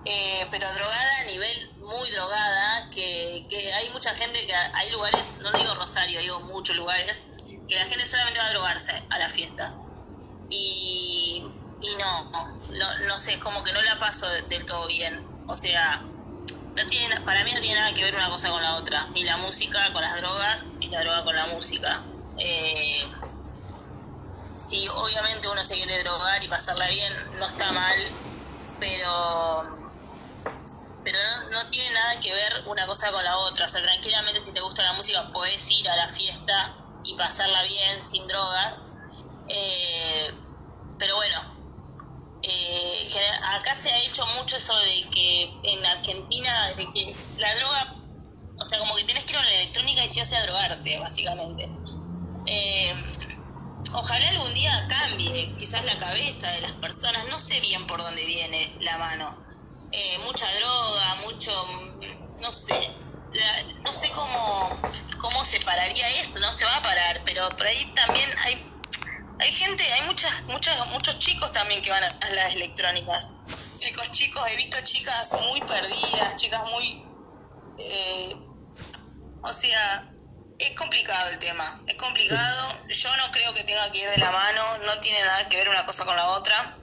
Eh, 0.04 0.46
pero 0.50 0.66
drogada 0.72 1.20
a 1.20 1.24
nivel 1.24 1.76
muy 1.80 2.10
drogada, 2.10 2.88
que, 2.90 3.46
que 3.50 3.74
hay 3.74 3.90
mucha 3.90 4.14
gente 4.14 4.46
que 4.46 4.54
hay 4.54 4.90
lugares, 4.92 5.34
no 5.40 5.50
digo 5.52 5.74
Rosario, 5.74 6.20
digo 6.20 6.40
muchos 6.40 6.76
lugares, 6.76 7.24
que 7.68 7.76
la 7.76 7.84
gente 7.84 8.06
solamente 8.06 8.40
va 8.40 8.46
a 8.46 8.50
drogarse 8.50 9.02
a 9.10 9.18
las 9.18 9.32
fiestas. 9.32 9.82
Y, 10.50 11.44
y 11.82 11.96
no, 11.96 12.30
no, 12.70 12.98
no 13.06 13.18
sé, 13.18 13.38
como 13.38 13.62
que 13.62 13.72
no 13.72 13.82
la 13.82 13.98
paso 13.98 14.26
del 14.48 14.64
todo 14.64 14.86
bien. 14.88 15.26
O 15.46 15.56
sea, 15.56 16.02
no 16.76 16.86
tiene, 16.86 17.20
para 17.20 17.44
mí 17.44 17.52
no 17.52 17.60
tiene 17.60 17.78
nada 17.78 17.92
que 17.92 18.04
ver 18.04 18.14
una 18.14 18.30
cosa 18.30 18.50
con 18.50 18.62
la 18.62 18.76
otra, 18.76 19.06
ni 19.12 19.24
la 19.24 19.36
música 19.36 19.92
con 19.92 20.00
las 20.00 20.16
drogas, 20.16 20.64
ni 20.78 20.88
la 20.88 21.00
droga 21.02 21.24
con 21.24 21.36
la 21.36 21.46
música. 21.48 22.02
Eh, 22.38 23.06
si 24.56 24.88
obviamente 24.88 25.48
uno 25.48 25.62
se 25.62 25.74
quiere 25.74 26.02
drogar 26.02 26.42
y 26.42 26.48
pasarla 26.48 26.88
bien, 26.88 27.12
no 27.38 27.46
está 27.46 27.70
mal, 27.72 27.98
pero 28.80 29.78
pero 31.04 31.18
no, 31.52 31.70
tiene 31.70 31.90
nada 31.90 32.20
que 32.20 32.30
ver 32.32 32.62
una 32.66 32.86
cosa 32.86 33.10
con 33.12 33.24
la 33.24 33.36
otra. 33.38 33.64
O 33.64 33.68
sea, 33.68 33.82
tranquilamente 33.82 34.40
si 34.40 34.52
te 34.52 34.60
gusta 34.60 34.82
la 34.82 34.92
música 34.92 35.30
puedes 35.32 35.70
ir 35.70 35.88
a 35.88 35.96
la 35.96 36.08
fiesta 36.08 36.74
y 37.04 37.14
pasarla 37.14 37.62
bien 37.62 38.02
sin 38.02 38.26
drogas. 38.26 38.92
Eh, 39.48 40.34
pero 40.98 41.16
bueno, 41.16 41.38
eh, 42.42 42.97
acá 43.54 43.76
se 43.76 43.90
ha 43.90 43.98
hecho 44.02 44.26
mucho 44.38 44.56
eso 44.56 44.76
de 44.76 45.10
que 45.10 45.60
en 45.64 45.86
Argentina, 45.86 46.68
de 46.76 46.92
que 46.92 47.14
la 47.38 47.54
droga, 47.54 47.94
o 48.58 48.66
sea, 48.66 48.78
como 48.78 48.94
que 48.96 49.04
tienes 49.04 49.24
que 49.24 49.32
ir 49.32 49.38
a 49.38 49.42
la 49.42 49.54
electrónica 49.54 50.04
y 50.04 50.08
si 50.08 50.20
o 50.20 50.26
sea 50.26 50.42
drogarte, 50.42 50.98
básicamente. 50.98 51.70
Eh, 52.46 52.94
ojalá 53.92 54.28
algún 54.28 54.54
día 54.54 54.86
cambie 54.88 55.54
quizás 55.58 55.84
la 55.84 55.98
cabeza 55.98 56.50
de 56.52 56.60
las 56.62 56.72
personas, 56.72 57.24
no 57.26 57.38
sé 57.38 57.60
bien 57.60 57.86
por 57.86 58.02
dónde 58.02 58.24
viene 58.24 58.76
la 58.80 58.98
mano. 58.98 59.44
Eh, 59.92 60.18
mucha 60.24 60.46
droga, 60.56 61.14
mucho, 61.24 61.50
no 62.40 62.52
sé, 62.52 62.90
no 63.84 63.92
sé 63.92 64.10
cómo, 64.10 64.70
cómo 65.18 65.44
se 65.44 65.60
pararía 65.60 66.08
esto, 66.20 66.40
no 66.40 66.52
se 66.52 66.64
va 66.64 66.76
a 66.76 66.82
parar, 66.82 67.22
pero 67.24 67.48
por 67.50 67.66
ahí 67.66 67.84
también 67.94 68.28
hay 68.44 68.67
hay 69.40 69.52
gente, 69.52 69.84
hay 69.92 70.02
muchas, 70.02 70.42
muchas, 70.44 70.86
muchos 70.88 71.18
chicos 71.18 71.52
también 71.52 71.80
que 71.82 71.90
van 71.90 72.02
a, 72.02 72.30
las 72.30 72.54
electrónicas. 72.54 73.28
Chicos, 73.78 74.10
chicos, 74.10 74.42
he 74.50 74.56
visto 74.56 74.78
chicas 74.82 75.32
muy 75.48 75.60
perdidas, 75.60 76.36
chicas 76.36 76.64
muy, 76.64 77.04
eh, 77.78 78.36
o 79.42 79.54
sea, 79.54 80.12
es 80.58 80.70
complicado 80.72 81.30
el 81.30 81.38
tema, 81.38 81.82
es 81.86 81.94
complicado. 81.94 82.86
Yo 82.88 83.16
no 83.16 83.30
creo 83.30 83.54
que 83.54 83.62
tenga 83.64 83.90
que 83.92 84.00
ir 84.00 84.10
de 84.10 84.18
la 84.18 84.30
mano, 84.32 84.78
no 84.78 84.98
tiene 84.98 85.22
nada 85.22 85.48
que 85.48 85.56
ver 85.56 85.68
una 85.68 85.86
cosa 85.86 86.04
con 86.04 86.16
la 86.16 86.26
otra. 86.30 86.76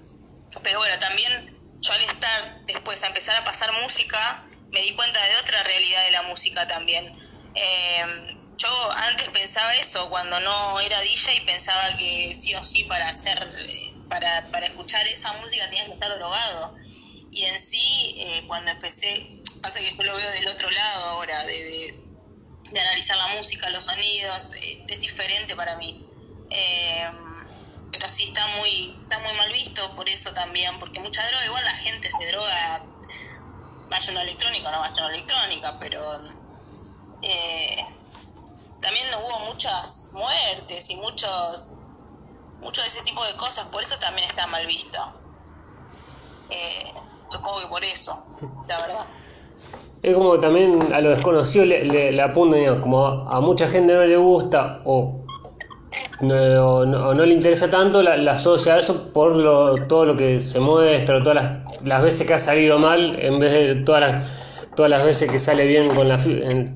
Pero 0.63 0.79
bueno, 0.79 0.97
también 0.97 1.77
yo 1.81 1.91
al 1.91 2.01
estar 2.01 2.65
después 2.65 3.03
a 3.03 3.07
empezar 3.07 3.35
a 3.35 3.43
pasar 3.43 3.71
música, 3.81 4.45
me 4.71 4.81
di 4.81 4.95
cuenta 4.95 5.21
de 5.21 5.35
otra 5.37 5.61
realidad 5.63 6.05
de 6.05 6.11
la 6.11 6.21
música 6.23 6.65
también. 6.67 7.05
Eh, 7.55 8.34
yo 8.57 8.91
antes 8.91 9.27
pensaba 9.29 9.73
eso, 9.75 10.09
cuando 10.09 10.39
no 10.39 10.79
era 10.79 10.99
DJ 11.01 11.41
pensaba 11.45 11.95
que 11.97 12.33
sí 12.35 12.53
o 12.55 12.65
sí 12.65 12.83
para 12.83 13.07
hacer, 13.09 13.37
para, 14.09 14.45
para 14.51 14.65
escuchar 14.67 15.05
esa 15.07 15.33
música 15.33 15.65
tenías 15.69 15.87
que 15.87 15.93
estar 15.93 16.13
drogado. 16.15 16.75
Y 17.31 17.43
en 17.43 17.59
sí, 17.59 18.15
eh, 18.17 18.43
cuando 18.47 18.71
empecé, 18.71 19.41
pasa 19.61 19.79
que 19.79 19.95
yo 19.95 20.03
lo 20.03 20.15
veo 20.15 20.31
del 20.31 20.47
otro 20.47 20.69
lado 20.69 21.05
ahora, 21.09 21.43
de, 21.43 21.93
de, 22.71 22.79
analizar 22.79 23.17
la 23.17 23.27
música, 23.35 23.69
los 23.71 23.83
sonidos, 23.83 24.53
eh, 24.61 24.85
es 24.87 24.99
diferente 25.01 25.55
para 25.55 25.75
mí. 25.75 26.05
Eh, 26.49 27.09
pero 27.91 28.09
sí 28.09 28.25
está 28.25 28.45
muy, 28.57 28.97
está 29.01 29.19
muy 29.19 29.33
mal 29.33 29.51
visto 29.51 29.95
por 29.95 30.07
eso 30.07 30.33
también, 30.33 30.77
porque 30.79 30.99
mucha 30.99 31.25
droga, 31.27 31.45
igual 31.45 31.63
la 31.65 31.75
gente 31.75 32.09
se 32.09 32.27
droga, 32.31 32.85
vaya 33.89 34.11
una 34.11 34.21
electrónica 34.21 34.69
o 34.69 34.71
no 34.71 34.79
vaya 34.79 34.93
una 34.93 35.09
electrónica, 35.09 35.79
pero 35.79 35.99
eh, 37.21 37.85
también 38.85 39.07
hubo 39.19 39.51
muchas 39.51 40.11
muertes 40.13 40.89
y 40.91 40.95
muchos, 40.97 41.79
mucho 42.61 42.81
de 42.81 42.87
ese 42.87 43.03
tipo 43.03 43.25
de 43.25 43.33
cosas, 43.33 43.65
por 43.65 43.81
eso 43.81 43.95
también 43.99 44.27
está 44.27 44.45
mal 44.47 44.65
visto. 44.67 44.99
Eh, 46.51 46.93
supongo 47.29 47.61
que 47.61 47.67
por 47.67 47.83
eso, 47.83 48.23
la 48.67 48.79
verdad. 48.81 49.05
Es 50.03 50.13
como 50.13 50.39
también 50.39 50.93
a 50.93 51.01
lo 51.01 51.09
desconocido 51.09 51.65
le, 51.65 52.11
le, 52.11 52.21
apuntan, 52.21 52.79
como 52.79 53.07
a, 53.07 53.41
mucha 53.41 53.67
gente 53.67 53.91
no 53.93 54.03
le 54.03 54.17
gusta 54.17 54.81
o 54.85 55.25
no, 56.21 56.85
no, 56.85 57.13
le 57.25 57.33
interesa 57.33 57.67
tanto, 57.71 58.03
la, 58.03 58.17
la 58.17 58.33
asocia 58.33 58.75
a 58.75 58.79
eso 58.79 59.11
por 59.11 59.35
lo, 59.35 59.87
todo 59.87 60.05
lo 60.05 60.15
que 60.15 60.39
se 60.39 60.59
muestra, 60.59 61.19
todas 61.21 61.35
las, 61.35 61.81
las 61.83 62.03
veces 62.03 62.27
que 62.27 62.35
ha 62.35 62.39
salido 62.39 62.77
mal, 62.77 63.17
en 63.19 63.39
vez 63.39 63.51
de 63.51 63.75
todas 63.83 64.01
las 64.01 64.23
todas 64.75 64.91
las 64.91 65.03
veces 65.03 65.31
que 65.31 65.39
sale 65.39 65.65
bien 65.65 65.93
con 65.95 66.07
la, 66.07 66.17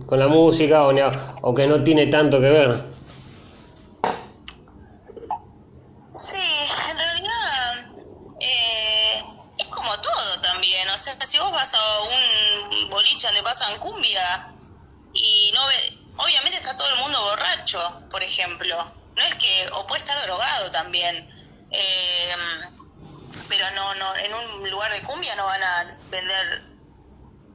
con 0.05 0.19
la 0.19 0.27
música 0.27 0.83
o, 0.85 0.93
o 1.41 1.53
que 1.53 1.67
no 1.67 1.83
tiene 1.83 2.07
tanto 2.07 2.39
que 2.39 2.49
ver. 2.49 2.83
Sí, 6.15 6.67
en 6.89 6.97
realidad 6.97 7.91
eh, 8.39 9.23
es 9.57 9.65
como 9.67 9.99
todo 9.99 10.41
también. 10.41 10.89
O 10.89 10.97
sea, 10.97 11.15
si 11.25 11.37
vos 11.37 11.51
vas 11.51 11.73
a 11.73 12.01
un 12.03 12.89
boliche 12.89 13.27
donde 13.27 13.43
pasan 13.43 13.77
cumbia 13.79 14.53
y 15.13 15.51
no 15.53 15.67
ve, 15.67 15.97
obviamente 16.17 16.57
está 16.57 16.75
todo 16.75 16.89
el 16.89 16.99
mundo 17.01 17.21
borracho, 17.23 17.79
por 18.09 18.23
ejemplo. 18.23 18.75
No 19.15 19.23
es 19.23 19.35
que, 19.35 19.69
o 19.73 19.85
puede 19.85 19.99
estar 19.99 20.21
drogado 20.21 20.71
también. 20.71 21.29
Eh, 21.71 22.35
pero 23.47 23.65
no, 23.71 23.93
no, 23.95 24.15
en 24.15 24.33
un 24.33 24.69
lugar 24.69 24.91
de 24.91 25.01
cumbia 25.01 25.35
no 25.35 25.45
van 25.45 25.61
a 25.61 25.97
vender 26.09 26.69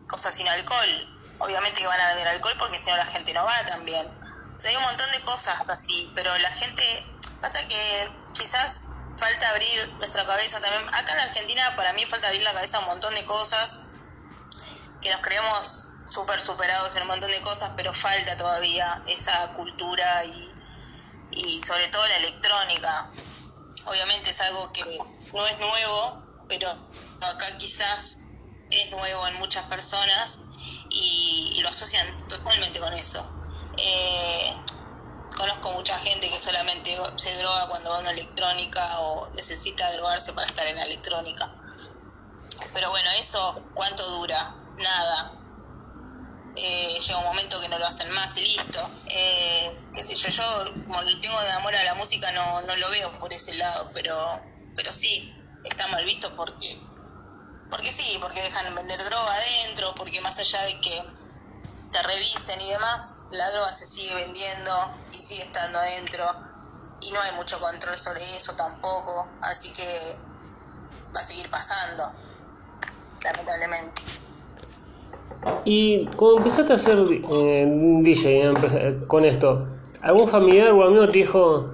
cosas 0.06 0.34
sin 0.34 0.48
alcohol. 0.48 1.16
Obviamente 1.40 1.80
que 1.80 1.86
van 1.86 2.00
a 2.00 2.08
vender 2.08 2.28
alcohol 2.28 2.54
porque 2.58 2.80
si 2.80 2.90
no 2.90 2.96
la 2.96 3.06
gente 3.06 3.32
no 3.32 3.44
va 3.44 3.64
también. 3.66 4.06
O 4.56 4.60
sea, 4.60 4.70
hay 4.70 4.76
un 4.76 4.82
montón 4.84 5.10
de 5.10 5.20
cosas 5.22 5.56
así, 5.68 6.10
pero 6.14 6.36
la 6.38 6.50
gente, 6.52 6.84
pasa 7.40 7.66
que 7.66 8.08
quizás 8.32 8.90
falta 9.18 9.50
abrir 9.50 9.92
nuestra 9.98 10.24
cabeza 10.24 10.60
también. 10.60 10.94
Acá 10.94 11.12
en 11.14 11.20
Argentina 11.20 11.74
para 11.76 11.92
mí 11.94 12.04
falta 12.06 12.28
abrir 12.28 12.42
la 12.44 12.52
cabeza 12.52 12.78
a 12.78 12.80
un 12.80 12.86
montón 12.86 13.14
de 13.14 13.24
cosas, 13.24 13.80
que 15.02 15.10
nos 15.10 15.20
creemos 15.20 15.88
súper 16.06 16.40
superados 16.40 16.94
en 16.96 17.02
un 17.02 17.08
montón 17.08 17.30
de 17.30 17.40
cosas, 17.40 17.72
pero 17.76 17.92
falta 17.92 18.36
todavía 18.36 19.02
esa 19.08 19.52
cultura 19.52 20.24
y, 20.24 20.54
y 21.32 21.60
sobre 21.60 21.88
todo 21.88 22.06
la 22.06 22.16
electrónica. 22.18 23.10
Obviamente 23.86 24.30
es 24.30 24.40
algo 24.40 24.72
que 24.72 24.84
no 25.32 25.46
es 25.46 25.58
nuevo, 25.58 26.46
pero 26.48 26.70
acá 27.20 27.58
quizás 27.58 28.24
es 28.70 28.90
nuevo 28.90 29.26
en 29.28 29.38
muchas 29.38 29.64
personas 29.64 30.40
y, 30.90 31.60
lo 31.62 31.68
asocian 31.70 32.06
totalmente 32.28 32.78
con 32.78 32.92
eso. 32.92 33.26
Eh, 33.78 34.54
conozco 35.36 35.72
mucha 35.72 35.98
gente 35.98 36.28
que 36.28 36.38
solamente 36.38 36.94
se 37.16 37.36
droga 37.38 37.68
cuando 37.68 37.90
va 37.90 37.96
a 37.96 38.00
una 38.00 38.10
electrónica 38.10 39.00
o 39.00 39.30
necesita 39.30 39.90
drogarse 39.92 40.34
para 40.34 40.46
estar 40.46 40.66
en 40.66 40.76
la 40.76 40.82
electrónica. 40.82 41.54
Pero 42.74 42.90
bueno, 42.90 43.08
eso, 43.18 43.62
¿cuánto 43.72 44.06
dura? 44.18 44.54
Nada. 44.76 45.32
Eh, 46.56 46.98
llega 47.00 47.18
un 47.18 47.24
momento 47.24 47.60
que 47.60 47.68
no 47.68 47.78
lo 47.78 47.86
hacen 47.86 48.10
más 48.12 48.36
y 48.36 48.42
listo. 48.42 48.88
Eh, 49.06 49.78
qué 49.94 50.04
sé 50.04 50.16
yo, 50.16 50.28
yo 50.28 50.74
como 50.86 51.02
tengo 51.02 51.40
de 51.40 51.52
amor 51.52 51.74
a 51.74 51.84
la 51.84 51.94
música 51.94 52.30
no, 52.32 52.60
no 52.62 52.76
lo 52.76 52.90
veo 52.90 53.18
por 53.18 53.32
ese 53.32 53.54
lado, 53.54 53.90
pero, 53.94 54.42
pero 54.76 54.92
sí, 54.92 55.34
está 55.64 55.88
mal 55.88 56.04
visto 56.04 56.34
porque 56.36 56.78
porque 57.74 57.92
sí, 57.92 58.18
porque 58.20 58.40
dejan 58.40 58.72
vender 58.74 59.02
droga 59.02 59.34
adentro, 59.34 59.94
porque 59.96 60.20
más 60.20 60.38
allá 60.38 60.62
de 60.62 60.80
que 60.80 61.04
te 61.90 62.02
revisen 62.04 62.60
y 62.60 62.70
demás, 62.70 63.16
la 63.30 63.50
droga 63.50 63.72
se 63.72 63.86
sigue 63.86 64.14
vendiendo 64.14 64.94
y 65.12 65.18
sigue 65.18 65.42
estando 65.42 65.78
adentro 65.80 66.24
y 67.00 67.10
no 67.10 67.20
hay 67.20 67.32
sobre 67.96 68.20
eso 68.36 68.54
tampoco, 68.56 69.28
así 69.42 69.72
que 69.72 70.16
va 71.14 71.20
a 71.20 71.22
seguir 71.22 71.50
pasando, 71.50 72.04
lamentablemente. 73.22 74.02
Y 75.64 76.06
cuando 76.16 76.38
empezaste 76.38 76.72
a 76.72 76.76
hacer 76.76 76.98
eh, 77.10 77.66
DJ 78.02 78.54
con 79.06 79.24
esto, 79.24 79.66
¿algún 80.02 80.28
familiar 80.28 80.72
o 80.72 80.84
amigo 80.84 81.06
te 81.06 81.18
dijo, 81.18 81.70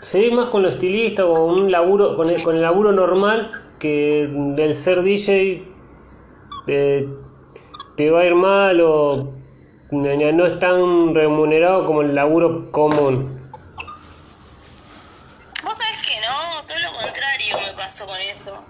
seguir 0.00 0.32
más 0.32 0.48
con 0.48 0.62
lo 0.62 0.68
estilista 0.68 1.24
o 1.24 1.44
un 1.44 1.70
laburo, 1.70 2.16
con 2.16 2.30
el, 2.30 2.42
con 2.42 2.56
el 2.56 2.62
laburo 2.62 2.92
normal 2.92 3.50
que 3.78 4.28
del 4.30 4.74
ser 4.74 5.02
DJ 5.02 5.66
te, 6.66 7.08
te 7.96 8.10
va 8.10 8.20
a 8.20 8.24
ir 8.24 8.34
mal 8.34 8.80
o 8.80 9.34
no 9.90 10.46
es 10.46 10.58
tan 10.58 11.14
remunerado 11.14 11.86
como 11.86 12.02
el 12.02 12.14
laburo 12.14 12.70
común. 12.72 13.40
Vos 15.62 15.78
sabés 15.78 15.98
que 16.06 16.20
no, 16.20 16.62
todo 16.66 16.78
lo 16.78 16.92
contrario 16.92 17.56
me 17.66 17.72
pasó 17.74 18.06
con 18.06 18.18
eso. 18.18 18.64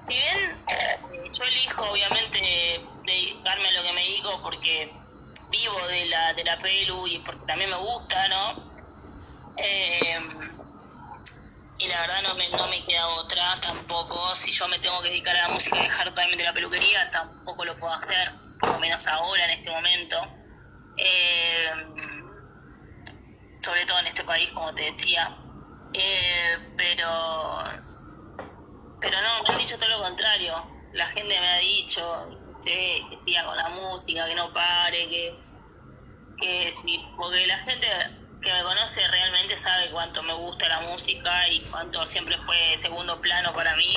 Si 0.00 0.08
bien 0.08 0.62
eh, 0.68 1.30
yo 1.32 1.44
elijo 1.44 1.82
obviamente 1.90 2.38
dedicarme 3.04 3.68
a 3.68 3.72
lo 3.72 3.82
que 3.82 3.92
me 3.94 4.02
digo 4.02 4.40
porque 4.42 4.92
vivo 5.50 5.86
de 5.88 6.06
la, 6.06 6.34
de 6.34 6.44
la 6.44 6.58
pelu 6.58 7.06
y 7.08 7.18
porque 7.18 7.44
también 7.46 7.70
me 7.70 7.76
gusta, 7.76 8.28
¿no? 8.28 8.72
Eh, 9.56 10.18
y 11.78 11.88
la 11.88 11.91
verdad 12.02 12.22
no 12.22 12.34
me, 12.34 12.48
no 12.50 12.66
me 12.68 12.84
queda 12.84 13.06
otra 13.08 13.42
tampoco. 13.60 14.34
Si 14.34 14.50
yo 14.52 14.68
me 14.68 14.78
tengo 14.78 15.00
que 15.02 15.10
dedicar 15.10 15.36
a 15.36 15.48
la 15.48 15.54
música 15.54 15.78
y 15.78 15.82
dejar 15.82 16.06
totalmente 16.08 16.44
la 16.44 16.52
peluquería, 16.52 17.10
tampoco 17.10 17.64
lo 17.64 17.78
puedo 17.78 17.94
hacer, 17.94 18.32
por 18.58 18.70
lo 18.70 18.78
menos 18.78 19.06
ahora, 19.06 19.44
en 19.44 19.50
este 19.50 19.70
momento. 19.70 20.16
Eh, 20.96 21.70
sobre 23.62 23.86
todo 23.86 24.00
en 24.00 24.06
este 24.08 24.24
país, 24.24 24.50
como 24.52 24.74
te 24.74 24.82
decía. 24.90 25.38
Eh, 25.94 26.58
pero, 26.76 27.64
pero 29.00 29.16
no, 29.20 29.42
me 29.44 29.50
han 29.50 29.58
dicho 29.58 29.78
todo 29.78 29.88
lo 29.90 30.02
contrario. 30.02 30.54
La 30.92 31.06
gente 31.06 31.38
me 31.38 31.48
ha 31.48 31.58
dicho 31.58 32.28
que 32.64 33.22
siga 33.24 33.44
con 33.44 33.56
la 33.56 33.68
música, 33.70 34.26
que 34.26 34.34
no 34.34 34.52
pare, 34.52 35.08
que, 35.08 35.38
que 36.38 36.72
sí, 36.72 37.14
porque 37.16 37.46
la 37.46 37.58
gente 37.58 37.86
que 38.42 38.52
me 38.52 38.62
conoce 38.62 39.06
realmente 39.08 39.56
sabe 39.56 39.90
cuánto 39.90 40.22
me 40.24 40.32
gusta 40.32 40.68
la 40.68 40.80
música 40.80 41.48
y 41.50 41.60
cuánto 41.70 42.04
siempre 42.04 42.36
fue 42.44 42.56
segundo 42.76 43.20
plano 43.20 43.52
para 43.54 43.74
mí. 43.76 43.96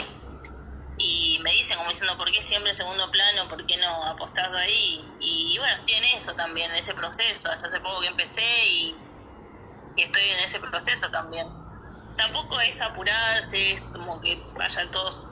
Y 0.97 1.39
me 1.41 1.51
dicen 1.51 1.77
como 1.77 1.89
diciendo, 1.89 2.17
¿por 2.17 2.31
qué 2.31 2.41
siempre 2.41 2.73
segundo 2.73 3.09
plano? 3.11 3.47
¿Por 3.49 3.65
qué 3.65 3.75
no 3.77 4.05
apostás 4.05 4.53
ahí? 4.53 5.03
Y, 5.19 5.57
bueno, 5.57 5.75
estoy 5.79 5.95
en 5.95 6.17
eso 6.17 6.33
también, 6.35 6.71
en 6.71 6.77
ese 6.77 6.93
proceso. 6.93 7.49
Yo 7.59 7.67
hace 7.67 7.79
poco 7.81 7.99
que 8.01 8.07
empecé 8.07 8.67
y, 8.67 8.95
estoy 9.97 10.23
en 10.29 10.39
ese 10.39 10.59
proceso 10.59 11.09
también. 11.09 11.47
Tampoco 12.15 12.59
es 12.61 12.79
apurarse, 12.81 13.73
es 13.73 13.81
como 13.81 14.21
que 14.21 14.41
vayan 14.57 14.89
todos 14.91 15.23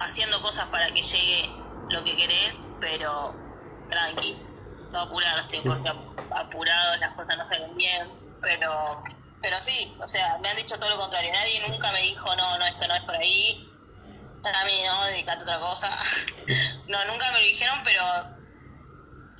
haciendo 0.00 0.40
cosas 0.42 0.66
para 0.66 0.86
que 0.92 1.02
llegue 1.02 1.50
lo 1.90 2.02
que 2.02 2.16
querés, 2.16 2.66
pero 2.80 3.36
tranqui, 3.88 4.36
no 4.92 5.00
apurarse, 5.00 5.60
porque 5.60 5.92
apurados 6.34 6.98
las 6.98 7.10
cosas 7.10 7.36
no 7.36 7.48
salen 7.48 7.76
bien 7.76 8.23
pero 8.44 9.02
pero 9.44 9.58
sí, 9.60 9.94
o 10.00 10.06
sea, 10.06 10.38
me 10.42 10.48
han 10.48 10.56
dicho 10.56 10.78
todo 10.78 10.88
lo 10.88 10.98
contrario. 10.98 11.30
Nadie 11.30 11.68
nunca 11.68 11.92
me 11.92 12.00
dijo, 12.00 12.24
no, 12.34 12.58
no, 12.58 12.64
esto 12.64 12.88
no 12.88 12.94
es 12.94 13.02
por 13.02 13.14
ahí. 13.14 13.70
A 14.42 14.64
mí 14.64 14.72
no, 14.86 15.04
dedicate 15.06 15.40
a 15.40 15.42
otra 15.42 15.60
cosa. 15.60 15.90
no, 16.88 17.04
nunca 17.04 17.30
me 17.30 17.40
lo 17.40 17.44
dijeron, 17.44 17.78
pero 17.84 18.02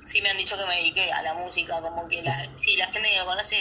sí 0.05 0.21
me 0.21 0.29
han 0.29 0.37
dicho 0.37 0.59
que 0.59 0.67
me 0.67 0.77
dediqué 0.77 1.11
a 1.11 1.23
la 1.23 1.33
música. 1.35 1.81
Como 1.81 2.07
que 2.07 2.23
la, 2.23 2.39
sí, 2.57 2.77
la 2.77 2.85
gente 2.87 3.09
que 3.09 3.19
me 3.19 3.25
conoce 3.25 3.57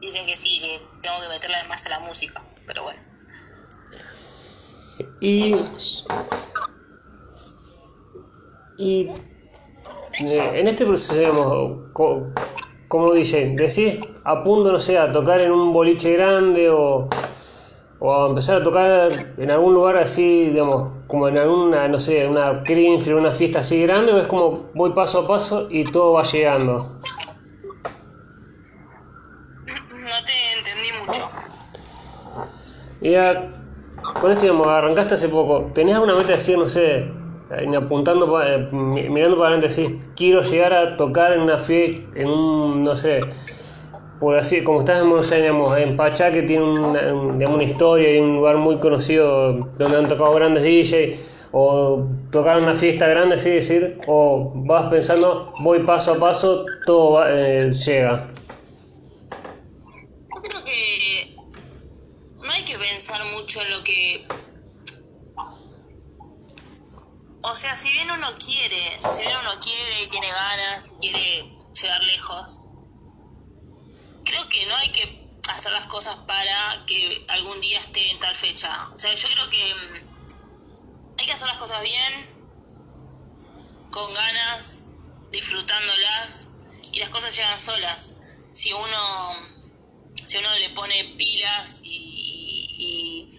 dicen 0.00 0.24
que 0.24 0.38
sí, 0.38 0.58
que 0.60 0.86
tengo 1.02 1.20
que 1.20 1.28
meterle 1.28 1.62
más 1.64 1.84
a 1.84 1.90
la 1.90 1.98
música. 2.00 2.42
Pero 2.66 2.84
bueno. 2.84 3.02
Y. 5.20 5.54
Y. 8.78 9.10
Eh, 10.20 10.60
en 10.60 10.68
este 10.68 10.86
proceso, 10.86 11.14
digamos, 11.18 11.92
como 12.94 13.12
dice, 13.12 13.52
decís, 13.56 13.98
apunto, 14.22 14.70
no 14.70 14.78
sé, 14.78 14.96
a 14.96 15.10
tocar 15.10 15.40
en 15.40 15.50
un 15.50 15.72
boliche 15.72 16.12
grande 16.12 16.70
o, 16.70 17.08
o 17.98 18.14
a 18.14 18.28
empezar 18.28 18.58
a 18.58 18.62
tocar 18.62 19.10
en 19.36 19.50
algún 19.50 19.74
lugar 19.74 19.96
así, 19.96 20.50
digamos, 20.50 20.92
como 21.08 21.26
en 21.26 21.36
alguna, 21.38 21.88
no 21.88 21.98
sé, 21.98 22.24
una 22.28 22.62
Greenfield, 22.64 23.18
una 23.18 23.32
fiesta 23.32 23.58
así 23.58 23.82
grande, 23.82 24.12
o 24.12 24.18
es 24.18 24.28
como 24.28 24.70
voy 24.74 24.92
paso 24.92 25.18
a 25.22 25.26
paso 25.26 25.66
y 25.70 25.82
todo 25.90 26.12
va 26.12 26.22
llegando? 26.22 27.00
No 29.66 30.16
te 30.24 30.56
entendí 30.56 30.88
mucho. 31.04 31.28
Ya, 33.00 33.50
con 34.20 34.30
esto, 34.30 34.42
digamos, 34.42 34.68
arrancaste 34.68 35.14
hace 35.14 35.28
poco, 35.28 35.72
¿tenés 35.74 35.96
alguna 35.96 36.14
meta 36.14 36.28
de 36.28 36.34
decir, 36.34 36.56
no 36.56 36.68
sé, 36.68 37.10
apuntando, 37.76 38.42
eh, 38.42 38.68
mirando 38.72 39.36
para 39.36 39.54
adelante, 39.54 39.68
decís, 39.68 40.04
quiero 40.16 40.42
llegar 40.42 40.72
a 40.72 40.96
tocar 40.96 41.32
en 41.32 41.40
una 41.40 41.58
fiesta, 41.58 41.98
en 42.18 42.28
un, 42.28 42.84
no 42.84 42.96
sé, 42.96 43.20
por 44.20 44.36
así, 44.36 44.62
como 44.62 44.80
estás 44.80 45.02
en 45.02 45.96
Pachá, 45.96 46.32
que 46.32 46.42
tiene 46.42 46.64
una, 46.64 47.12
una 47.12 47.62
historia 47.62 48.16
y 48.16 48.20
un 48.20 48.36
lugar 48.36 48.56
muy 48.56 48.78
conocido 48.78 49.52
donde 49.52 49.96
han 49.96 50.08
tocado 50.08 50.34
grandes 50.34 50.62
DJ, 50.62 51.18
o 51.56 52.08
tocar 52.32 52.58
una 52.58 52.74
fiesta 52.74 53.06
grande, 53.06 53.36
así 53.36 53.50
decir, 53.50 53.98
o 54.08 54.50
vas 54.54 54.90
pensando, 54.90 55.46
voy 55.60 55.80
paso 55.80 56.14
a 56.14 56.18
paso, 56.18 56.64
todo 56.84 57.24
eh, 57.28 57.70
llega. 57.72 58.28
Yo 60.34 60.42
creo 60.42 60.64
que 60.64 61.36
no 62.42 62.50
hay 62.50 62.62
que 62.62 62.76
pensar 62.76 63.20
mucho 63.36 63.60
en 63.62 63.70
lo 63.70 63.84
que 63.84 64.26
o 67.46 67.54
sea, 67.54 67.76
si 67.76 67.90
bien 67.92 68.10
uno 68.10 68.34
quiere, 68.36 68.98
si 69.10 69.20
bien 69.20 69.36
uno 69.42 69.60
quiere 69.60 70.02
y 70.02 70.06
tiene 70.06 70.28
ganas, 70.28 70.96
quiere 70.98 71.54
llegar 71.78 72.02
lejos, 72.04 72.60
creo 74.24 74.48
que 74.48 74.64
no 74.64 74.74
hay 74.76 74.88
que 74.92 75.28
hacer 75.48 75.70
las 75.72 75.84
cosas 75.84 76.16
para 76.26 76.86
que 76.86 77.26
algún 77.28 77.60
día 77.60 77.80
esté 77.80 78.10
en 78.12 78.18
tal 78.18 78.34
fecha. 78.34 78.88
O 78.94 78.96
sea, 78.96 79.14
yo 79.14 79.28
creo 79.28 79.50
que 79.50 79.74
mm, 79.74 81.18
hay 81.18 81.26
que 81.26 81.32
hacer 81.32 81.46
las 81.48 81.58
cosas 81.58 81.82
bien, 81.82 82.30
con 83.90 84.12
ganas, 84.14 84.84
disfrutándolas 85.30 86.50
y 86.92 87.00
las 87.00 87.10
cosas 87.10 87.36
llegan 87.36 87.60
solas. 87.60 88.20
Si 88.52 88.72
uno, 88.72 89.36
si 90.24 90.38
uno 90.38 90.48
le 90.60 90.70
pone 90.70 91.14
pilas 91.18 91.82
y, 91.84 93.30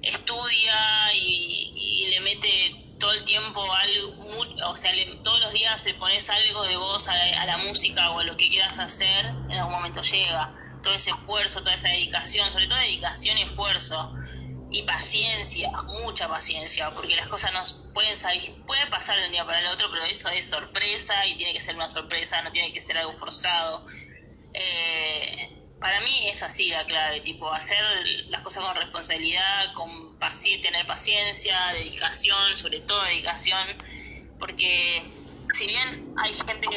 estudia 0.00 1.14
y 1.14 2.06
le 2.10 2.20
mete 2.20 2.83
todo 3.04 3.12
el 3.12 3.24
tiempo 3.24 3.62
algo, 3.74 4.70
o 4.70 4.76
sea, 4.76 4.90
todos 5.22 5.38
los 5.42 5.52
días 5.52 5.84
le 5.84 5.92
pones 5.94 6.30
algo 6.30 6.62
de 6.62 6.76
voz 6.78 7.06
a 7.08 7.44
la, 7.44 7.58
música 7.58 8.10
o 8.12 8.20
a 8.20 8.24
lo 8.24 8.34
que 8.34 8.48
quieras 8.48 8.78
hacer, 8.78 9.26
en 9.26 9.52
algún 9.52 9.74
momento 9.74 10.00
llega. 10.00 10.50
Todo 10.82 10.94
ese 10.94 11.10
esfuerzo, 11.10 11.60
toda 11.60 11.74
esa 11.74 11.88
dedicación, 11.88 12.50
sobre 12.50 12.66
todo 12.66 12.78
dedicación 12.78 13.36
y 13.36 13.42
esfuerzo. 13.42 14.14
Y 14.70 14.82
paciencia, 14.84 15.70
mucha 16.02 16.28
paciencia, 16.28 16.90
porque 16.92 17.14
las 17.14 17.28
cosas 17.28 17.52
no 17.52 17.92
pueden 17.92 18.16
salir, 18.16 18.54
puede 18.64 18.86
pasar 18.86 19.18
de 19.18 19.26
un 19.26 19.32
día 19.32 19.44
para 19.44 19.60
el 19.60 19.66
otro, 19.66 19.90
pero 19.90 20.04
eso 20.06 20.30
es 20.30 20.48
sorpresa 20.48 21.26
y 21.26 21.34
tiene 21.34 21.52
que 21.52 21.60
ser 21.60 21.76
una 21.76 21.88
sorpresa, 21.88 22.40
no 22.40 22.52
tiene 22.52 22.72
que 22.72 22.80
ser 22.80 22.96
algo 22.96 23.12
forzado. 23.12 23.86
Eh, 24.54 25.53
para 25.84 26.00
mí 26.00 26.28
es 26.30 26.42
así 26.42 26.70
la 26.70 26.82
clave, 26.86 27.20
tipo, 27.20 27.52
hacer 27.52 27.76
las 28.30 28.40
cosas 28.40 28.64
con 28.64 28.74
responsabilidad, 28.74 29.74
con 29.74 30.18
tener 30.62 30.86
paciencia, 30.86 31.54
dedicación, 31.74 32.56
sobre 32.56 32.80
todo 32.80 33.02
dedicación, 33.02 33.68
porque 34.38 35.04
si 35.52 35.66
bien 35.66 36.14
hay 36.16 36.32
gente 36.32 36.68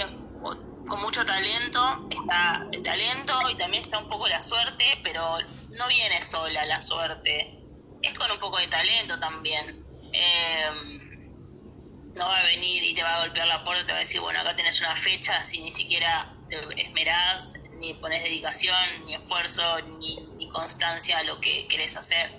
con 0.42 1.02
mucho 1.02 1.26
talento, 1.26 2.10
está 2.12 2.68
el 2.70 2.84
talento 2.84 3.50
y 3.50 3.56
también 3.56 3.84
está 3.84 4.00
un 4.00 4.10
poco 4.10 4.28
la 4.28 4.44
suerte, 4.44 4.84
pero 5.06 5.38
no 5.70 5.88
viene 5.88 6.22
sola 6.22 6.66
la 6.66 6.82
suerte, 6.82 7.58
es 8.02 8.14
con 8.14 8.30
un 8.30 8.40
poco 8.40 8.58
de 8.58 8.68
talento 8.68 9.18
también. 9.22 9.86
Em, 10.12 12.14
no 12.14 12.26
va 12.26 12.38
a 12.38 12.44
venir 12.44 12.84
y 12.84 12.94
te 12.94 13.04
va 13.04 13.16
a 13.16 13.20
golpear 13.22 13.48
la 13.48 13.64
puerta, 13.64 13.86
te 13.86 13.94
va 13.94 14.00
a 14.00 14.02
decir, 14.02 14.20
bueno, 14.20 14.38
acá 14.42 14.54
tenés 14.54 14.82
una 14.82 14.98
fecha, 14.98 15.42
si 15.46 15.62
ni 15.62 15.72
siquiera 15.72 16.34
te 16.50 16.82
esmerás 16.82 17.54
ni 17.80 17.94
pones 17.94 18.24
dedicación, 18.24 18.76
ni 19.06 19.16
esfuerzo, 19.16 19.62
ni, 20.00 20.18
constancia 20.52 21.20
a 21.20 21.24
lo 21.26 21.40
que 21.40 21.68
querés 21.68 21.98
hacer. 21.98 22.32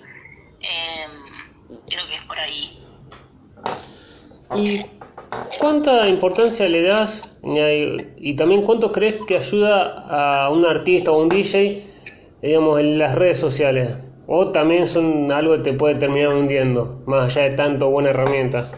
Em, 0.59 1.11
creo 1.87 2.05
que 2.07 2.15
es 2.15 2.21
por 2.23 2.37
ahí. 2.37 2.77
¿Y 4.55 4.85
cuánta 5.57 6.07
importancia 6.07 6.67
le 6.67 6.81
das 6.81 7.29
y 7.43 8.35
también 8.35 8.63
cuánto 8.63 8.91
crees 8.91 9.25
que 9.25 9.37
ayuda 9.37 9.93
a 10.09 10.49
un 10.49 10.65
artista 10.65 11.11
o 11.11 11.19
un 11.19 11.29
DJ, 11.29 11.85
digamos, 12.41 12.79
en 12.79 12.97
las 12.97 13.15
redes 13.15 13.39
sociales? 13.39 13.95
¿O 14.27 14.51
también 14.51 14.87
son 14.87 15.31
algo 15.31 15.55
que 15.57 15.63
te 15.63 15.73
puede 15.73 15.95
terminar 15.95 16.33
hundiendo, 16.33 17.01
más 17.05 17.25
allá 17.25 17.49
de 17.49 17.55
tanto 17.55 17.89
buena 17.89 18.09
herramienta? 18.09 18.69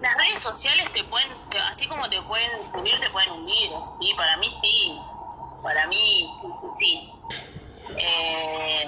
Las 0.00 0.16
redes 0.16 0.40
sociales 0.40 0.90
te 0.92 1.04
pueden 1.04 1.28
así 1.70 1.86
como 1.86 2.08
te 2.08 2.20
pueden 2.22 2.50
subir, 2.72 2.92
te 3.00 3.10
pueden 3.10 3.32
Sí, 4.02 4.14
para 4.14 4.36
mí 4.38 4.48
sí. 4.62 5.00
Para 5.62 5.86
mí 5.86 6.36
sí, 6.40 6.52
sí, 6.60 6.68
sí. 6.78 7.10
Eh, 7.96 8.84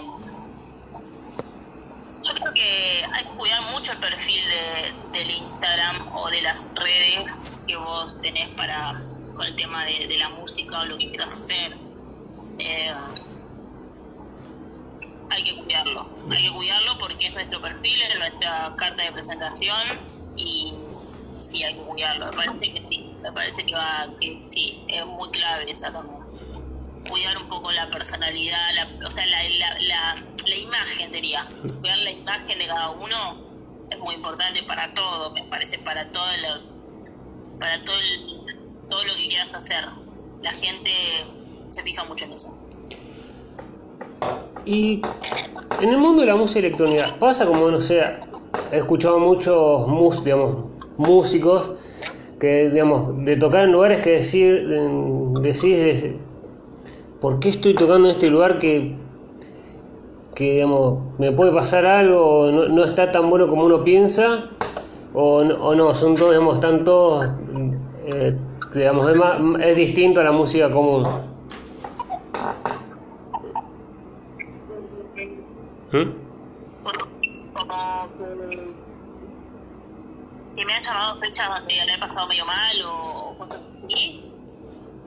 yo 2.23 2.35
creo 2.35 2.55
que 2.55 3.05
hay 3.13 3.25
que 3.25 3.37
cuidar 3.37 3.63
mucho 3.71 3.93
el 3.93 3.99
perfil 3.99 4.43
de, 4.49 5.19
del 5.19 5.31
Instagram 5.31 6.17
o 6.17 6.29
de 6.31 6.43
las 6.43 6.75
redes 6.75 7.33
que 7.69 7.77
vos 7.77 8.21
tenés 8.23 8.49
para 8.57 9.05
con 9.37 9.47
el 9.47 9.55
tema 9.55 9.85
de, 9.85 10.17
la 10.19 10.31
música 10.31 10.81
o 10.81 10.85
lo 10.87 10.99
que 10.99 11.11
quieras 11.11 11.37
hacer. 11.37 11.77
Eh, 12.59 12.95
hay 15.31 15.43
que 15.45 15.57
cuidarlo, 15.63 16.09
hay 16.31 16.43
que 16.43 16.51
cuidarlo 16.53 16.99
porque 16.99 17.27
es 17.27 17.35
nuestro 17.35 17.61
perfil, 17.61 18.03
es 18.03 18.19
nuestra 18.19 18.75
carta 18.77 19.03
de 19.05 19.13
presentación 19.13 20.01
y 20.37 20.75
sí 21.41 21.63
hay 21.63 21.75
que 21.75 21.83
cuidarlo. 21.83 22.27
Me 22.27 22.33
parece 22.33 22.73
que 22.73 22.89
sí, 22.91 23.04
me 23.25 23.33
parece 23.33 23.65
que 23.65 23.75
va, 23.75 24.07
que 24.21 24.47
sí, 24.51 24.85
es 24.89 25.07
muy 25.07 25.29
clave 25.31 25.73
esa 25.73 25.91
también. 25.91 26.23
Cuidar 27.09 27.39
un 27.39 27.49
poco 27.49 27.73
la 27.73 27.91
personalidad, 27.91 28.59
la, 28.75 29.07
o 29.07 29.11
sea, 29.11 29.27
la, 29.27 29.39
la, 29.59 30.23
la, 30.47 30.57
imagen 30.57 31.11
diría. 31.11 31.49
Cuidar 31.81 31.99
la 32.01 32.11
imagen 32.11 32.59
de 32.59 32.67
cada 32.67 32.91
uno 32.91 33.17
es 33.91 33.99
muy 33.99 34.15
importante 34.15 34.63
para 34.65 34.93
todo, 34.93 35.31
me 35.33 35.43
parece, 35.45 35.79
para 35.79 36.11
todo 36.13 36.25
lo, 36.43 37.59
para 37.59 37.83
todo, 37.85 37.97
todo 38.91 39.05
lo 39.05 39.13
que 39.15 39.29
quieras 39.29 39.49
hacer. 39.55 39.89
La 40.43 40.53
gente 40.53 40.91
se 41.71 41.83
fija 41.83 42.05
mucho 42.05 42.27
en 42.27 42.33
eso. 42.35 42.61
Y 44.67 45.01
en 45.81 45.89
el 45.89 45.97
mundo 45.97 46.23
de 46.23 46.29
la 46.29 46.37
música 46.37 46.61
electrónica, 46.61 47.17
pasa 47.19 47.47
como, 47.47 47.71
no 47.71 47.81
sé, 47.81 48.03
he 48.71 48.77
escuchado 48.77 49.19
muchos 49.19 49.89
mus, 49.89 50.23
digamos, 50.23 50.67
músicos 50.99 51.71
que, 52.39 52.71
digamos, 52.71 53.25
de 53.25 53.37
tocar 53.37 53.65
en 53.65 53.73
lugares 53.73 54.01
que 54.01 54.11
decir, 54.11 54.69
decís, 55.41 56.13
¿por 57.21 57.39
qué 57.41 57.49
estoy 57.49 57.75
tocando 57.75 58.09
en 58.09 58.15
este 58.15 58.31
lugar 58.31 58.59
que, 58.59 58.97
que 60.35 60.53
digamos, 60.55 61.19
me 61.19 61.33
puede 61.33 61.53
pasar 61.53 61.87
algo, 61.87 62.51
no, 62.51 62.69
no 62.69 62.85
está 62.85 63.13
tan 63.13 63.31
bueno 63.31 63.47
como 63.47 63.65
uno 63.65 63.85
piensa? 63.85 64.51
O, 65.13 65.37
o 65.39 65.75
no, 65.75 65.95
son 65.95 66.17
todos, 66.17 66.33
digamos, 66.33 66.55
están 66.55 66.85
eh, 68.07 68.37
digamos, 68.75 69.09
es, 69.09 69.17
más, 69.17 69.41
es 69.61 69.77
distinto 69.77 70.21
a 70.21 70.25
la 70.25 70.33
música 70.33 70.71
común. 70.71 71.07
¿Mm? 75.93 76.25
Como 80.54 80.54
me 80.65 80.75
han 80.75 80.83
llamado 80.83 81.21
fechas 81.21 81.49
donde 81.49 81.75
le 81.75 81.95
he 81.95 81.99
pasado 81.99 82.27
medio 82.29 82.45
mal 82.45 82.83
o. 82.87 83.37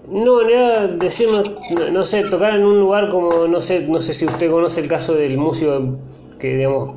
No, 0.08 0.40
era 0.40 0.88
no, 0.88 2.06
sé, 2.06 2.24
tocar 2.24 2.56
en 2.56 2.66
un 2.66 2.80
lugar 2.80 3.10
como, 3.10 3.46
no 3.48 3.60
sé, 3.60 3.88
no 3.88 4.02
sé 4.02 4.14
si 4.14 4.26
usted 4.26 4.50
conoce 4.50 4.80
el 4.80 4.88
caso 4.88 5.14
del 5.16 5.38
músico 5.38 5.98
que, 6.40 6.56
digamos, 6.56 6.96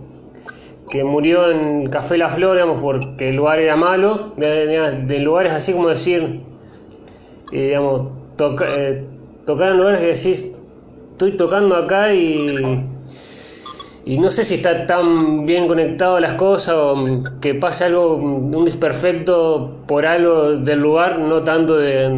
que 0.88 1.02
murió 1.02 1.50
en 1.50 1.88
Café 1.88 2.18
La 2.18 2.30
Flor, 2.30 2.54
digamos, 2.54 2.80
porque 2.80 3.30
el 3.30 3.36
lugar 3.36 3.58
era 3.58 3.74
malo, 3.74 4.32
de, 4.36 5.04
de 5.06 5.18
lugares 5.18 5.52
así 5.52 5.72
como 5.72 5.88
decir, 5.88 6.42
eh, 7.50 7.66
digamos, 7.66 8.12
toca, 8.36 8.66
eh, 8.68 9.04
tocar 9.44 9.72
en 9.72 9.78
lugares 9.78 10.00
que 10.00 10.06
decís, 10.06 10.52
estoy 11.12 11.36
tocando 11.36 11.74
acá 11.74 12.14
y 12.14 12.84
y 14.04 14.18
no 14.18 14.30
sé 14.30 14.44
si 14.44 14.54
está 14.54 14.86
tan 14.86 15.44
bien 15.44 15.68
conectado 15.68 16.18
las 16.20 16.34
cosas 16.34 16.74
o 16.74 17.22
que 17.40 17.54
pase 17.54 17.84
algo, 17.84 18.14
un 18.14 18.64
desperfecto 18.64 19.82
por 19.86 20.06
algo 20.06 20.52
del 20.52 20.80
lugar, 20.80 21.18
no 21.18 21.42
tanto 21.44 21.76
de, 21.76 22.08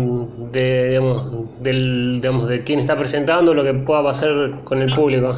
de, 0.52 0.88
digamos, 0.90 1.22
del, 1.60 2.20
digamos, 2.20 2.46
de 2.46 2.62
quien 2.62 2.78
está 2.78 2.96
presentando, 2.96 3.52
lo 3.52 3.64
que 3.64 3.74
pueda 3.74 4.02
pasar 4.02 4.62
con 4.64 4.80
el 4.80 4.94
público. 4.94 5.34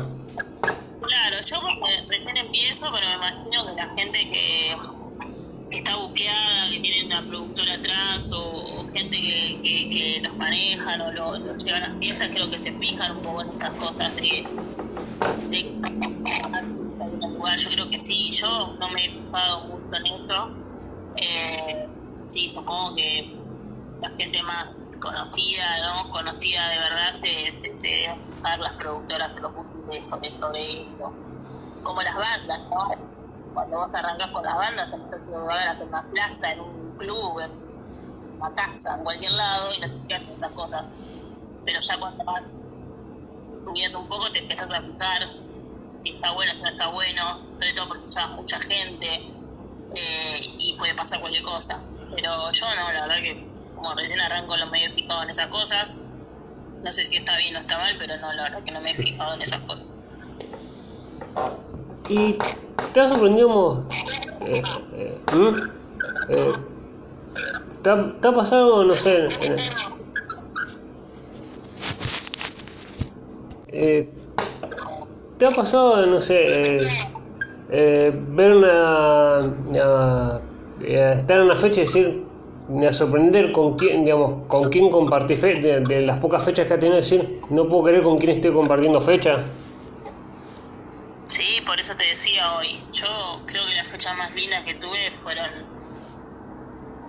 Claro, 1.01 1.37
yo 1.47 1.57
recién 2.09 2.37
empiezo, 2.37 2.93
pero 2.93 3.07
me 3.09 3.15
imagino 3.15 3.67
que 3.67 3.83
la 3.83 3.95
gente 3.97 4.19
que, 4.31 5.79
está 5.79 5.97
buqueada, 5.97 6.71
que 6.73 6.81
tiene 6.81 7.07
una 7.07 7.23
productora 7.23 7.73
atrás 7.75 8.31
o, 8.33 8.87
gente 8.95 9.17
que, 9.17 9.61
que, 9.63 9.91
que, 9.91 10.21
los 10.23 10.37
manejan 10.37 11.01
o 11.01 11.13
lo 11.13 11.57
llevan 11.57 11.83
a 11.85 11.99
fiestas, 11.99 12.29
creo 12.29 12.51
que 12.51 12.59
se 12.59 12.73
fijan 12.73 13.17
un 13.17 13.23
poco 13.23 13.43
en 13.43 13.49
esas 13.49 13.71
cosas 13.71 14.15
de 14.17 14.45
yo 17.57 17.71
creo 17.71 17.91
que 17.91 18.01
sí, 18.01 18.31
yo 18.33 18.75
no 18.81 18.89
me 18.91 19.05
he 19.05 19.11
fijado 19.11 19.61
mucho 19.69 19.97
en 19.97 20.07
eso. 20.07 20.51
Eh, 21.17 21.89
sí, 22.29 22.51
supongo 22.51 22.95
que 22.97 23.37
la 24.01 24.09
gente 24.19 24.43
más 24.43 24.85
conocida, 25.01 25.65
¿no? 25.83 26.11
Conocida 26.11 26.69
de 26.71 26.79
verdad, 26.79 27.13
se, 27.13 27.81
se, 27.81 28.19
las 28.59 28.73
productoras 28.73 29.31
últimos 29.57 30.07
sobre, 30.09 30.31
sobre 30.31 30.73
esto. 30.73 31.13
Como 31.83 32.03
las 32.03 32.15
bandas, 32.15 32.61
¿no? 32.71 32.89
Cuando 33.55 33.77
vos 33.77 33.95
arrancas 33.95 34.29
con 34.29 34.43
las 34.43 34.55
bandas, 34.55 34.91
tenés 34.91 35.11
que 35.11 35.17
lugar 35.31 35.77
en 35.81 35.89
una 35.89 36.03
plaza, 36.11 36.53
en 36.53 36.61
un 36.61 36.97
club, 36.99 37.41
en 37.41 37.53
una 38.39 38.55
casa, 38.55 38.97
en 38.97 39.05
cualquier 39.05 39.33
lado, 39.33 39.69
y 39.77 39.81
no 39.81 40.07
te 40.09 40.15
esas 40.17 40.53
cosas. 40.53 40.85
Pero 41.65 41.81
ya 41.81 41.99
cuando 41.99 42.25
vas 42.25 42.57
subiendo 43.65 44.01
un 44.01 44.09
poco, 44.09 44.31
te 44.33 44.41
empiezas 44.41 44.73
a 44.73 44.81
si 44.81 45.44
está 46.05 46.33
bueno, 46.33 46.53
si 46.53 46.59
no 46.61 46.69
está 46.69 46.89
bueno, 46.89 47.23
sobre 47.53 47.73
todo 47.73 47.89
porque 47.89 48.07
lleva 48.07 48.27
mucha 48.29 48.61
gente 48.61 49.07
eh, 49.95 50.57
y 50.59 50.75
puede 50.79 50.95
pasar 50.95 51.21
cualquier 51.21 51.45
cosa. 51.45 51.83
Pero 52.15 52.53
yo 52.53 52.67
no, 52.75 52.93
la 52.93 53.07
verdad 53.07 53.23
que 53.23 53.47
como 53.75 53.95
recién 53.95 54.21
arranco 54.21 54.57
los 54.57 54.71
medio 54.71 54.91
fijado 54.93 55.23
en 55.23 55.31
esas 55.31 55.47
cosas, 55.49 56.01
no 56.83 56.93
sé 56.93 57.05
si 57.05 57.17
está 57.17 57.37
bien 57.39 57.57
o 57.57 57.61
está 57.61 57.79
mal, 57.79 57.95
pero 57.99 58.17
no, 58.19 58.33
la 58.33 58.43
verdad 58.45 58.63
que 58.63 58.73
no 58.73 58.81
me 58.81 58.91
he 58.91 58.95
fijado 58.95 59.35
en 59.35 59.43
esas 59.43 59.61
cosas. 59.61 59.87
¿Y 62.09 62.39
te 62.93 63.01
ha 63.01 63.09
sorprendido? 63.09 63.89
Eh, 64.43 64.63
eh, 64.93 65.19
eh, 66.29 66.53
¿te, 67.83 67.91
ha, 67.91 68.21
¿te, 68.21 68.29
ha, 68.29 68.35
pasado, 68.35 68.85
no 68.85 68.95
sé, 68.95 69.27
en, 69.41 69.57
eh, 73.69 74.09
¿Te 75.39 75.47
ha 75.47 75.51
pasado, 75.51 76.07
no 76.07 76.23
sé, 76.23 76.77
eh, 76.77 76.89
eh, 77.71 78.13
ver 78.15 78.55
una, 78.55 80.41
estar 80.81 81.39
en 81.39 81.45
una 81.45 81.57
fecha 81.57 81.81
y 81.81 81.85
decir, 81.85 82.25
a 82.89 82.93
sorprender 82.93 83.51
con 83.51 83.77
quién, 83.77 84.05
digamos, 84.05 84.47
con 84.47 84.71
quién 84.71 84.91
compartí 84.91 85.37
fe 85.37 85.57
de, 85.57 86.03
las 86.03 86.21
pocas 86.21 86.45
fechas 86.45 86.67
que 86.67 86.75
ha 86.75 86.79
tenido, 86.79 86.97
decir, 86.97 87.41
no 87.51 87.69
puedo 87.69 87.83
creer 87.83 88.05
con 88.05 88.17
quién 88.17 88.31
estoy 88.31 88.53
compartiendo 88.53 89.01
fecha? 89.01 89.37
Sí, 91.27 91.61
por 91.67 91.81
eso 91.81 91.97
te 91.97 92.05
decía 92.05 92.53
hoy. 92.55 92.81
Yo 92.93 93.07
creo 93.47 93.67
que 93.67 93.75
las 93.75 93.89
fechas 93.89 94.17
más 94.17 94.33
lindas 94.35 94.63
que 94.63 94.75
tuve 94.75 95.11
fueron 95.25 95.47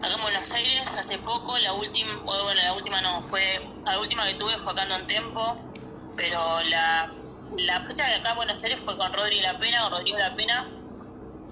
acá 0.02 0.16
en 0.16 0.22
Buenos 0.22 0.52
Aires 0.52 0.96
hace 0.98 1.20
poco, 1.20 1.58
la 1.60 1.74
última, 1.74 2.12
bueno, 2.26 2.62
la 2.64 2.74
última 2.74 3.02
no, 3.02 3.22
fue, 3.22 3.42
la 3.86 4.00
última 4.00 4.26
que 4.26 4.34
tuve 4.34 4.52
fue 4.64 4.72
acá 4.72 4.84
en 4.84 5.06
Tempo, 5.06 5.58
pero 6.16 6.40
la 6.72 7.25
la 7.58 7.80
fecha 7.82 8.08
de 8.08 8.16
acá 8.16 8.32
en 8.32 8.36
Buenos 8.36 8.64
Aires 8.64 8.80
fue 8.84 8.98
con 8.98 9.14
Rodri 9.14 9.40
La 9.42 9.58
Pena, 9.60 9.82
con 9.84 9.92
Rodrigo 9.92 10.18
La 10.18 10.36
Pena. 10.36 10.70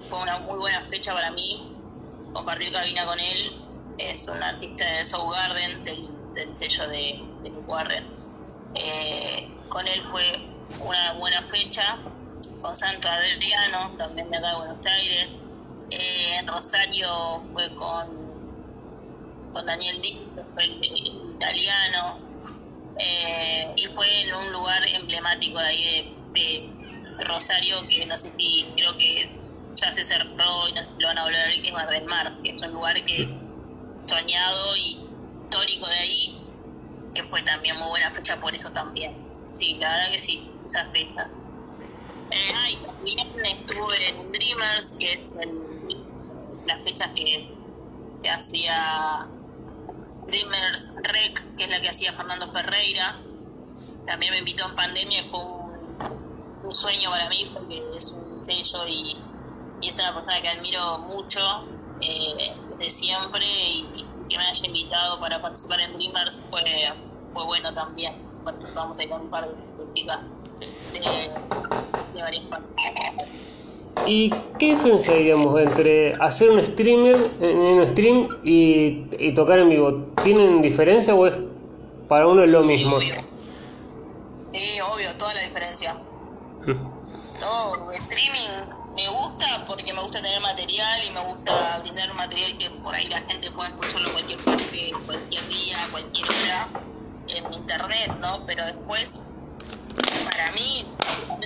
Fue 0.08 0.20
una 0.20 0.38
muy 0.40 0.58
buena 0.58 0.80
fecha 0.90 1.14
para 1.14 1.30
mí. 1.32 1.76
Compartir 2.32 2.72
cabina 2.72 3.06
con 3.06 3.18
él. 3.18 3.66
Es 3.98 4.28
un 4.28 4.42
artista 4.42 4.84
de 4.84 5.04
Soul 5.04 5.32
Garden, 5.32 5.84
del, 5.84 6.56
sello 6.56 6.88
de, 6.88 7.24
de 7.42 7.50
Warren. 7.66 8.04
Eh, 8.74 9.50
con 9.68 9.86
él 9.86 10.02
fue 10.10 10.24
una 10.80 11.12
buena 11.14 11.40
fecha. 11.42 11.98
Con 12.60 12.74
Santo 12.76 13.08
Adriano, 13.08 13.94
también 13.98 14.30
de 14.30 14.38
acá 14.38 14.50
de 14.50 14.56
Buenos 14.56 14.86
Aires. 14.86 15.28
Eh, 15.90 16.36
en 16.38 16.46
Rosario 16.48 17.42
fue 17.52 17.68
con, 17.76 18.08
con 19.52 19.66
Daniel 19.66 20.00
Díaz, 20.00 20.46
fue 20.54 20.64
el 20.64 20.82
italiano 21.36 22.23
eh, 22.98 23.72
y 23.76 23.86
fue 23.86 24.06
en 24.22 24.34
un 24.34 24.52
lugar 24.52 24.82
emblemático 24.94 25.58
de 25.58 25.66
ahí 25.66 26.16
de, 26.32 26.70
Rosario 27.16 27.76
que 27.88 28.04
no 28.06 28.18
sé 28.18 28.32
si 28.36 28.74
creo 28.76 28.96
que 28.98 29.30
ya 29.76 29.92
se 29.92 30.04
cerró 30.04 30.68
y 30.68 30.72
no 30.72 30.84
sé 30.84 30.94
si 30.94 31.00
lo 31.00 31.06
van 31.06 31.18
a 31.18 31.22
volver 31.22 31.38
a 31.38 31.44
abrir 31.44 31.62
que 31.62 31.68
es 31.68 31.72
Mar 31.74 31.88
del 31.88 32.04
Mar 32.06 32.42
que 32.42 32.50
es 32.50 32.62
un 32.62 32.72
lugar 32.72 32.94
que 33.04 33.28
soñado 34.06 34.76
y 34.76 34.98
histórico 35.44 35.86
de 35.86 35.94
ahí 35.94 36.44
que 37.14 37.22
fue 37.24 37.40
también 37.42 37.76
muy 37.76 37.88
buena 37.88 38.10
fecha 38.10 38.40
por 38.40 38.52
eso 38.52 38.72
también. 38.72 39.16
Sí 39.54 39.76
la 39.78 39.88
verdad 39.90 40.10
que 40.10 40.18
sí 40.18 40.50
esa 40.66 40.90
fecha. 40.90 41.30
Eh, 42.30 42.52
ay, 42.56 42.82
también 42.84 43.28
estuve 43.46 44.08
en 44.08 44.32
Dreamers 44.32 44.96
que 44.98 45.12
es 45.12 45.34
el, 45.40 46.66
las 46.66 46.82
fechas 46.82 47.10
que, 47.14 47.48
que 48.22 48.30
hacía 48.30 49.28
Dreamers 50.34 50.94
Rec, 50.96 51.56
que 51.56 51.62
es 51.62 51.70
la 51.70 51.80
que 51.80 51.88
hacía 51.88 52.12
Fernando 52.12 52.50
Ferreira. 52.50 53.22
También 54.04 54.32
me 54.32 54.38
invitó 54.38 54.66
en 54.66 54.74
pandemia 54.74 55.22
fue 55.30 55.40
un, 55.40 56.72
sueño 56.72 57.08
para 57.10 57.28
mí 57.28 57.50
porque 57.52 57.80
es 57.94 58.10
un 58.12 58.42
sello 58.42 58.88
y, 58.88 59.16
es 59.80 59.98
una 59.98 60.12
persona 60.14 60.40
que 60.40 60.48
admiro 60.48 60.98
mucho 61.00 61.38
eh, 62.00 62.56
desde 62.68 62.90
siempre 62.90 63.44
y, 63.46 64.04
que 64.28 64.38
me 64.38 64.44
haya 64.44 64.66
invitado 64.66 65.20
para 65.20 65.40
participar 65.40 65.80
en 65.82 65.92
Dreamers 65.98 66.40
fue, 66.50 66.64
fue 67.32 67.44
bueno 67.44 67.72
también. 67.72 68.42
Participamos 68.42 68.96
de 68.96 69.06
un 69.06 69.30
par 69.30 69.46
de 69.46 69.94
chicas 69.94 70.18
de, 70.92 71.00
de 72.12 72.20
varias 72.22 72.44
partes. 72.46 73.53
¿Y 74.06 74.30
qué 74.58 74.74
diferencia, 74.74 75.14
digamos, 75.14 75.58
entre 75.60 76.14
hacer 76.14 76.50
un 76.50 76.62
streamer 76.62 77.16
en 77.40 77.56
un 77.56 77.88
stream 77.88 78.28
y, 78.44 79.06
y 79.18 79.32
tocar 79.34 79.58
en 79.58 79.70
vivo? 79.70 80.12
¿Tienen 80.22 80.60
diferencia 80.60 81.14
o 81.14 81.26
es 81.26 81.36
para 82.08 82.26
uno 82.26 82.42
es 82.42 82.50
lo 82.50 82.62
mismo? 82.62 83.00
Sí, 83.00 84.78
obvio, 84.92 85.14
toda 85.16 85.32
la 85.34 85.40
diferencia. 85.40 85.96
no, 86.66 87.90
streaming 87.92 88.84
me 88.94 89.08
gusta 89.08 89.64
porque 89.66 89.92
me 89.92 90.00
gusta 90.00 90.22
tener 90.22 90.40
material 90.40 91.00
y 91.08 91.10
me 91.10 91.20
gusta 91.20 91.78
brindar 91.80 92.10
un 92.10 92.16
material 92.16 92.56
que 92.58 92.70
por 92.70 92.94
ahí 92.94 93.08
la 93.08 93.18
gente 93.22 93.50
pueda 93.50 93.68
escucharlo 93.68 94.12
cualquier 94.12 94.38
parte, 94.40 94.92
cualquier 95.06 95.48
día, 95.48 95.76
cualquier 95.90 96.28
hora 96.28 96.68
en 97.28 97.52
internet, 97.52 98.12
¿no? 98.20 98.44
Pero 98.46 98.64
después 98.66 99.22
para 100.24 100.52
mí, 100.52 100.84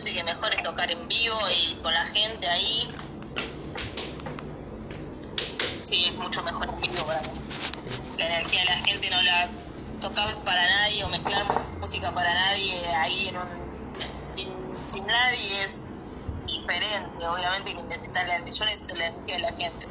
que 0.05 0.25
mejor 0.25 0.53
es 0.55 0.68
tocar 0.79 0.93
en 0.93 1.09
vivo 1.09 1.37
y 1.51 1.75
con 1.83 1.93
la 1.93 2.07
gente 2.07 2.49
ahí. 2.49 2.89
Sí, 5.83 6.05
es 6.07 6.15
mucho 6.15 6.41
mejor 6.45 6.69
en 6.69 6.81
vivo 6.81 7.05
para 7.05 7.21
mí. 7.23 7.29
La 8.17 8.27
energía 8.27 8.61
de 8.61 8.67
la 8.67 8.77
gente 8.87 9.11
no 9.11 9.23
la 9.23 9.49
tocar 10.01 10.33
para 10.45 10.63
nadie 10.65 11.03
o 11.03 11.09
mezclar 11.09 11.45
música 11.81 12.15
para 12.15 12.33
nadie 12.33 12.75
ahí 12.99 13.29
en 13.29 13.39
un 13.39 13.49
sin, 14.35 15.07
nadie 15.07 15.65
es 15.65 15.87
diferente 16.47 17.27
obviamente 17.27 17.75
que 17.75 17.83
necesita 17.83 18.25
la, 18.25 18.39
yo 18.39 18.65
necesito 18.65 18.95
la 18.95 19.07
energía 19.09 19.37
de 19.37 19.43
la 19.43 19.49
gente 19.49 19.87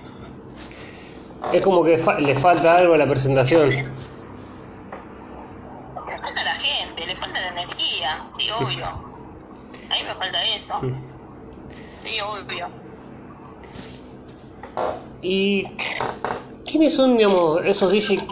es 1.52 1.62
como 1.62 1.84
que 1.84 2.02
le 2.20 2.36
falta 2.36 2.78
algo 2.78 2.94
a 2.94 2.98
la 2.98 3.08
presentación 3.10 3.70
Sí. 10.82 12.20
obvio. 12.22 12.68
¿Y 15.22 15.66
quiénes 16.66 16.96
son, 16.96 17.18
digamos, 17.18 17.62
esos 17.66 17.92
DJs? 17.92 18.24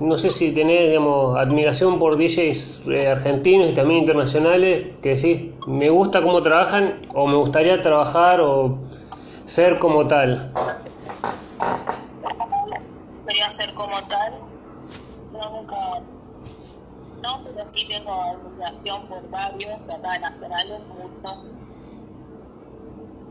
No 0.00 0.18
sé 0.18 0.30
si 0.30 0.52
tenés, 0.52 0.88
digamos, 0.88 1.38
admiración 1.38 1.98
por 1.98 2.16
DJs 2.16 2.88
eh, 2.88 3.08
argentinos 3.08 3.68
y 3.68 3.74
también 3.74 4.00
internacionales 4.00 4.96
que 5.00 5.14
decís, 5.14 5.54
me 5.66 5.90
gusta 5.90 6.22
cómo 6.22 6.42
trabajan 6.42 7.06
o 7.14 7.26
me 7.26 7.36
gustaría 7.36 7.80
trabajar 7.80 8.40
o 8.40 8.78
ser 9.44 9.78
como 9.78 10.06
tal. 10.06 10.50
Podría 13.24 13.50
ser 13.50 13.72
como 13.74 14.02
tal. 14.08 14.40
No, 15.32 15.50
nunca. 15.50 15.76
No, 17.22 17.44
pero 17.44 17.70
sí 17.70 17.86
tengo 17.86 18.12
admiración 18.12 19.08
por 19.08 19.30
varios, 19.30 19.70
acá 19.88 20.18
nacionales, 20.18 20.80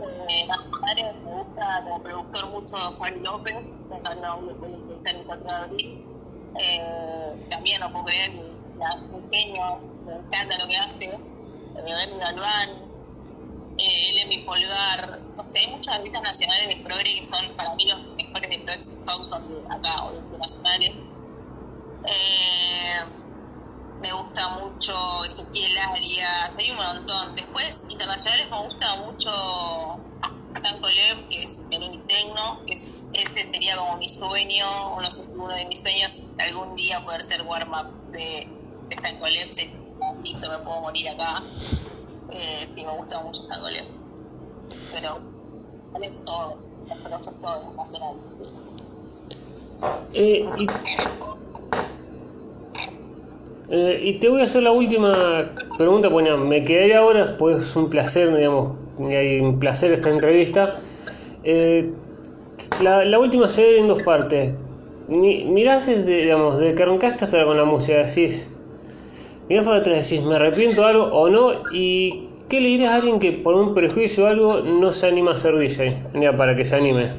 me 0.02 1.32
gusta 1.32 1.84
como 1.84 2.04
productor 2.04 2.49
mucho 2.49 2.76
Juan 2.97 3.24
López, 3.24 3.54
en 3.54 5.24
4 5.26 5.43
de 5.43 5.52
abril. 5.52 6.06
Eh, 6.60 7.47
también 7.49 7.80
no 7.80 7.91
puedo 7.91 8.06
creer 8.06 8.32
que 8.32 8.39
es 8.84 8.95
pequeño, 8.95 9.80
me 10.06 10.14
encanta 10.14 10.58
lo 10.58 10.68
que 10.68 10.78
hace. 10.78 11.06
Eh, 11.06 12.04
Emi 12.04 12.20
Galván, 12.20 12.70
eh, 13.78 14.10
Elemi 14.10 14.39
Polgar, 14.39 15.20
o 15.38 15.54
sea, 15.54 15.62
hay 15.62 15.68
muchas 15.68 15.95
artistas 15.95 16.24
nacionales 16.24 16.68
de 16.68 16.76
progre 16.78 17.04
que 17.04 17.26
son 17.26 17.45
para 17.56 17.74
mí 17.76 17.86
los 17.86 17.99
mejores 18.16 18.49
de 18.49 18.60
progre 18.60 19.06
house 19.06 19.30
acá, 19.70 20.06
o 20.06 20.12
de 20.14 20.38
nacionales. 20.38 20.91
Me 24.02 24.12
gusta 24.12 24.49
mucho 24.60 24.93
Ezequiel 25.26 25.78
Arias, 25.78 26.58
hay 26.58 26.72
un 26.72 26.78
montón. 26.78 27.36
Después, 27.36 27.86
internacionales 27.89 28.49
me 28.49 28.58
gusta 28.58 28.95
mucho 28.97 29.32
Tanko 30.62 30.88
Lev, 30.89 31.30
que 31.30 31.38
es 31.38 31.60
Melodic 31.70 32.06
Tecno, 32.08 32.62
que 32.66 32.74
es, 32.74 32.88
ese 33.14 33.45
sería 33.45 33.78
como 33.78 33.97
mi 33.97 34.10
sueño, 34.10 34.66
o 34.95 35.02
no 35.02 35.10
sé 35.10 35.24
si 35.24 35.36
uno 35.36 35.54
de 35.54 35.66
mis 35.66 35.80
sueños, 35.80 36.24
algún 36.39 36.76
día 36.76 37.04
poder 37.06 37.22
ser 37.22 37.41
warm-up 37.43 38.12
de, 38.12 38.47
de 38.89 38.95
Tanko 38.95 39.28
Lev, 39.28 39.49
listo, 40.24 40.49
me 40.49 40.58
puedo 40.60 40.82
morir 40.82 41.10
acá. 41.10 41.43
Eh, 42.32 42.68
sí, 42.76 42.84
me 42.84 42.91
gusta 42.97 43.22
mucho 43.24 43.45
Tanko 43.47 43.70
Lev. 43.70 43.86
Pero, 44.93 45.20
vale 45.91 46.10
todo, 46.26 46.58
los 46.88 46.99
conozco 46.99 47.34
todos, 47.34 47.76
nacionales. 47.76 48.54
Eh, 50.14 50.47
y 50.58 50.68
eh, 53.74 54.01
y 54.03 54.13
te 54.15 54.28
voy 54.28 54.41
a 54.41 54.43
hacer 54.43 54.63
la 54.63 54.74
última 54.74 55.55
pregunta, 55.78 56.09
bueno, 56.09 56.38
me 56.38 56.61
quedaría 56.61 56.99
ahora, 56.99 57.38
pues 57.38 57.61
es 57.61 57.76
un 57.78 57.89
placer, 57.89 58.36
digamos, 58.36 58.74
un 58.97 59.59
placer 59.59 59.93
esta 59.93 60.09
entrevista. 60.09 60.74
Eh, 61.45 61.93
la, 62.82 63.05
la, 63.05 63.17
última 63.17 63.47
se 63.47 63.61
ve 63.61 63.80
en 63.80 63.88
dos 63.88 64.03
partes. 64.03 64.53
mirás 65.07 65.88
desde, 65.88 66.24
digamos, 66.24 66.59
desde 66.59 66.76
que 66.76 66.84
arrancaste 66.84 67.24
hasta 67.24 67.45
con 67.45 67.55
la 67.55 67.63
música, 67.63 68.05
decís, 68.05 68.49
mirás 69.47 69.63
para 69.63 69.78
atrás, 69.78 70.09
decís, 70.09 70.26
me 70.26 70.36
arrepiento 70.36 70.82
de 70.82 70.88
algo 70.89 71.03
o 71.05 71.30
no, 71.30 71.53
y 71.74 72.28
¿qué 72.49 72.59
le 72.59 72.67
dirías 72.67 72.91
a 72.91 72.95
alguien 72.95 73.19
que 73.19 73.32
por 73.32 73.55
un 73.55 73.74
prejuicio 73.74 74.26
o 74.26 74.28
algo 74.28 74.59
no 74.59 74.91
se 74.91 75.07
anima 75.07 75.32
a 75.32 75.38
ser 75.38 75.55
DJ? 75.57 76.34
Para 76.38 76.57
que 76.57 76.65
se 76.65 76.76
anime. 76.76 77.09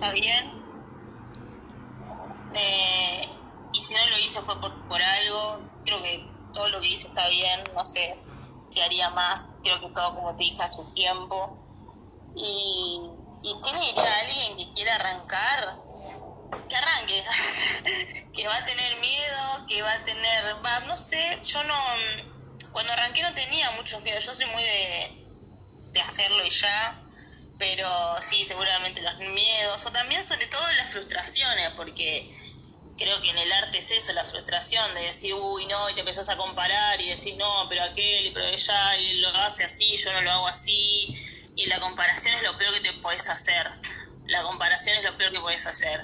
está 0.00 0.12
bien. 0.12 0.62
Eh, 2.54 3.28
y 3.72 3.80
si 3.80 3.94
no 3.94 4.00
lo 4.08 4.18
hice 4.18 4.40
fue 4.42 4.60
por, 4.60 4.88
por 4.88 5.00
algo. 5.00 5.60
Creo 5.84 6.02
que 6.02 6.26
todo 6.52 6.68
lo 6.70 6.80
que 6.80 6.88
hice 6.88 7.08
está 7.08 7.28
bien. 7.28 7.64
No 7.74 7.84
sé 7.84 8.18
si 8.66 8.80
haría 8.80 9.10
más. 9.10 9.50
Creo 9.62 9.80
que 9.80 9.88
todo, 9.88 10.14
como 10.14 10.36
te 10.36 10.44
dije, 10.44 10.62
a 10.62 10.68
su 10.68 10.92
tiempo. 10.94 11.58
Y, 12.36 13.00
y 13.42 13.54
¿qué 13.62 13.72
le 13.72 13.80
diría 13.80 14.02
a 14.02 14.20
alguien 14.20 14.56
que 14.56 14.72
quiera 14.72 14.94
arrancar? 14.96 15.78
Que 16.68 16.76
arranque. 16.76 17.22
que 18.34 18.46
va 18.46 18.56
a 18.56 18.64
tener 18.64 19.00
miedo, 19.00 19.66
que 19.68 19.82
va 19.82 19.92
a 19.92 20.04
tener. 20.04 20.56
Va, 20.64 20.80
no 20.80 20.96
sé, 20.96 21.38
yo 21.42 21.62
no. 21.64 21.74
Cuando 22.72 22.92
arranqué 22.92 23.22
no 23.22 23.34
tenía 23.34 23.70
muchos 23.72 24.02
miedos. 24.02 24.24
Yo 24.24 24.34
soy 24.34 24.46
muy 24.46 24.62
de, 24.62 25.92
de 25.92 26.00
hacerlo 26.00 26.44
y 26.46 26.50
ya 26.50 27.00
pero 27.60 27.86
sí, 28.22 28.42
seguramente 28.42 29.02
los 29.02 29.18
miedos, 29.18 29.84
o 29.84 29.92
también 29.92 30.24
sobre 30.24 30.46
todo 30.46 30.62
las 30.78 30.90
frustraciones, 30.92 31.68
porque 31.76 32.34
creo 32.96 33.20
que 33.20 33.28
en 33.28 33.36
el 33.36 33.52
arte 33.52 33.78
es 33.78 33.90
eso, 33.90 34.14
la 34.14 34.24
frustración 34.24 34.94
de 34.94 35.02
decir, 35.02 35.34
uy, 35.34 35.66
no, 35.66 35.90
y 35.90 35.94
te 35.94 36.00
empezás 36.00 36.30
a 36.30 36.38
comparar 36.38 37.00
y 37.02 37.10
decir, 37.10 37.36
no, 37.36 37.66
pero 37.68 37.84
aquel, 37.84 38.32
pero 38.32 38.46
ella 38.46 38.96
lo 39.16 39.28
hace 39.42 39.62
así, 39.64 39.94
yo 39.98 40.10
no 40.10 40.22
lo 40.22 40.30
hago 40.30 40.48
así, 40.48 41.14
y 41.54 41.66
la 41.66 41.78
comparación 41.80 42.34
es 42.36 42.42
lo 42.44 42.56
peor 42.56 42.72
que 42.72 42.80
te 42.80 42.92
puedes 42.94 43.28
hacer, 43.28 43.70
la 44.26 44.40
comparación 44.42 44.96
es 44.96 45.04
lo 45.04 45.18
peor 45.18 45.30
que 45.30 45.40
puedes 45.40 45.66
hacer. 45.66 46.02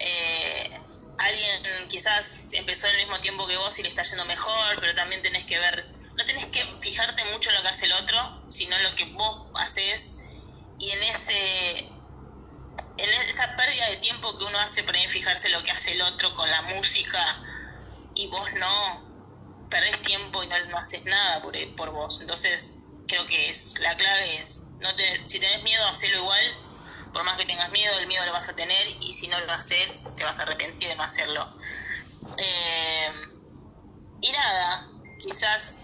Eh, 0.00 0.80
alguien 1.18 1.88
quizás 1.88 2.52
empezó 2.52 2.86
al 2.86 2.96
mismo 2.96 3.18
tiempo 3.20 3.46
que 3.46 3.56
vos 3.56 3.78
y 3.78 3.82
le 3.82 3.88
está 3.88 4.02
yendo 4.02 4.26
mejor, 4.26 4.78
pero 4.78 4.94
también 4.94 5.22
tenés 5.22 5.44
que 5.44 5.58
ver, 5.58 5.88
no 6.18 6.24
tenés 6.26 6.46
que 6.46 6.66
fijarte 6.82 7.24
mucho 7.32 7.48
en 7.48 7.56
lo 7.56 7.62
que 7.62 7.68
hace 7.68 7.86
el 7.86 7.92
otro, 7.92 8.44
sino 8.50 8.76
en 8.76 8.82
lo 8.82 8.94
que 8.94 9.04
vos 9.06 9.46
haces 9.54 10.17
y 10.78 10.90
en 10.90 11.02
ese 11.02 11.90
en 12.98 13.10
esa 13.10 13.56
pérdida 13.56 13.88
de 13.90 13.96
tiempo 13.98 14.36
que 14.38 14.44
uno 14.44 14.58
hace 14.58 14.82
para 14.82 14.98
fijarse 15.08 15.48
lo 15.50 15.62
que 15.62 15.70
hace 15.70 15.92
el 15.92 16.02
otro 16.02 16.34
con 16.34 16.50
la 16.50 16.62
música 16.62 17.20
y 18.14 18.26
vos 18.28 18.48
no 18.54 19.08
perdés 19.70 20.02
tiempo 20.02 20.42
y 20.42 20.48
no, 20.48 20.58
no 20.66 20.78
haces 20.78 21.04
nada 21.04 21.42
por, 21.42 21.54
por 21.76 21.90
vos. 21.90 22.20
Entonces 22.20 22.74
creo 23.06 23.24
que 23.26 23.50
es 23.50 23.78
la 23.80 23.96
clave 23.96 24.34
es 24.36 24.72
no 24.80 24.94
te, 24.96 25.22
si 25.26 25.38
tenés 25.38 25.62
miedo 25.62 25.86
hacerlo 25.86 26.18
igual. 26.18 26.56
Por 27.12 27.24
más 27.24 27.36
que 27.36 27.46
tengas 27.46 27.70
miedo 27.70 27.98
el 28.00 28.06
miedo 28.06 28.24
lo 28.26 28.32
vas 28.32 28.48
a 28.48 28.56
tener 28.56 28.86
y 29.00 29.12
si 29.12 29.28
no 29.28 29.40
lo 29.40 29.52
haces 29.52 30.08
te 30.16 30.24
vas 30.24 30.38
a 30.40 30.42
arrepentir 30.42 30.88
de 30.88 30.96
no 30.96 31.04
hacerlo. 31.04 31.48
Eh, 32.36 33.12
y 34.20 34.32
nada 34.32 34.90
quizás 35.20 35.80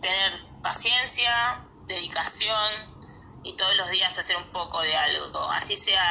tener 0.00 0.32
paciencia 0.62 1.66
dedicación 1.88 2.89
y 3.42 3.54
todos 3.54 3.76
los 3.76 3.90
días 3.90 4.18
hacer 4.18 4.36
un 4.36 4.50
poco 4.52 4.80
de 4.82 4.94
algo, 4.94 5.50
así 5.52 5.76
sea, 5.76 6.02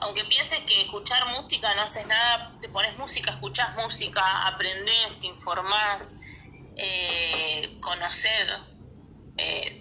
aunque 0.00 0.24
pienses 0.24 0.60
que 0.60 0.82
escuchar 0.82 1.26
música 1.28 1.74
no 1.76 1.82
haces 1.82 2.06
nada, 2.06 2.52
te 2.60 2.68
pones 2.68 2.96
música, 2.98 3.30
escuchas 3.30 3.74
música, 3.76 4.22
aprendes, 4.48 5.18
te 5.20 5.26
informás, 5.26 6.16
eh, 6.76 7.78
conocer, 7.80 8.60
eh, 9.36 9.78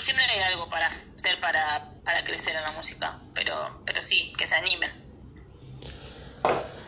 siempre 0.00 0.24
hay 0.24 0.52
algo 0.52 0.68
para 0.68 0.86
hacer 0.86 1.40
para, 1.40 1.92
para 2.04 2.22
crecer 2.24 2.54
en 2.56 2.62
la 2.62 2.72
música, 2.72 3.18
pero, 3.34 3.54
pero 3.86 4.02
sí, 4.02 4.32
que 4.36 4.46
se 4.46 4.54
animen. 4.54 4.90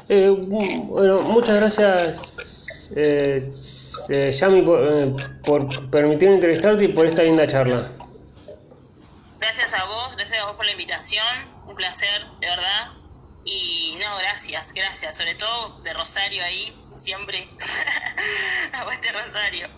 Eh, 0.09 0.29
bueno, 0.29 1.23
muchas 1.23 1.57
gracias, 1.57 2.89
eh, 2.95 3.51
Yami, 4.33 4.63
por, 4.63 5.41
por 5.43 5.91
permitirme 5.91 6.37
entrevistarte 6.37 6.85
y 6.85 6.89
por 6.89 7.07
esta 7.07 7.23
linda 7.23 7.47
charla. 7.47 7.91
Gracias 9.39 9.75
a 9.75 9.85
vos, 9.85 10.17
gracias 10.17 10.41
a 10.41 10.47
vos 10.47 10.57
por 10.57 10.65
la 10.65 10.73
invitación, 10.73 11.25
un 11.67 11.75
placer, 11.77 12.27
de 12.41 12.47
verdad. 12.49 12.93
Y 13.45 13.97
no, 14.01 14.17
gracias, 14.19 14.73
gracias, 14.73 15.17
sobre 15.17 15.35
todo 15.35 15.81
de 15.83 15.93
Rosario 15.93 16.43
ahí, 16.43 16.89
siempre. 16.97 17.39
Aguante 18.73 19.13
Rosario. 19.13 19.69